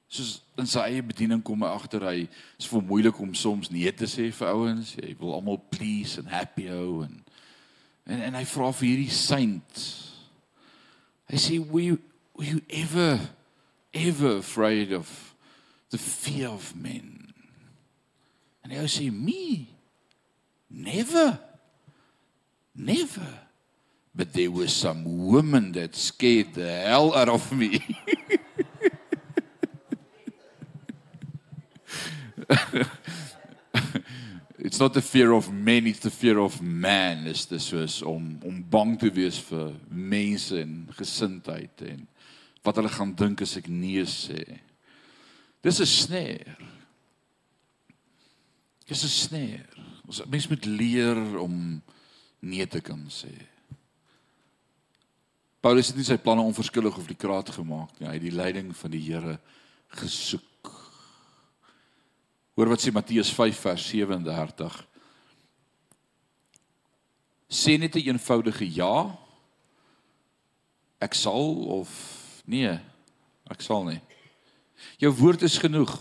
Soos 0.09 0.41
in 0.57 0.65
sy 0.65 0.79
eie 0.79 1.01
bediening 1.05 1.43
kom 1.45 1.61
hy 1.61 1.69
agter 1.69 2.01
hy 2.01 2.27
is 2.57 2.65
vir 2.65 2.81
moeilik 2.81 3.19
om 3.21 3.35
soms 3.37 3.69
nee 3.69 3.91
te 3.91 4.07
sê 4.09 4.31
vir 4.33 4.51
ouens. 4.51 4.95
Hy 4.97 5.13
wil 5.19 5.35
almal 5.37 5.61
please 5.69 6.17
and 6.17 6.27
happy 6.27 6.67
hou 6.67 7.03
en 7.05 7.23
en 8.09 8.21
en 8.25 8.33
hy 8.33 8.43
vra 8.49 8.71
vir 8.73 8.87
hierdie 8.89 9.13
saint. 9.13 9.81
Hy 11.29 11.37
sê 11.37 11.59
we 11.61 11.93
were 12.39 12.45
you 12.45 12.61
ever 12.69 13.19
ever 13.93 14.37
afraid 14.37 14.93
of 14.93 15.35
the 15.89 15.97
fear 15.97 16.47
of 16.47 16.73
men? 16.73 17.33
And 18.63 18.71
they 18.71 18.87
say 18.87 19.09
me? 19.09 19.75
Never. 20.69 21.37
Never. 22.73 23.27
But 24.15 24.31
there 24.31 24.51
were 24.51 24.69
some 24.69 25.27
women 25.27 25.73
that 25.73 25.95
scared 25.95 26.53
the 26.53 26.71
hell 26.71 27.13
out 27.13 27.27
of 27.27 27.51
me. 27.51 27.85
It's 34.61 34.79
not 34.79 34.93
the 34.93 35.01
fear 35.01 35.31
of 35.31 35.51
men 35.51 35.87
it's 35.87 35.99
the 35.99 36.11
fear 36.11 36.37
of 36.37 36.61
man 36.61 37.25
is 37.27 37.45
dis 37.45 37.71
soos 37.71 38.01
om 38.03 38.39
om 38.45 38.57
bang 38.69 38.97
te 38.99 39.09
wees 39.09 39.39
vir 39.47 39.71
mense 39.89 40.59
en 40.59 40.73
gesindheid 40.97 41.81
en 41.87 42.03
wat 42.63 42.75
hulle 42.75 42.91
gaan 42.91 43.15
dink 43.15 43.41
as 43.41 43.57
ek 43.57 43.67
nee 43.67 44.03
sê. 44.05 44.59
Dis 45.61 45.79
'n 45.79 45.85
snare. 45.85 46.57
Dis 48.87 49.03
'n 49.03 49.07
snare. 49.07 49.65
Ons 50.07 50.25
mens 50.25 50.47
moet 50.47 50.65
leer 50.65 51.39
om 51.39 51.81
nee 52.39 52.67
te 52.67 52.81
kan 52.81 53.05
sê. 53.09 53.33
Paulus 55.59 55.87
het 55.87 55.95
nie 55.95 56.07
sy 56.07 56.17
planne 56.17 56.41
onverskillig 56.41 56.97
of 56.97 57.07
die 57.07 57.19
kraat 57.19 57.49
gemaak 57.49 57.99
nie. 57.99 58.07
Hy 58.07 58.13
het 58.13 58.21
die 58.21 58.35
leiding 58.35 58.75
van 58.75 58.91
die 58.91 59.01
Here 59.03 59.39
gesoek. 59.87 60.71
Hoor 62.55 62.69
wat 62.69 62.81
sê 62.81 62.91
Matteus 62.91 63.31
5 63.35 63.59
vers 63.59 63.87
37. 63.87 64.87
Sê 67.49 67.77
net 67.77 67.95
'n 67.95 68.07
eenvoudige 68.07 68.73
ja. 68.73 69.17
Ek 70.99 71.13
sal 71.13 71.55
of 71.79 72.18
Nee, 72.49 72.77
ek 73.51 73.61
sal 73.61 73.83
nie. 73.85 73.99
Jou 75.01 75.11
woord 75.19 75.43
is 75.45 75.59
genoeg 75.61 75.91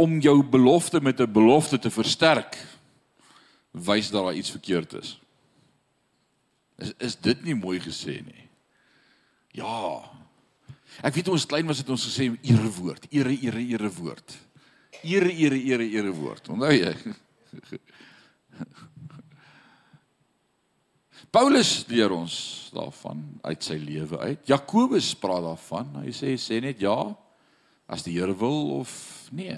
om 0.00 0.20
jou 0.24 0.38
belofte 0.46 1.00
met 1.00 1.20
'n 1.20 1.32
belofte 1.32 1.78
te 1.78 1.90
versterk. 1.90 2.56
Wys 3.72 4.10
dat 4.10 4.24
daar 4.24 4.34
iets 4.34 4.50
verkeerd 4.50 4.92
is. 4.94 5.20
Is 6.78 6.92
is 6.98 7.16
dit 7.16 7.44
nie 7.44 7.54
mooi 7.54 7.80
gesê 7.80 8.24
nie? 8.24 8.48
Ja. 9.52 10.10
Ek 11.02 11.14
weet 11.14 11.28
ons 11.28 11.46
klein 11.46 11.66
was 11.66 11.76
dit 11.76 11.88
ons 11.88 12.06
gesê 12.06 12.32
ere 12.42 12.70
woord, 12.70 13.06
ere 13.10 13.36
ere 13.42 13.60
ere 13.68 13.90
woord. 13.90 14.38
Ere 15.02 15.32
ere 15.32 15.58
ere 15.64 15.90
ere 15.90 16.12
woord. 16.12 16.48
Onthou 16.48 16.72
jy? 16.72 16.94
Paulus 21.32 21.86
leer 21.88 22.12
ons 22.12 22.34
daarvan 22.76 23.22
uit 23.40 23.64
sy 23.64 23.78
lewe 23.80 24.18
uit. 24.20 24.42
Jakobus 24.50 25.14
praat 25.16 25.46
daarvan. 25.46 25.88
Hy 26.04 26.12
sê 26.12 26.34
sê 26.36 26.58
net 26.60 26.82
ja 26.84 26.96
as 27.88 28.04
die 28.04 28.18
Here 28.18 28.34
wil 28.36 28.74
of 28.82 28.92
nee. 29.32 29.56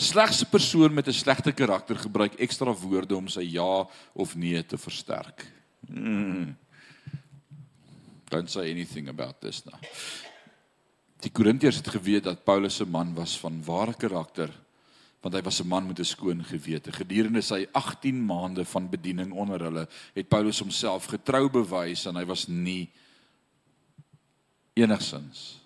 Slegs 0.00 0.40
'n 0.42 0.50
persoon 0.50 0.94
met 0.94 1.08
'n 1.08 1.12
slegte 1.12 1.52
karakter 1.52 1.96
gebruik 1.96 2.40
ekstra 2.40 2.72
woorde 2.72 3.16
om 3.16 3.28
sy 3.28 3.44
ja 3.44 3.86
of 4.14 4.34
nee 4.36 4.62
te 4.66 4.78
versterk. 4.78 5.46
Hmm. 5.86 6.56
Don't 8.30 8.50
say 8.50 8.70
anything 8.70 9.08
about 9.08 9.40
this 9.40 9.64
now. 9.64 9.78
Die 11.20 11.30
Korintiërs 11.30 11.76
het 11.76 11.88
geweet 11.88 12.24
dat 12.24 12.44
Paulus 12.44 12.80
'n 12.80 12.90
man 12.90 13.14
was 13.14 13.38
van 13.38 13.64
ware 13.64 13.94
karakter 13.94 14.63
want 15.24 15.34
hy 15.34 15.42
was 15.42 15.60
'n 15.60 15.68
man 15.68 15.86
met 15.86 15.98
'n 15.98 16.04
skoon 16.04 16.44
gewete. 16.44 16.92
Gedurende 16.92 17.40
sy 17.40 17.66
18 17.72 18.24
maande 18.24 18.64
van 18.64 18.90
bediening 18.90 19.32
onder 19.32 19.60
hulle 19.60 19.88
het 20.14 20.28
Paulus 20.28 20.58
homself 20.58 21.06
getrou 21.06 21.48
bewys 21.48 22.06
en 22.06 22.16
hy 22.16 22.24
was 22.24 22.46
nie 22.46 22.90
enigsins 24.74 25.64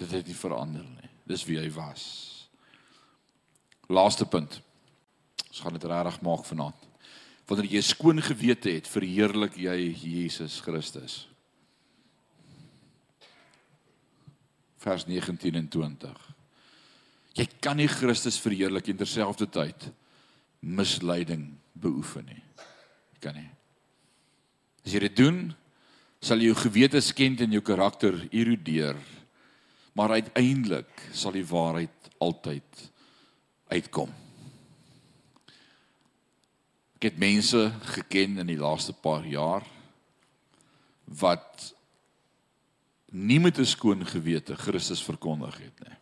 dit 0.00 0.10
het 0.10 0.26
nie 0.26 0.36
verander 0.36 0.84
nie. 0.84 1.10
Dis 1.28 1.44
wie 1.44 1.58
hy 1.60 1.68
was. 1.70 2.04
Laaste 3.88 4.26
punt. 4.26 4.60
Ons 5.48 5.60
gaan 5.60 5.76
dit 5.76 5.84
regtig 5.84 6.20
maak 6.20 6.44
vanaand. 6.48 6.88
Wanneer 7.46 7.70
jy 7.70 7.78
'n 7.78 7.82
skoon 7.82 8.22
gewete 8.22 8.70
het, 8.70 8.88
verheerlik 8.88 9.56
jy 9.56 9.92
Jesus 9.92 10.60
Christus. 10.60 11.28
Vers 14.78 15.06
19 15.06 15.54
en 15.54 15.68
20. 15.68 16.39
Jy 17.38 17.46
kan 17.62 17.78
nie 17.78 17.88
Christus 17.90 18.40
verheerlik 18.42 18.90
en 18.90 18.98
terselfdertyd 19.00 19.90
misleiding 20.60 21.46
beoefen 21.78 22.26
nie. 22.26 22.42
Jy 23.14 23.20
kan 23.22 23.36
nie. 23.38 23.48
As 24.84 24.94
jy 24.94 25.02
dit 25.06 25.16
doen, 25.16 25.40
sal 26.20 26.42
jou 26.44 26.54
gewete 26.58 27.00
skend 27.04 27.40
en 27.44 27.54
jou 27.54 27.62
karakter 27.64 28.16
erodeer. 28.30 28.98
Maar 29.96 30.18
uiteindelik 30.20 30.90
sal 31.16 31.34
die 31.36 31.46
waarheid 31.46 32.10
altyd 32.20 32.84
uitkom. 33.70 34.10
Ek 37.00 37.08
het 37.08 37.20
mense 37.20 37.70
geken 37.94 38.42
in 38.42 38.50
die 38.50 38.60
laaste 38.60 38.92
paar 38.92 39.24
jaar 39.24 39.64
wat 41.20 41.70
nie 43.10 43.40
met 43.40 43.58
'n 43.58 43.66
skoon 43.66 44.04
gewete 44.06 44.54
Christus 44.54 45.02
verkondig 45.02 45.58
het 45.58 45.80
nie. 45.88 45.99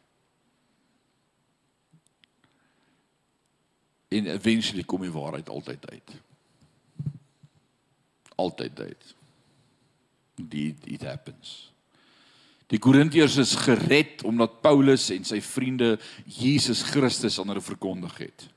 En 4.08 4.26
eventually 4.26 4.84
kom 4.84 5.04
die 5.04 5.12
waarheid 5.12 5.48
altyd 5.48 5.90
uit. 5.90 6.14
Altyd 8.34 8.80
uit. 8.80 9.14
Dit 10.34 10.86
it 10.86 11.02
happens. 11.02 11.72
Die 12.68 12.78
Korintiërs 12.78 13.38
is 13.40 13.54
gered 13.64 14.22
omdat 14.28 14.60
Paulus 14.60 15.08
en 15.10 15.24
sy 15.24 15.40
vriende 15.40 15.96
Jesus 16.24 16.82
Christus 16.90 17.38
aan 17.40 17.48
hulle 17.48 17.64
verkondig 17.64 18.18
het. 18.20 18.48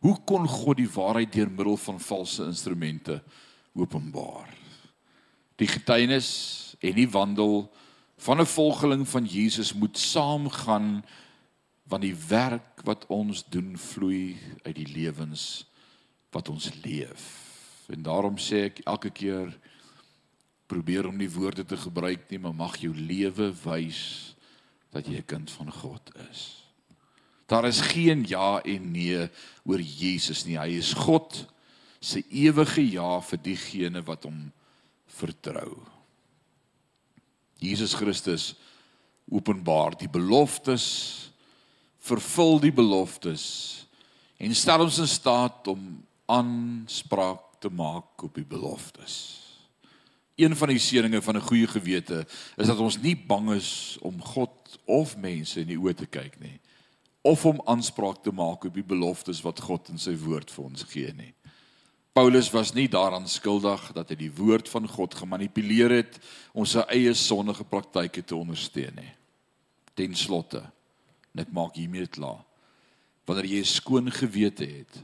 Hoe 0.00 0.16
kon 0.24 0.48
God 0.48 0.80
die 0.80 0.90
waarheid 0.90 1.32
deur 1.32 1.50
middel 1.50 1.76
van 1.76 2.00
valse 2.00 2.44
instrumente 2.44 3.20
openbaar? 3.76 4.48
Die 5.60 5.68
getuienis 5.68 6.30
en 6.80 6.96
die 6.96 7.08
wandel 7.10 7.66
van 8.16 8.40
'n 8.40 8.48
volgeling 8.48 9.08
van 9.08 9.24
Jesus 9.24 9.72
moet 9.72 9.98
saamgaan 9.98 11.04
want 11.88 12.02
die 12.02 12.16
werk 12.28 12.82
wat 12.84 13.06
ons 13.12 13.44
doen 13.50 13.76
vloei 13.78 14.36
uit 14.64 14.74
die 14.74 14.90
lewens 14.90 15.66
wat 16.34 16.48
ons 16.50 16.68
leef. 16.82 17.26
En 17.86 18.02
daarom 18.02 18.38
sê 18.42 18.66
ek 18.70 18.82
elke 18.84 19.12
keer 19.14 19.52
probeer 20.66 21.06
om 21.06 21.16
nie 21.16 21.30
woorde 21.30 21.64
te 21.64 21.78
gebruik 21.78 22.26
nie, 22.30 22.40
maar 22.42 22.54
mag 22.54 22.74
jou 22.82 22.90
lewe 22.94 23.52
wys 23.62 24.34
dat 24.90 25.06
jy 25.06 25.22
'n 25.22 25.30
kind 25.30 25.50
van 25.50 25.70
God 25.72 26.10
is. 26.30 26.62
Daar 27.46 27.64
is 27.64 27.80
geen 27.80 28.24
ja 28.26 28.60
en 28.64 28.90
nee 28.90 29.28
oor 29.64 29.80
Jesus 29.80 30.44
nie. 30.44 30.58
Hy 30.58 30.78
is 30.78 30.92
God 30.92 31.46
se 32.00 32.22
ewige 32.30 32.82
ja 32.82 33.20
vir 33.20 33.38
diegene 33.38 34.02
wat 34.02 34.24
hom 34.24 34.52
vertrou. 35.06 35.86
Jesus 37.58 37.94
Christus 37.94 38.54
openbaar 39.30 39.96
die 39.98 40.10
beloftes 40.10 41.30
vervul 42.06 42.60
die 42.62 42.74
beloftes 42.74 43.44
en 44.38 44.54
stel 44.54 44.84
ons 44.84 45.00
in 45.02 45.10
staat 45.10 45.66
om 45.72 45.82
aanspraak 46.30 47.58
te 47.62 47.70
maak 47.72 48.22
op 48.26 48.34
die 48.36 48.46
beloftes. 48.46 49.42
Een 50.36 50.52
van 50.56 50.68
die 50.68 50.82
seëninge 50.82 51.22
van 51.22 51.36
'n 51.36 51.48
goeie 51.48 51.66
gewete 51.66 52.26
is 52.56 52.66
dat 52.66 52.78
ons 52.78 52.98
nie 53.00 53.16
bang 53.16 53.50
is 53.54 53.98
om 54.00 54.20
God 54.20 54.78
of 54.84 55.16
mense 55.16 55.60
in 55.60 55.66
die 55.66 55.78
oë 55.78 55.94
te 55.94 56.06
kyk 56.06 56.40
nie 56.40 56.60
of 57.26 57.46
om 57.46 57.60
aanspraak 57.64 58.22
te 58.22 58.30
maak 58.30 58.64
op 58.64 58.74
die 58.74 58.86
beloftes 58.86 59.42
wat 59.42 59.60
God 59.60 59.88
in 59.88 59.98
sy 59.98 60.14
woord 60.14 60.50
vir 60.50 60.64
ons 60.64 60.84
gee 60.86 61.12
nie. 61.12 61.32
Paulus 62.12 62.50
was 62.54 62.72
nie 62.72 62.86
daaraan 62.88 63.26
skuldig 63.28 63.92
dat 63.92 64.08
hy 64.08 64.16
die 64.20 64.32
woord 64.32 64.68
van 64.68 64.86
God 64.88 65.14
gemanipuleer 65.14 65.90
het 65.90 66.20
om 66.54 66.64
sy 66.64 66.84
eie 66.88 67.14
sondige 67.14 67.64
praktyke 67.64 68.22
te 68.22 68.36
ondersteun 68.36 68.94
nie. 68.94 69.12
Ten 69.94 70.14
slotte 70.14 70.62
En 71.36 71.42
ek 71.44 71.52
maak 71.52 71.76
hiermee 71.76 72.08
klaar. 72.08 72.40
Wanneer 73.28 73.44
jy 73.44 73.60
'n 73.60 73.68
skoon 73.68 74.08
gewete 74.10 74.64
het, 74.64 75.02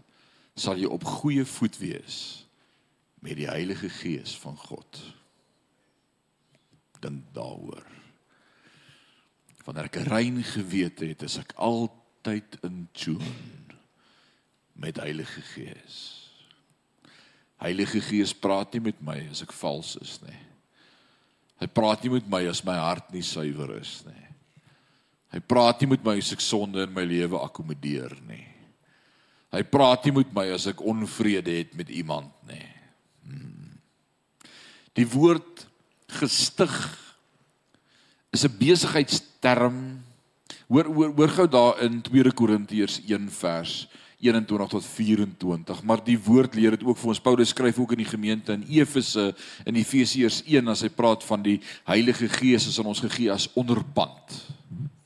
sal 0.57 0.81
jy 0.81 0.89
op 0.89 1.05
goeie 1.05 1.45
voet 1.45 1.77
wees 1.77 2.47
met 3.21 3.37
die 3.37 3.49
Heilige 3.49 3.89
Gees 3.89 4.33
van 4.41 4.57
God. 4.57 5.01
Dan 7.01 7.25
daaroor. 7.33 7.85
Wanneer 9.65 9.85
ek 9.85 9.97
'n 9.97 10.09
rein 10.09 10.43
gewete 10.43 11.07
het, 11.07 11.23
is 11.23 11.37
ek 11.37 11.53
altyd 11.57 12.57
in 12.63 12.89
tune 12.93 13.77
met 14.73 14.97
Heilige 14.97 15.41
Gees. 15.41 16.31
Heilige 17.57 18.01
Gees 18.01 18.35
praat 18.35 18.73
nie 18.73 18.81
met 18.81 19.01
my 19.03 19.29
as 19.31 19.43
ek 19.43 19.53
vals 19.53 19.97
is 20.01 20.19
nie. 20.23 20.41
Hy 21.61 21.67
praat 21.67 22.03
nie 22.03 22.11
met 22.11 22.27
my 22.27 22.49
as 22.49 22.65
my 22.65 22.75
hart 22.75 23.13
nie 23.13 23.23
suiwer 23.23 23.77
is 23.79 24.03
nie. 24.07 24.22
Hy 25.33 25.41
praat 25.41 25.81
nie 25.81 25.95
met 25.95 26.05
my 26.05 26.19
as 26.21 26.33
ek 26.35 26.45
sonde 26.45 26.85
in 26.85 26.93
my 26.93 27.05
lewe 27.09 27.41
akkommodeer 27.41 28.13
nie. 28.29 28.45
Hy 29.53 29.63
praat 29.69 30.05
nie 30.05 30.15
met 30.21 30.33
my 30.33 30.47
as 30.53 30.67
ek 30.69 30.81
onvrede 30.85 31.53
het 31.57 31.73
met 31.77 31.89
iemand 31.93 32.33
nie. 32.49 32.69
Hmm. 33.25 33.81
Die 34.97 35.09
woord 35.09 35.67
gestig 36.21 36.73
is 38.33 38.45
'n 38.45 38.59
besigheidsterm. 38.59 40.05
Hoor 40.69 40.85
hoor 40.85 41.13
hoor 41.17 41.29
gou 41.29 41.49
daar 41.49 41.81
in 41.81 42.03
2 42.03 42.33
Korintiërs 42.33 43.01
1 43.09 43.31
vers 43.31 43.89
21 44.23 44.69
tot 44.69 44.85
24, 44.85 45.83
maar 45.83 46.05
die 46.05 46.19
woord 46.19 46.55
leer 46.55 46.71
dit 46.71 46.85
ook 46.85 46.99
vir 46.99 47.09
ons. 47.09 47.21
Paulus 47.21 47.49
skryf 47.49 47.79
ook 47.79 47.93
in 47.93 48.05
die 48.05 48.13
gemeente 48.13 48.53
in 48.53 48.63
Efese 48.69 49.35
in 49.67 49.75
Efesiërs 49.75 50.43
1 50.47 50.69
as 50.69 50.83
hy 50.83 50.89
praat 50.89 51.25
van 51.25 51.43
die 51.43 51.61
Heilige 51.85 52.29
Gees 52.29 52.67
is 52.67 52.79
aan 52.79 52.87
ons 52.87 53.01
gegee 53.01 53.33
as 53.33 53.49
onderpand. 53.55 54.52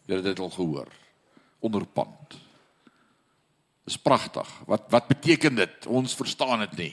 Jy 0.06 0.20
het 0.20 0.24
dit 0.24 0.38
al 0.38 0.50
gehoor. 0.50 0.90
Onderpand. 1.66 2.36
Dis 3.86 3.98
pragtig. 3.98 4.48
Wat 4.66 4.86
wat 4.90 5.06
beteken 5.06 5.54
dit? 5.54 5.86
Ons 5.86 6.14
verstaan 6.14 6.62
dit 6.66 6.76
nie. 6.76 6.92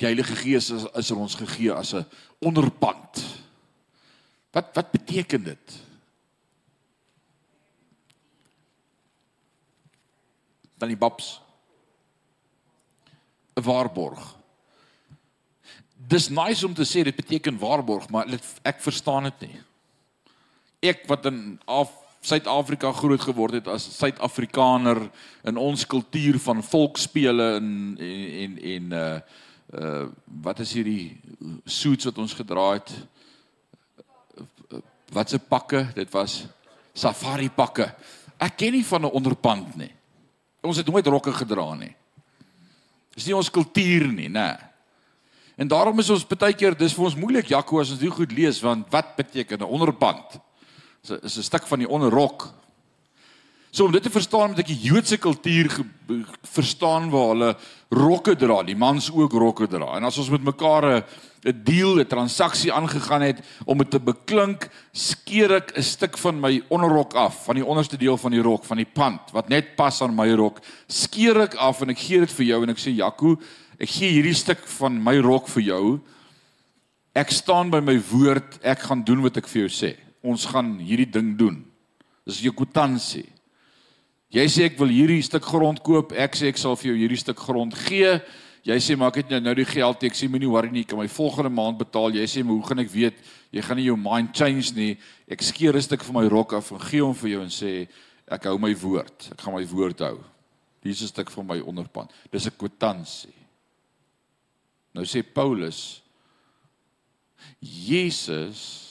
Die 0.00 0.06
Heilige 0.08 0.36
Gees 0.36 0.70
is 0.70 0.84
is 0.92 1.10
aan 1.12 1.24
ons 1.24 1.36
gegee 1.40 1.72
as 1.72 1.94
'n 1.94 2.06
onderpand. 2.38 3.24
Wat 4.52 4.74
wat 4.74 4.90
beteken 4.90 5.44
dit? 5.44 5.80
Dan 10.76 10.88
die 10.88 10.96
babs. 10.96 11.40
'n 13.56 13.62
Waarborg. 13.62 14.36
Dis 15.94 16.28
nice 16.28 16.66
om 16.66 16.74
te 16.74 16.84
sê 16.84 17.02
dit 17.02 17.16
beteken 17.16 17.58
waarborg, 17.58 18.08
maar 18.08 18.26
ek 18.62 18.80
verstaan 18.80 19.22
dit 19.22 19.40
nie. 19.40 19.60
Ek 20.80 21.06
wat 21.06 21.24
in 21.26 21.60
af 21.64 22.03
Suid-Afrika 22.24 22.92
groot 22.92 23.20
geword 23.20 23.58
het 23.58 23.66
as 23.68 23.84
Suid-Afrikaner 23.98 25.02
in 25.44 25.58
ons 25.60 25.84
kultuur 25.86 26.38
van 26.40 26.62
volksspele 26.64 27.48
en 27.58 27.72
en 28.00 28.54
en 28.74 28.94
uh 29.00 29.18
uh 29.74 30.06
wat 30.44 30.60
is 30.64 30.72
hierdie 30.72 31.16
suits 31.64 32.08
wat 32.08 32.18
ons 32.18 32.32
gedra 32.36 32.70
het? 32.78 32.92
Wat 35.12 35.30
se 35.30 35.38
pakke? 35.38 35.86
Dit 35.94 36.12
was 36.12 36.44
safari 36.94 37.50
pakke. 37.50 37.90
Ek 38.38 38.56
ken 38.56 38.72
nie 38.72 38.84
van 38.84 39.04
'n 39.04 39.12
onderpand 39.20 39.76
nie. 39.76 39.92
Ons 40.62 40.76
het 40.76 40.88
nooit 40.88 41.06
rokke 41.06 41.32
gedra 41.32 41.74
nie. 41.74 41.94
Dis 43.14 43.26
nie 43.26 43.36
ons 43.36 43.50
kultuur 43.50 44.08
nie, 44.12 44.28
nê. 44.28 44.56
En 45.56 45.68
daarom 45.68 45.98
is 45.98 46.10
ons 46.10 46.26
baie 46.26 46.54
keer 46.54 46.74
dis 46.76 46.94
vir 46.94 47.04
ons 47.04 47.16
moeilik 47.16 47.46
Jaco 47.46 47.80
as 47.80 47.90
ons 47.90 48.00
dit 48.00 48.10
goed 48.10 48.32
lees 48.32 48.60
want 48.60 48.90
wat 48.90 49.16
beteken 49.16 49.60
'n 49.60 49.70
onderpand? 49.70 50.40
Is 51.10 51.38
'n 51.38 51.42
stuk 51.42 51.66
van 51.66 51.78
die 51.78 51.88
onderrok. 51.88 52.52
So 53.70 53.84
om 53.84 53.92
dit 53.92 54.02
te 54.02 54.10
verstaan 54.10 54.48
moet 54.48 54.58
ek 54.58 54.66
die 54.66 54.80
Joodse 54.86 55.16
kultuur 55.18 55.84
verstaan 56.42 57.10
waar 57.10 57.28
hulle 57.28 57.56
rokke 57.90 58.36
dra, 58.36 58.62
die 58.62 58.76
mans 58.76 59.10
ook 59.10 59.32
rokke 59.32 59.66
dra. 59.66 59.96
En 59.96 60.04
as 60.04 60.18
ons 60.18 60.30
met 60.30 60.44
mekaar 60.44 60.84
'n 60.84 61.02
'n 61.44 61.62
deal, 61.64 61.98
'n 61.98 62.06
transaksie 62.06 62.72
aangegaan 62.72 63.22
het 63.22 63.40
om 63.64 63.78
dit 63.78 63.90
te 63.90 64.00
beklink, 64.00 64.68
skeer 64.92 65.52
ek 65.52 65.76
'n 65.76 65.82
stuk 65.82 66.18
van 66.18 66.40
my 66.40 66.62
onderrok 66.68 67.14
af, 67.14 67.44
van 67.44 67.54
die 67.54 67.66
onderste 67.66 67.96
deel 67.96 68.16
van 68.16 68.30
die 68.30 68.42
rok, 68.42 68.64
van 68.64 68.76
die 68.76 68.92
pand 68.92 69.20
wat 69.32 69.48
net 69.48 69.76
pas 69.76 70.02
aan 70.02 70.14
my 70.14 70.30
rok, 70.32 70.60
skeer 70.86 71.40
ek 71.40 71.54
af 71.54 71.82
en 71.82 71.90
ek 71.90 71.98
gee 71.98 72.20
dit 72.20 72.32
vir 72.32 72.46
jou 72.46 72.62
en 72.62 72.70
ek 72.70 72.78
sê 72.78 72.94
Jaco, 72.94 73.36
ek 73.78 73.88
gee 73.88 74.10
hierdie 74.10 74.34
stuk 74.34 74.66
van 74.66 75.02
my 75.02 75.18
rok 75.18 75.48
vir 75.48 75.62
jou 75.62 76.00
Ek 77.14 77.30
staan 77.30 77.68
by 77.70 77.78
my 77.78 77.94
woord, 78.10 78.56
ek 78.66 78.88
gaan 78.88 79.04
doen 79.06 79.20
wat 79.22 79.36
ek 79.38 79.46
vir 79.46 79.68
jou 79.68 79.70
sê. 79.70 79.92
Ons 80.24 80.46
gaan 80.48 80.78
hierdie 80.80 81.10
ding 81.10 81.34
doen. 81.36 81.60
Dis 82.24 82.40
jou 82.40 82.54
kwitansie. 82.56 83.26
Jy 84.34 84.46
sê 84.50 84.64
ek 84.66 84.78
wil 84.80 84.90
hierdie 84.90 85.22
stuk 85.22 85.44
grond 85.46 85.78
koop, 85.84 86.14
ek 86.16 86.34
sê 86.34 86.48
ek 86.50 86.58
sal 86.58 86.74
vir 86.80 86.90
jou 86.90 86.96
hierdie 86.98 87.20
stuk 87.20 87.38
grond 87.38 87.76
gee. 87.84 88.16
Jy 88.64 88.78
sê 88.80 88.96
maar 88.96 89.12
ek 89.12 89.20
het 89.20 89.34
nou 89.34 89.42
nou 89.44 89.52
die 89.58 89.68
geld, 89.68 90.06
ek 90.08 90.16
sê 90.16 90.26
moenie 90.32 90.48
worry 90.48 90.72
nie, 90.72 90.82
ek 90.82 90.94
kan 90.94 90.98
my 90.98 91.06
volgende 91.12 91.52
maand 91.52 91.78
betaal. 91.82 92.16
Jy 92.16 92.24
sê 92.32 92.42
maar 92.42 92.56
hoe 92.56 92.66
gaan 92.66 92.80
ek 92.82 92.90
weet? 92.90 93.20
Jy 93.52 93.62
gaan 93.62 93.78
nie 93.78 93.86
jou 93.90 93.96
mind 94.00 94.32
change 94.34 94.72
nie. 94.74 94.96
Ek 95.28 95.44
skeer 95.44 95.76
'n 95.76 95.84
stuk 95.84 96.02
van 96.02 96.16
my 96.16 96.26
rok 96.32 96.54
af 96.54 96.72
en 96.72 96.80
gee 96.80 97.04
hom 97.04 97.14
vir 97.14 97.30
jou 97.30 97.42
en 97.42 97.52
sê 97.52 97.86
ek 98.26 98.44
hou 98.44 98.58
my 98.58 98.74
woord. 98.74 99.28
Ek 99.32 99.40
gaan 99.40 99.54
my 99.54 99.66
woord 99.66 100.00
hou. 100.00 100.18
Hier 100.82 100.92
is 100.92 101.02
'n 101.02 101.12
stuk 101.12 101.30
van 101.30 101.46
my 101.46 101.60
onderpand. 101.60 102.10
Dis 102.32 102.46
'n 102.46 102.56
kwitansie. 102.58 103.34
Nou 104.94 105.04
sê 105.04 105.22
Paulus 105.22 106.02
Jesus 107.60 108.83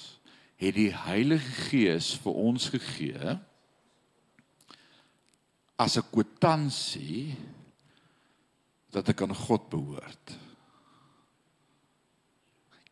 het 0.63 0.77
die 0.77 0.93
Heilige 0.95 1.67
Gees 1.67 2.13
vir 2.23 2.37
ons 2.39 2.69
gegee 2.71 3.35
as 5.75 5.97
'n 5.97 6.09
kwitansie 6.11 7.35
dat 8.93 9.09
ek 9.09 9.21
aan 9.21 9.35
God 9.35 9.69
behoort. 9.69 10.37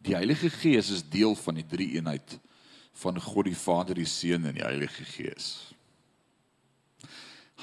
Die 0.02 0.16
Heilige 0.16 0.50
Gees 0.50 0.90
is 0.90 1.10
deel 1.10 1.36
van 1.36 1.56
die 1.56 1.68
drie 1.68 1.94
eenheid 1.96 2.40
van 2.94 3.22
God 3.22 3.46
die 3.46 3.56
Vader, 3.56 3.96
die 3.96 4.06
Seun 4.06 4.46
en 4.46 4.58
die 4.58 4.66
Heilige 4.66 5.06
Gees. 5.06 5.74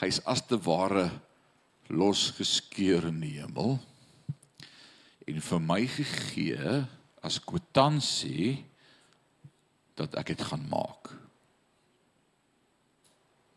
Hy's 0.01 0.21
as 0.25 0.47
te 0.47 0.59
ware 0.63 1.11
losgeskeur 1.89 3.09
in 3.09 3.21
die 3.21 3.41
hemel 3.41 3.79
en 5.27 5.41
vir 5.41 5.61
my 5.61 5.81
gegee 5.87 6.87
as 7.25 7.41
kwitansie 7.45 8.65
dat 9.99 10.15
ek 10.21 10.33
dit 10.35 10.43
gaan 10.51 10.65
maak. 10.71 11.11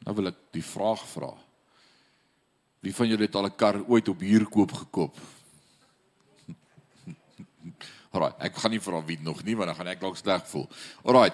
Nou 0.05 0.15
wil 0.17 0.31
ek 0.31 0.39
die 0.55 0.65
vraag 0.65 1.03
vra. 1.13 1.31
Wie 2.81 2.93
van 2.97 3.11
julle 3.11 3.27
het 3.27 3.35
al 3.37 3.45
'n 3.45 3.55
kar 3.55 3.77
ooit 3.85 4.07
op 4.09 4.19
huurkoop 4.19 4.71
gekoop? 4.73 5.17
Alraai, 8.13 8.33
ek 8.39 8.55
gaan 8.57 8.71
nie 8.71 8.81
vra 8.81 9.03
wie 9.05 9.19
nog 9.21 9.43
nie 9.43 9.55
want 9.55 9.69
dan 9.69 9.77
gaan 9.77 9.93
ek 9.93 10.01
dalk 10.01 10.17
sleg 10.17 10.47
voel. 10.47 10.67
Alraai. 11.03 11.31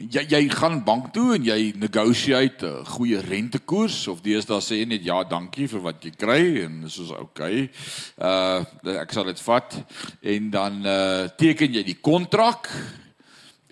Jy 0.00 0.22
jy 0.30 0.48
gaan 0.48 0.84
bank 0.84 1.10
toe 1.12 1.34
en 1.34 1.44
jy 1.44 1.74
negotiate 1.76 2.66
'n 2.66 2.86
goeie 2.86 3.20
rentekoers 3.20 4.08
of 4.08 4.22
deesdae 4.22 4.60
sê 4.60 4.78
jy 4.80 4.86
net 4.86 5.04
ja, 5.04 5.24
dankie 5.24 5.68
vir 5.68 5.80
wat 5.80 6.04
jy 6.04 6.10
kry 6.10 6.62
en 6.64 6.80
dis 6.82 6.94
soos 6.94 7.10
okay. 7.10 7.70
Uh 8.16 8.64
ek 9.02 9.12
sal 9.12 9.24
dit 9.24 9.40
vat 9.40 9.76
en 10.22 10.50
dan 10.50 10.86
uh 10.86 11.28
teken 11.36 11.74
jy 11.74 11.82
die 11.82 12.00
kontrak 12.00 12.70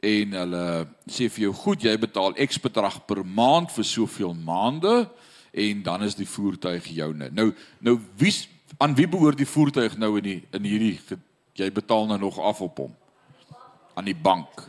en 0.02 0.36
hulle 0.40 0.64
sê 1.10 1.28
vir 1.28 1.48
jou 1.48 1.54
goed, 1.54 1.82
jy 1.82 1.96
betaal 1.98 2.36
X 2.46 2.60
bedrag 2.62 3.00
per 3.06 3.24
maand 3.24 3.72
vir 3.74 3.84
soveel 3.84 4.34
maande 4.34 5.08
en 5.52 5.82
dan 5.82 6.04
is 6.06 6.16
die 6.18 6.28
voertuig 6.28 6.86
joune. 6.94 7.30
Nou 7.34 7.50
nou 7.80 7.98
wie 8.20 8.32
aan 8.78 8.94
wie 8.94 9.08
behoort 9.10 9.38
die 9.40 9.48
voertuig 9.48 9.96
nou 9.98 10.16
in 10.20 10.26
die 10.28 10.40
in 10.54 10.64
hierdie 10.68 10.98
jy 11.58 11.70
betaal 11.74 12.06
nou 12.06 12.18
nog 12.18 12.38
af 12.38 12.60
op 12.62 12.84
hom? 12.84 12.92
Aan 13.98 14.06
die 14.06 14.14
bank. 14.14 14.62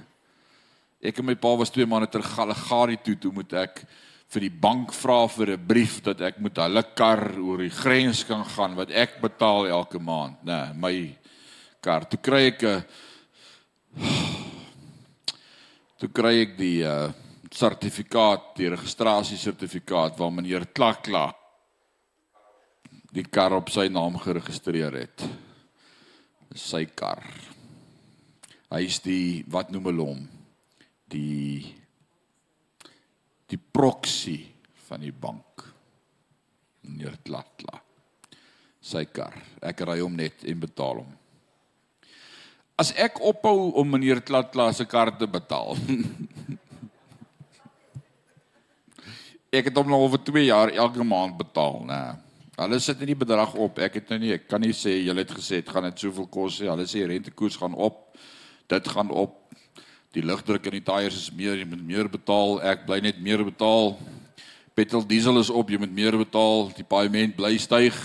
Ek 1.00 1.20
en 1.22 1.30
my 1.30 1.36
pa 1.38 1.54
was 1.56 1.72
2 1.72 1.86
maande 1.86 2.10
terug 2.10 2.28
Galagari 2.34 2.98
toe, 3.04 3.16
toe 3.16 3.32
moet 3.32 3.54
ek 3.54 3.84
vir 4.30 4.46
die 4.46 4.54
bank 4.54 4.92
vra 4.94 5.28
vir 5.28 5.52
'n 5.58 5.68
brief 5.68 6.02
dat 6.04 6.22
ek 6.22 6.40
moet 6.40 6.58
hulle 6.58 6.84
kar 6.96 7.38
oor 7.38 7.58
die 7.58 7.70
grens 7.70 8.24
kan 8.24 8.46
gaan 8.46 8.76
wat 8.76 8.92
ek 8.92 9.22
betaal 9.22 9.68
elke 9.68 10.00
maand, 10.00 10.38
nê, 10.44 10.54
nee, 10.54 10.74
my 10.74 11.18
kar. 11.82 12.06
Toe 12.06 12.20
kry 12.20 12.48
ek 12.48 12.64
'n 12.64 12.84
toe 16.00 16.10
kry 16.16 16.38
ek 16.46 16.56
die 16.60 16.78
uh 16.88 17.10
sertifikaat, 17.50 18.52
die 18.60 18.70
registrasiesertifikaat 18.70 20.20
waar 20.20 20.34
meneer 20.34 20.68
Klakla 20.70 21.32
die 23.10 23.26
kar 23.26 23.56
op 23.58 23.72
sy 23.74 23.88
naam 23.90 24.20
geregistreer 24.22 24.94
het. 25.00 25.24
Sy 26.54 26.84
kar. 26.94 27.24
Hy 28.70 28.82
is 28.86 29.00
die 29.02 29.42
wat 29.50 29.72
noem 29.74 29.90
hulle 29.90 30.06
hom? 30.12 30.22
Die 31.10 31.74
die 33.50 33.58
proxy 33.58 34.38
van 34.86 35.02
die 35.02 35.14
bank. 35.14 35.66
Meneer 36.86 37.18
Klakla. 37.26 37.82
Sy 38.80 39.08
kar. 39.10 39.34
Ek 39.66 39.82
ry 39.90 39.98
hom 40.04 40.14
net 40.22 40.46
en 40.46 40.62
betaal 40.62 41.02
hom. 41.02 41.19
As 42.80 42.94
ek 42.96 43.20
ophou 43.20 43.74
om 43.76 43.90
meneer 43.92 44.22
Klakla 44.24 44.70
se 44.74 44.86
kar 44.88 45.12
te 45.20 45.28
betaal 45.28 45.76
ek 49.60 49.70
het 49.70 49.78
hom 49.80 49.90
nou 49.90 50.00
oor 50.06 50.22
2 50.22 50.46
jaar 50.46 50.70
elke 50.70 51.04
maand 51.06 51.38
betaal, 51.40 51.80
nê. 51.90 52.02
Hulle 52.60 52.80
sit 52.84 53.00
nie 53.00 53.14
die 53.14 53.20
bedrag 53.22 53.54
op. 53.56 53.78
Ek 53.80 53.96
het 54.02 54.10
nou 54.12 54.20
nie, 54.20 54.34
ek 54.36 54.50
kan 54.52 54.60
nie 54.60 54.74
sê 54.76 54.98
julle 55.00 55.24
het 55.24 55.32
gesê 55.32 55.62
dit 55.62 55.70
gaan 55.72 55.86
net 55.88 56.02
soveel 56.02 56.28
kos 56.28 56.58
nie. 56.60 56.68
Hulle 56.68 56.86
sê 56.92 57.06
rentekoers 57.08 57.56
gaan 57.62 57.76
op. 57.80 58.02
Dit 58.70 58.90
gaan 58.92 59.14
op. 59.16 59.38
Die 60.12 60.24
lugdruk 60.26 60.68
in 60.68 60.76
die 60.76 60.84
tyres 60.84 61.16
is 61.22 61.30
meer, 61.32 61.56
jy 61.56 61.68
moet 61.70 61.86
meer 61.86 62.10
betaal. 62.12 62.58
Ek 62.68 62.84
bly 62.88 63.00
net 63.06 63.22
meer 63.24 63.46
betaal. 63.48 63.94
Petrol 64.76 65.06
diesel 65.08 65.40
is 65.40 65.52
op, 65.54 65.72
jy 65.72 65.80
moet 65.80 65.94
meer 65.96 66.18
betaal. 66.20 66.68
Die 66.76 66.84
paaiement 66.84 67.38
bly 67.38 67.56
styg. 67.62 67.96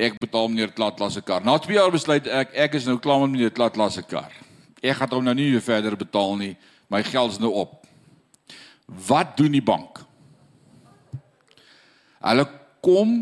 Ek 0.00 0.16
betaal 0.16 0.48
meneer 0.48 0.70
Klatlas 0.72 1.18
se 1.18 1.20
kar. 1.20 1.44
Na 1.44 1.58
2 1.60 1.76
jaar 1.76 1.92
besluit 1.92 2.24
ek 2.24 2.54
ek 2.56 2.78
is 2.78 2.86
nou 2.88 2.96
klaar 3.02 3.20
met 3.20 3.34
meneer 3.34 3.52
Klatlas 3.52 3.98
se 3.98 4.04
kar. 4.06 4.32
Ek 4.80 4.96
gaan 4.96 5.12
hom 5.12 5.26
nou 5.28 5.34
nie 5.36 5.52
verder 5.60 5.96
betaal 5.98 6.38
nie. 6.40 6.54
My 6.88 7.02
geld 7.04 7.36
is 7.36 7.42
nou 7.42 7.52
op. 7.60 7.84
Wat 8.88 9.36
doen 9.36 9.52
die 9.52 9.64
bank? 9.64 10.00
Hulle 12.24 12.46
kom 12.80 13.12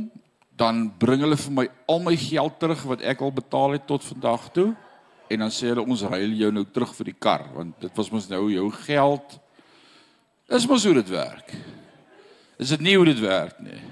dan 0.58 0.86
bring 1.02 1.22
hulle 1.22 1.38
vir 1.38 1.54
my 1.54 1.66
al 1.90 2.00
my 2.02 2.14
geld 2.18 2.56
terug 2.62 2.86
wat 2.90 3.02
ek 3.02 3.20
al 3.22 3.34
betaal 3.34 3.74
het 3.74 3.86
tot 3.90 4.06
vandag 4.06 4.48
toe 4.54 4.70
en 5.28 5.44
dan 5.44 5.52
sê 5.54 5.72
hulle 5.72 5.84
ons 5.84 6.06
ruil 6.06 6.32
jou 6.38 6.50
nou 6.54 6.64
terug 6.66 6.94
vir 6.98 7.10
die 7.10 7.18
kar 7.26 7.44
want 7.54 7.74
dit 7.82 7.98
was 7.98 8.10
mos 8.14 8.30
nou 8.30 8.46
jou 8.54 8.70
geld. 8.86 9.38
Dis 10.48 10.66
mos 10.70 10.86
hoe 10.86 10.96
dit 11.02 11.10
werk. 11.12 11.54
Is 12.58 12.70
dit 12.74 12.86
nie 12.86 12.96
hoe 12.96 13.06
dit 13.06 13.20
werk 13.22 13.58
nie? 13.62 13.82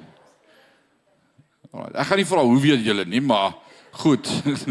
Ek 1.93 2.09
gaan 2.09 2.21
nie 2.21 2.29
vra 2.29 2.45
hoe 2.47 2.61
weet 2.61 2.85
julle 2.87 3.05
nie, 3.09 3.23
maar 3.25 3.57
goed. 4.03 4.29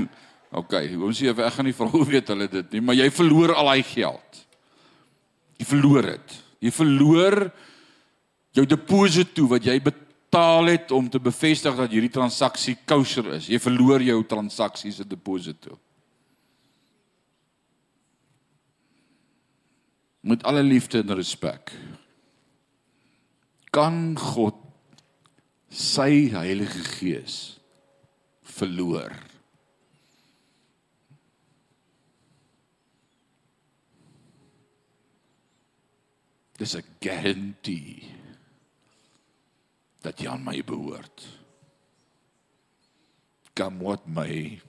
OK, 0.60 0.74
ons 1.04 1.20
sê 1.20 1.32
ek 1.34 1.54
gaan 1.58 1.68
nie 1.68 1.76
vra 1.76 1.90
hoe 1.92 2.06
weet 2.08 2.32
hulle 2.32 2.48
dit 2.52 2.76
nie, 2.76 2.82
maar 2.86 2.98
jy 2.98 3.10
verloor 3.14 3.56
al 3.56 3.72
daai 3.74 3.86
geld. 3.86 4.42
Jy 5.60 5.68
verloor 5.68 6.10
dit. 6.14 6.36
Jy 6.66 6.72
verloor 6.76 7.40
jou 8.56 8.66
deposito 8.70 9.48
wat 9.52 9.68
jy 9.68 9.76
betaal 9.84 10.72
het 10.72 10.92
om 10.96 11.08
te 11.12 11.20
bevestig 11.20 11.76
dat 11.78 11.92
hierdie 11.92 12.14
transaksie 12.14 12.78
kosher 12.88 13.36
is. 13.38 13.50
Jy 13.52 13.60
verloor 13.64 14.04
jou 14.04 14.22
transaksie 14.28 14.94
se 14.96 15.08
deposito. 15.08 15.78
Met 20.26 20.44
alle 20.48 20.64
liefde 20.66 21.04
en 21.04 21.14
respek. 21.16 21.76
Kan 23.76 24.16
God 24.18 24.65
sy 25.76 26.30
Heilige 26.32 26.84
Gees 26.88 27.60
verloor? 28.48 29.12
Dis 36.56 36.76
'n 36.80 36.88
garantie 37.04 38.08
dat 40.00 40.20
jy 40.20 40.30
aan 40.32 40.44
my 40.44 40.64
behoort. 40.64 41.28
Come 43.54 43.84
what 43.84 44.08
may. 44.08 44.62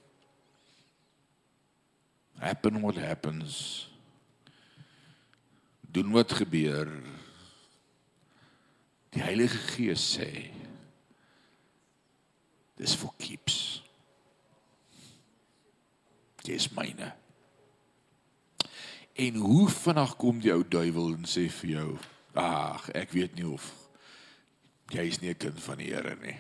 Happen 2.39 2.81
what 2.81 2.97
happens. 2.97 3.87
Doen 5.81 6.11
wat 6.11 6.33
gebeur. 6.33 6.91
Die 9.11 9.23
Heilige 9.23 9.59
Gees 9.59 10.03
sê 10.19 10.51
dis 12.77 12.95
for 12.95 13.13
keeps. 13.19 13.83
Dis 16.47 16.69
myne. 16.77 17.13
En 19.17 19.35
hoe 19.35 19.69
vinnig 19.73 20.17
kom 20.21 20.41
die 20.45 20.53
ou 20.53 20.63
duiwel 20.69 21.15
en 21.17 21.25
sê 21.29 21.47
vir 21.63 21.71
jou, 21.71 21.89
ag, 22.37 22.91
ek 22.93 23.15
weet 23.17 23.39
nie 23.39 23.47
of 23.49 23.65
jy 24.93 25.07
is 25.09 25.21
nie 25.21 25.31
'n 25.31 25.41
kind 25.41 25.61
van 25.61 25.79
die 25.79 25.93
Here 25.95 26.17
nie. 26.21 26.37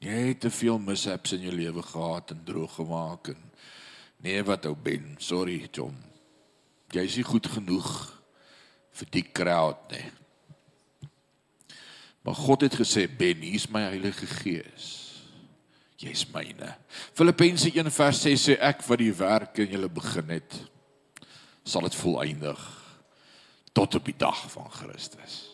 Jy 0.00 0.28
het 0.28 0.40
te 0.40 0.50
veel 0.50 0.78
mishaps 0.78 1.32
in 1.32 1.40
jou 1.40 1.52
lewe 1.52 1.82
gehad 1.82 2.30
en 2.30 2.44
droog 2.44 2.74
gemaak 2.74 3.28
en 3.28 3.50
nee 4.22 4.42
wat 4.42 4.66
ou 4.66 4.76
Ben, 4.76 5.16
sorry 5.18 5.66
Tom. 5.66 5.96
Jy 6.90 7.02
is 7.02 7.16
nie 7.16 7.24
goed 7.24 7.46
genoeg 7.46 8.22
vir 8.92 9.08
die 9.10 9.26
crowd 9.32 9.90
nie. 9.90 10.10
Maar 12.22 12.34
God 12.34 12.60
het 12.60 12.74
gesê 12.74 13.08
Ben, 13.16 13.42
hier's 13.42 13.68
my 13.68 13.80
Heilige 13.80 14.26
Gees. 14.26 15.07
Jy's 15.98 16.24
myne. 16.32 16.74
Filippense 17.16 17.70
1:6 17.74 18.38
sê 18.38 18.56
ek 18.60 18.82
wat 18.86 18.98
die 18.98 19.14
werk 19.18 19.58
in 19.58 19.72
julle 19.74 19.90
begin 19.90 20.30
het, 20.30 20.54
sal 21.64 21.82
dit 21.82 21.94
volëindig 21.94 22.60
tot 23.74 23.94
op 23.94 24.04
die 24.04 24.16
dag 24.16 24.50
van 24.50 24.70
Christus. 24.70 25.44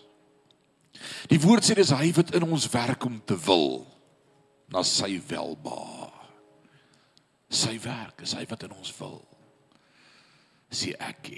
Die 1.29 1.41
woord 1.41 1.65
sê 1.65 1.75
dis 1.77 1.93
hy 1.93 2.13
wat 2.17 2.35
in 2.37 2.47
ons 2.47 2.69
werk 2.73 3.05
om 3.05 3.19
te 3.27 3.37
wil 3.47 3.85
na 4.73 4.85
sy 4.87 5.19
welba. 5.29 6.13
Sy 7.53 7.77
werk 7.85 8.25
is 8.25 8.33
hy 8.37 8.47
wat 8.49 8.65
in 8.67 8.73
ons 8.73 8.93
wil. 8.99 9.21
Sê 10.73 10.95
ek. 10.99 11.31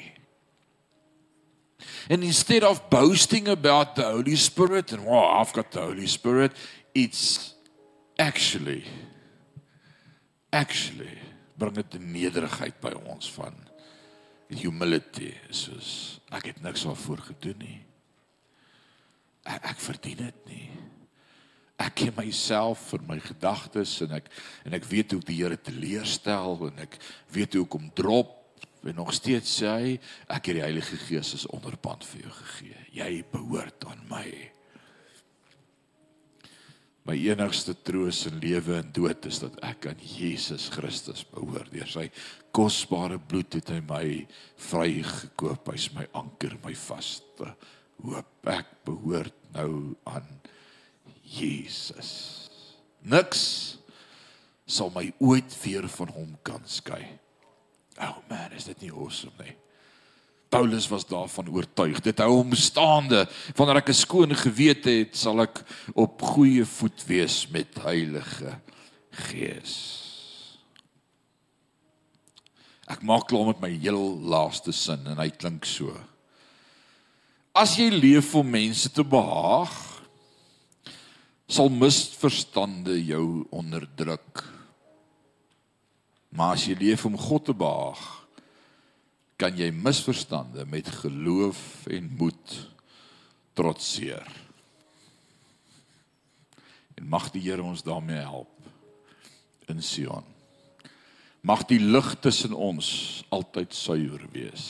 And 2.09 2.23
instead 2.23 2.63
of 2.65 2.89
boasting 2.91 3.49
about 3.49 3.97
the 3.97 4.05
Holy 4.05 4.37
Spirit 4.37 4.93
and 4.93 5.05
wow, 5.05 5.41
I've 5.41 5.53
got 5.53 5.73
the 5.73 5.83
Holy 5.83 6.07
Spirit, 6.07 6.53
it's 6.95 7.56
actually 8.17 8.85
actually 10.51 11.19
bring 11.57 11.77
dit 11.77 11.99
nederigheid 12.01 12.77
by 12.81 12.93
ons 13.09 13.29
van 13.37 13.55
humility 14.53 15.33
soos 15.51 15.91
ek 16.35 16.53
het 16.53 16.63
niks 16.65 16.85
daarvoor 16.87 17.23
gedoen 17.31 17.59
nie. 17.63 17.79
Ek, 19.47 19.73
ek 19.73 19.83
verdien 19.83 20.21
dit 20.21 20.49
nie. 20.51 20.67
Ek 21.83 21.93
ken 22.01 22.15
myself 22.17 22.89
en 22.97 23.05
my 23.09 23.19
gedagtes 23.21 23.99
en 24.07 24.17
ek 24.17 24.31
en 24.67 24.77
ek 24.77 24.89
weet 24.89 25.13
hoe 25.13 25.23
die 25.27 25.39
Here 25.43 25.59
teleurstel 25.61 26.69
en 26.71 26.83
ek 26.87 26.97
weet 27.35 27.59
hoe 27.59 27.67
kom 27.69 27.91
drop. 27.95 28.33
En 28.87 28.95
nog 29.01 29.13
steeds 29.17 29.51
sê 29.61 29.71
hy 29.73 29.95
ek 30.31 30.51
het 30.51 30.61
die 30.61 30.65
Heilige 30.65 30.99
Gees 31.05 31.35
as 31.37 31.49
onderpand 31.53 32.07
vir 32.07 32.27
jou 32.27 32.35
gegee. 32.41 32.85
Jy 32.97 33.11
behoort 33.33 33.87
aan 33.91 34.05
my 34.11 34.29
my 37.07 37.15
enigste 37.31 37.75
troos 37.87 38.25
in 38.27 38.41
lewe 38.43 38.81
en 38.81 38.89
dood 38.95 39.27
is 39.29 39.39
dat 39.43 39.55
ek 39.67 39.87
aan 39.93 40.01
Jesus 40.03 40.67
Christus 40.75 41.23
behoort. 41.31 41.71
Deur 41.71 41.89
sy 41.91 42.09
kosbare 42.57 43.19
bloed 43.19 43.55
het 43.59 43.71
hy 43.71 43.81
my 43.87 44.07
vrygekoop. 44.69 45.71
Hy's 45.71 45.91
my 45.95 46.07
anker, 46.19 46.57
my 46.65 46.75
vaste 46.87 47.53
hoop. 48.03 48.33
Ek 48.51 48.73
behoort 48.89 49.37
nou 49.55 49.95
aan 50.11 50.27
Jesus. 51.23 52.11
Niks 53.07 53.45
sal 54.67 54.91
my 54.95 55.09
ooit 55.23 55.55
weer 55.63 55.87
van 55.99 56.11
hom 56.15 56.35
kan 56.47 56.67
skei. 56.67 57.05
Oh 58.03 58.19
man, 58.29 58.53
is 58.53 58.67
dit 58.69 58.83
nie 58.87 58.93
awesome 58.93 59.37
nie? 59.41 59.55
Paulus 60.57 60.89
was 60.89 61.05
daarvan 61.07 61.49
oortuig. 61.53 62.01
Dit 62.01 62.21
hou 62.25 62.31
hom 62.39 62.55
staande. 62.57 63.27
Wanneer 63.59 63.83
ek 63.83 63.91
'n 63.93 64.03
skoon 64.05 64.33
gewete 64.33 64.91
het, 64.91 65.17
sal 65.17 65.43
ek 65.45 65.61
op 65.93 66.23
goeie 66.23 66.65
voet 66.65 67.05
wees 67.07 67.45
met 67.53 67.69
Heilige 67.85 68.57
Gees. 69.11 69.75
Ek 72.89 73.03
maak 73.03 73.29
klaar 73.29 73.47
met 73.47 73.61
my 73.61 73.69
heel 73.69 74.19
laaste 74.23 74.73
sin 74.73 75.07
en 75.07 75.19
hy 75.19 75.29
klink 75.29 75.65
so. 75.65 75.93
As 77.53 77.77
jy 77.77 77.91
leef 77.91 78.35
om 78.35 78.51
mense 78.51 78.89
te 78.89 79.05
behaag, 79.05 79.75
sal 81.49 81.69
misverstande 81.69 83.05
jou 83.05 83.45
onderdruk. 83.51 84.45
Maar 86.31 86.55
as 86.55 86.65
jy 86.65 86.77
leef 86.79 87.05
om 87.05 87.19
God 87.19 87.45
te 87.45 87.55
behaag, 87.55 88.26
kan 89.37 89.57
jy 89.57 89.69
misverstande 89.71 90.65
met 90.69 90.89
geloof 91.03 91.87
en 91.93 92.09
moed 92.19 92.55
trotseer. 93.57 94.25
En 96.97 97.09
mag 97.13 97.29
die 97.35 97.43
Here 97.45 97.63
ons 97.63 97.85
daarmee 97.85 98.23
help 98.25 98.53
in 99.69 99.83
Sion. 99.83 100.25
Mag 101.45 101.67
die 101.69 101.81
lig 101.81 102.15
tussen 102.25 102.57
ons 102.57 102.89
altyd 103.29 103.75
suiwer 103.77 104.25
wees. 104.33 104.67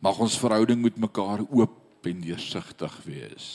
Mag 0.00 0.18
ons 0.18 0.38
verhouding 0.40 0.80
met 0.82 0.96
mekaar 0.96 1.44
oop 1.46 2.06
en 2.06 2.20
deursigtig 2.24 2.96
wees. 3.04 3.48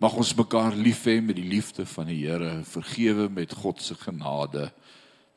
Mag 0.00 0.16
ons 0.16 0.32
mekaar 0.32 0.72
lief 0.72 1.04
hê 1.04 1.18
met 1.20 1.36
die 1.36 1.48
liefde 1.50 1.84
van 1.84 2.08
die 2.08 2.22
Here, 2.24 2.62
vergewe 2.64 3.28
met 3.28 3.52
God 3.52 3.82
se 3.84 3.94
genade 4.00 4.70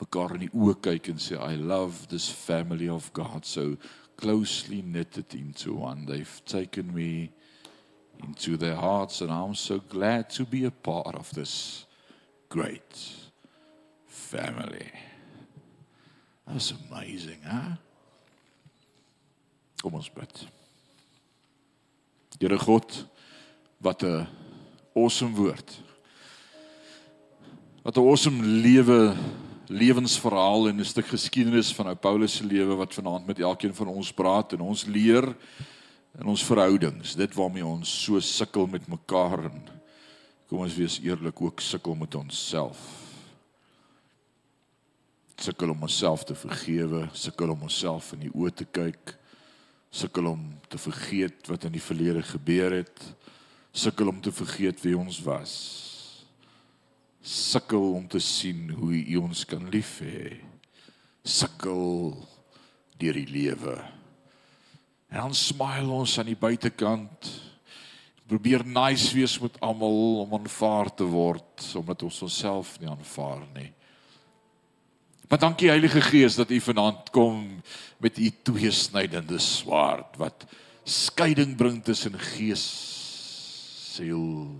mekaar 0.03 0.35
in 0.35 0.45
die 0.45 0.53
oë 0.53 0.75
kyk 0.87 1.09
en 1.13 1.23
sê 1.23 1.39
I 1.39 1.55
love 1.55 2.07
this 2.11 2.29
family 2.29 2.89
of 2.91 3.09
God 3.17 3.47
so 3.47 3.77
closely 4.19 4.81
knitted 4.81 5.33
into 5.33 5.73
one 5.79 6.05
they've 6.05 6.41
taken 6.45 6.93
me 6.93 7.31
into 8.23 8.57
their 8.57 8.75
hearts 8.75 9.21
and 9.21 9.31
I'm 9.31 9.55
so 9.55 9.79
glad 9.79 10.29
to 10.37 10.45
be 10.45 10.65
a 10.65 10.71
part 10.71 11.15
of 11.15 11.33
this 11.33 11.85
great 12.49 13.01
family 14.05 14.91
That's 16.45 16.73
amazing, 16.89 17.39
hè? 17.41 17.75
Kom 19.81 19.93
ons 19.93 20.11
bid. 20.11 20.47
Here 22.39 22.57
God, 22.57 23.07
wat 23.77 24.03
'n 24.03 24.27
awesome 24.93 25.35
woord. 25.35 25.79
Wat 27.83 27.97
'n 27.97 28.01
awesome 28.01 28.43
lewe 28.43 29.15
lewensverhaal 29.67 30.67
en 30.67 30.79
'n 30.79 30.85
stuk 30.85 31.07
geskiedenis 31.07 31.73
van 31.73 31.87
ou 31.87 31.95
Paulus 31.95 32.35
se 32.35 32.45
lewe 32.45 32.75
wat 32.75 32.93
vanaand 32.93 33.25
met 33.25 33.39
elkeen 33.39 33.73
van 33.75 33.87
ons 33.87 34.13
praat 34.13 34.53
en 34.53 34.61
ons 34.61 34.85
leer 34.85 35.35
in 36.19 36.25
ons 36.25 36.43
verhoudings. 36.43 37.15
Dit 37.15 37.33
waarmee 37.33 37.65
ons 37.65 38.03
so 38.03 38.19
sukkel 38.19 38.67
met 38.67 38.87
mekaar 38.87 39.43
en 39.43 39.63
kom 40.47 40.59
ons 40.59 40.75
wees 40.75 40.99
eerlik 40.99 41.41
ook 41.41 41.59
sukkel 41.59 41.95
met 41.95 42.15
onsself. 42.15 42.77
Sukkel 45.35 45.69
om 45.69 45.81
onsself 45.81 46.23
te 46.23 46.35
vergewe, 46.35 47.09
sukkel 47.13 47.49
om 47.49 47.61
onsself 47.61 48.13
in 48.13 48.19
die 48.19 48.33
oë 48.33 48.53
te 48.53 48.65
kyk, 48.65 49.17
sukkel 49.89 50.25
om 50.25 50.59
te 50.67 50.77
vergeet 50.77 51.47
wat 51.47 51.63
in 51.63 51.71
die 51.71 51.81
verlede 51.81 52.21
gebeur 52.21 52.71
het, 52.71 53.15
sukkel 53.71 54.07
om 54.07 54.21
te 54.21 54.31
vergeet 54.31 54.81
wie 54.81 54.97
ons 54.97 55.21
was 55.21 55.92
sukkel 57.23 57.93
om 57.95 58.07
te 58.07 58.19
sien 58.19 58.67
hoe 58.75 58.99
U 58.99 59.21
ons 59.23 59.45
kan 59.47 59.63
lief 59.71 60.01
hê. 60.03 60.35
Sukkel 61.23 62.11
deur 62.99 63.15
die 63.15 63.29
lewe. 63.31 63.77
En 65.07 65.29
dan 65.29 65.37
smile 65.37 65.87
ons 66.03 66.17
aan 66.19 66.27
die 66.27 66.39
buitekant. 66.39 67.29
Probeer 68.27 68.65
nice 68.67 69.13
wees 69.15 69.37
met 69.39 69.55
almal 69.63 70.23
om 70.25 70.35
aanvaar 70.35 70.91
te 70.91 71.07
word 71.07 71.63
omdat 71.79 72.03
ons 72.03 72.21
onsself 72.27 72.75
nie 72.81 72.91
aanvaar 72.91 73.43
nie. 73.55 73.71
Maar 75.31 75.39
dankie 75.39 75.71
Heilige 75.71 76.01
Gees 76.03 76.35
dat 76.37 76.51
U 76.51 76.59
vanaand 76.59 77.09
kom 77.15 77.39
met 78.03 78.19
U 78.19 78.29
tweesnydende 78.51 79.39
swaard 79.39 80.19
wat 80.19 80.43
skeiding 80.83 81.55
bring 81.55 81.79
tussen 81.83 82.19
gees, 82.19 82.63
siel, 83.95 84.51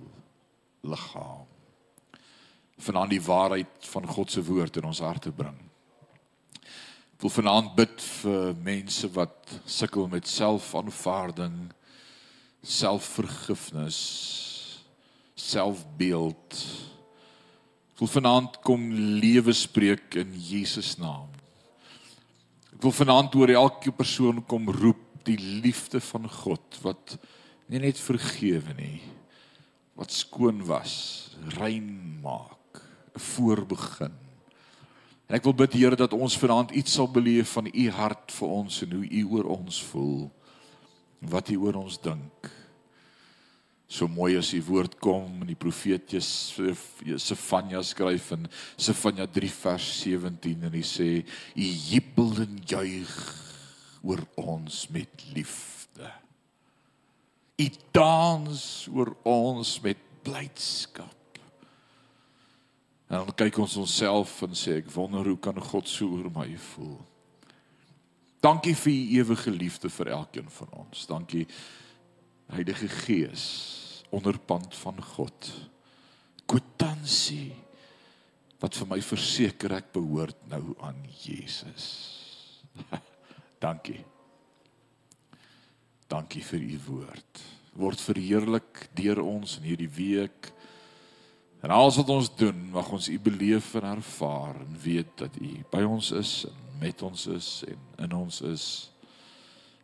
liggaam 0.88 1.53
vanaand 2.82 3.14
die 3.14 3.22
waarheid 3.22 3.88
van 3.92 4.08
God 4.08 4.32
se 4.32 4.44
woord 4.44 4.78
in 4.78 4.88
ons 4.90 5.02
harte 5.04 5.32
bring. 5.32 5.58
Ek 7.14 7.26
wil 7.26 7.32
vanaand 7.32 7.76
bid 7.78 8.02
vir 8.04 8.56
mense 8.66 9.08
wat 9.16 9.54
sukkel 9.70 10.10
met 10.12 10.28
selfaanvaarding, 10.28 11.70
selfvergifnis, 12.64 14.00
selfbeeld. 15.40 16.58
Ek 17.94 18.02
wil 18.02 18.12
vanaand 18.18 18.60
kom 18.66 18.90
lewe 19.22 19.54
spreek 19.56 20.18
in 20.20 20.34
Jesus 20.36 20.98
naam. 21.00 21.30
Ek 22.74 22.82
wil 22.84 22.96
vanaand 22.96 23.38
oor 23.40 23.54
elke 23.54 23.94
persoon 23.96 24.42
kom 24.50 24.68
roep 24.74 25.00
die 25.24 25.40
liefde 25.40 26.02
van 26.04 26.28
God 26.28 26.82
wat 26.84 27.16
nie 27.72 27.80
net 27.80 28.02
vergewe 28.02 28.74
nie, 28.76 29.00
wat 29.96 30.12
skoon 30.12 30.60
was, 30.68 30.98
rein 31.56 32.20
maak 32.26 32.63
voorbegin. 33.16 34.14
En 35.30 35.38
ek 35.38 35.46
wil 35.48 35.56
bid 35.64 35.78
Here 35.78 35.98
dat 35.98 36.14
ons 36.14 36.38
vanaand 36.38 36.74
iets 36.78 36.98
sal 37.00 37.08
beleef 37.12 37.56
van 37.56 37.70
u 37.72 37.86
hart 37.90 38.34
vir 38.36 38.58
ons 38.60 38.82
en 38.86 38.98
hoe 38.98 39.08
u 39.08 39.24
oor 39.38 39.48
ons 39.56 39.80
voel. 39.92 40.28
Wat 41.34 41.50
u 41.50 41.58
oor 41.64 41.80
ons 41.86 41.98
dink. 42.04 42.52
So 43.94 44.08
mooi 44.10 44.36
as 44.40 44.50
u 44.58 44.62
woord 44.66 44.98
kom 44.98 45.44
in 45.44 45.52
die 45.52 45.60
profeet 45.60 46.16
Sefanja 46.18 47.84
skryf 47.86 48.32
in 48.34 48.48
Sefanja 48.78 49.28
3 49.30 49.52
vers 49.54 49.90
17 50.02 50.66
en 50.66 50.74
hy 50.74 50.84
sê 50.88 51.10
u 51.22 51.68
jubel 51.68 52.44
en 52.48 52.58
juig 52.68 53.18
oor 54.04 54.24
ons 54.42 54.80
met 54.92 55.26
liefde. 55.36 56.10
U 57.62 57.68
dans 57.96 58.64
oor 58.92 59.14
ons 59.30 59.76
met 59.86 60.08
blydskap. 60.26 61.23
En 63.14 63.20
dan 63.20 63.36
kyk 63.38 63.60
ons 63.62 63.76
onsself 63.78 64.40
en 64.42 64.56
sê 64.58 64.80
ek 64.82 64.88
wonder 64.96 65.28
hoe 65.30 65.38
kan 65.38 65.60
God 65.62 65.86
so 65.86 66.16
oor 66.16 66.32
my 66.34 66.48
voel. 66.74 66.96
Dankie 68.42 68.74
vir 68.74 68.94
u 68.94 69.04
ewige 69.20 69.52
liefde 69.54 69.92
vir 69.94 70.10
elkeen 70.16 70.50
van 70.50 70.72
ons. 70.82 71.04
Dankie 71.06 71.44
Heilige 72.50 72.90
Gees 72.90 73.44
onderpand 74.14 74.74
van 74.82 74.98
God. 75.14 75.52
Kwitansie 76.50 77.54
wat 78.64 78.74
vir 78.82 78.90
my 78.90 79.00
verseker 79.06 79.78
ek 79.78 79.94
behoort 79.94 80.42
nou 80.50 80.74
aan 80.82 81.06
Jesus. 81.22 81.86
Dankie. 83.66 84.02
Dankie 86.10 86.42
vir 86.50 86.66
u 86.66 86.82
woord. 86.90 87.46
Word 87.78 88.02
verheerlik 88.10 88.88
deur 88.98 89.22
ons 89.22 89.60
in 89.62 89.70
hierdie 89.70 89.92
week. 90.02 90.53
En 91.64 91.72
alles 91.72 91.96
wat 91.96 92.10
ons 92.10 92.28
doen, 92.36 92.70
mag 92.70 92.90
ons 92.92 93.08
U 93.08 93.20
beleef 93.24 93.74
en 93.80 93.86
ervaar 93.96 94.56
en 94.60 94.80
weet 94.84 95.14
dat 95.16 95.36
U 95.40 95.52
by 95.72 95.84
ons 95.88 96.12
is 96.12 96.34
en 96.50 96.80
met 96.80 97.02
ons 97.02 97.28
is 97.32 97.52
en 97.68 98.04
in 98.04 98.16
ons 98.18 98.42
is. 98.42 98.66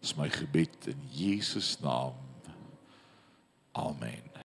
Dis 0.03 0.15
my 0.19 0.27
gebed 0.32 0.89
in 0.91 1.05
Jesus 1.15 1.77
naam. 1.80 2.19
Amen. 3.71 4.28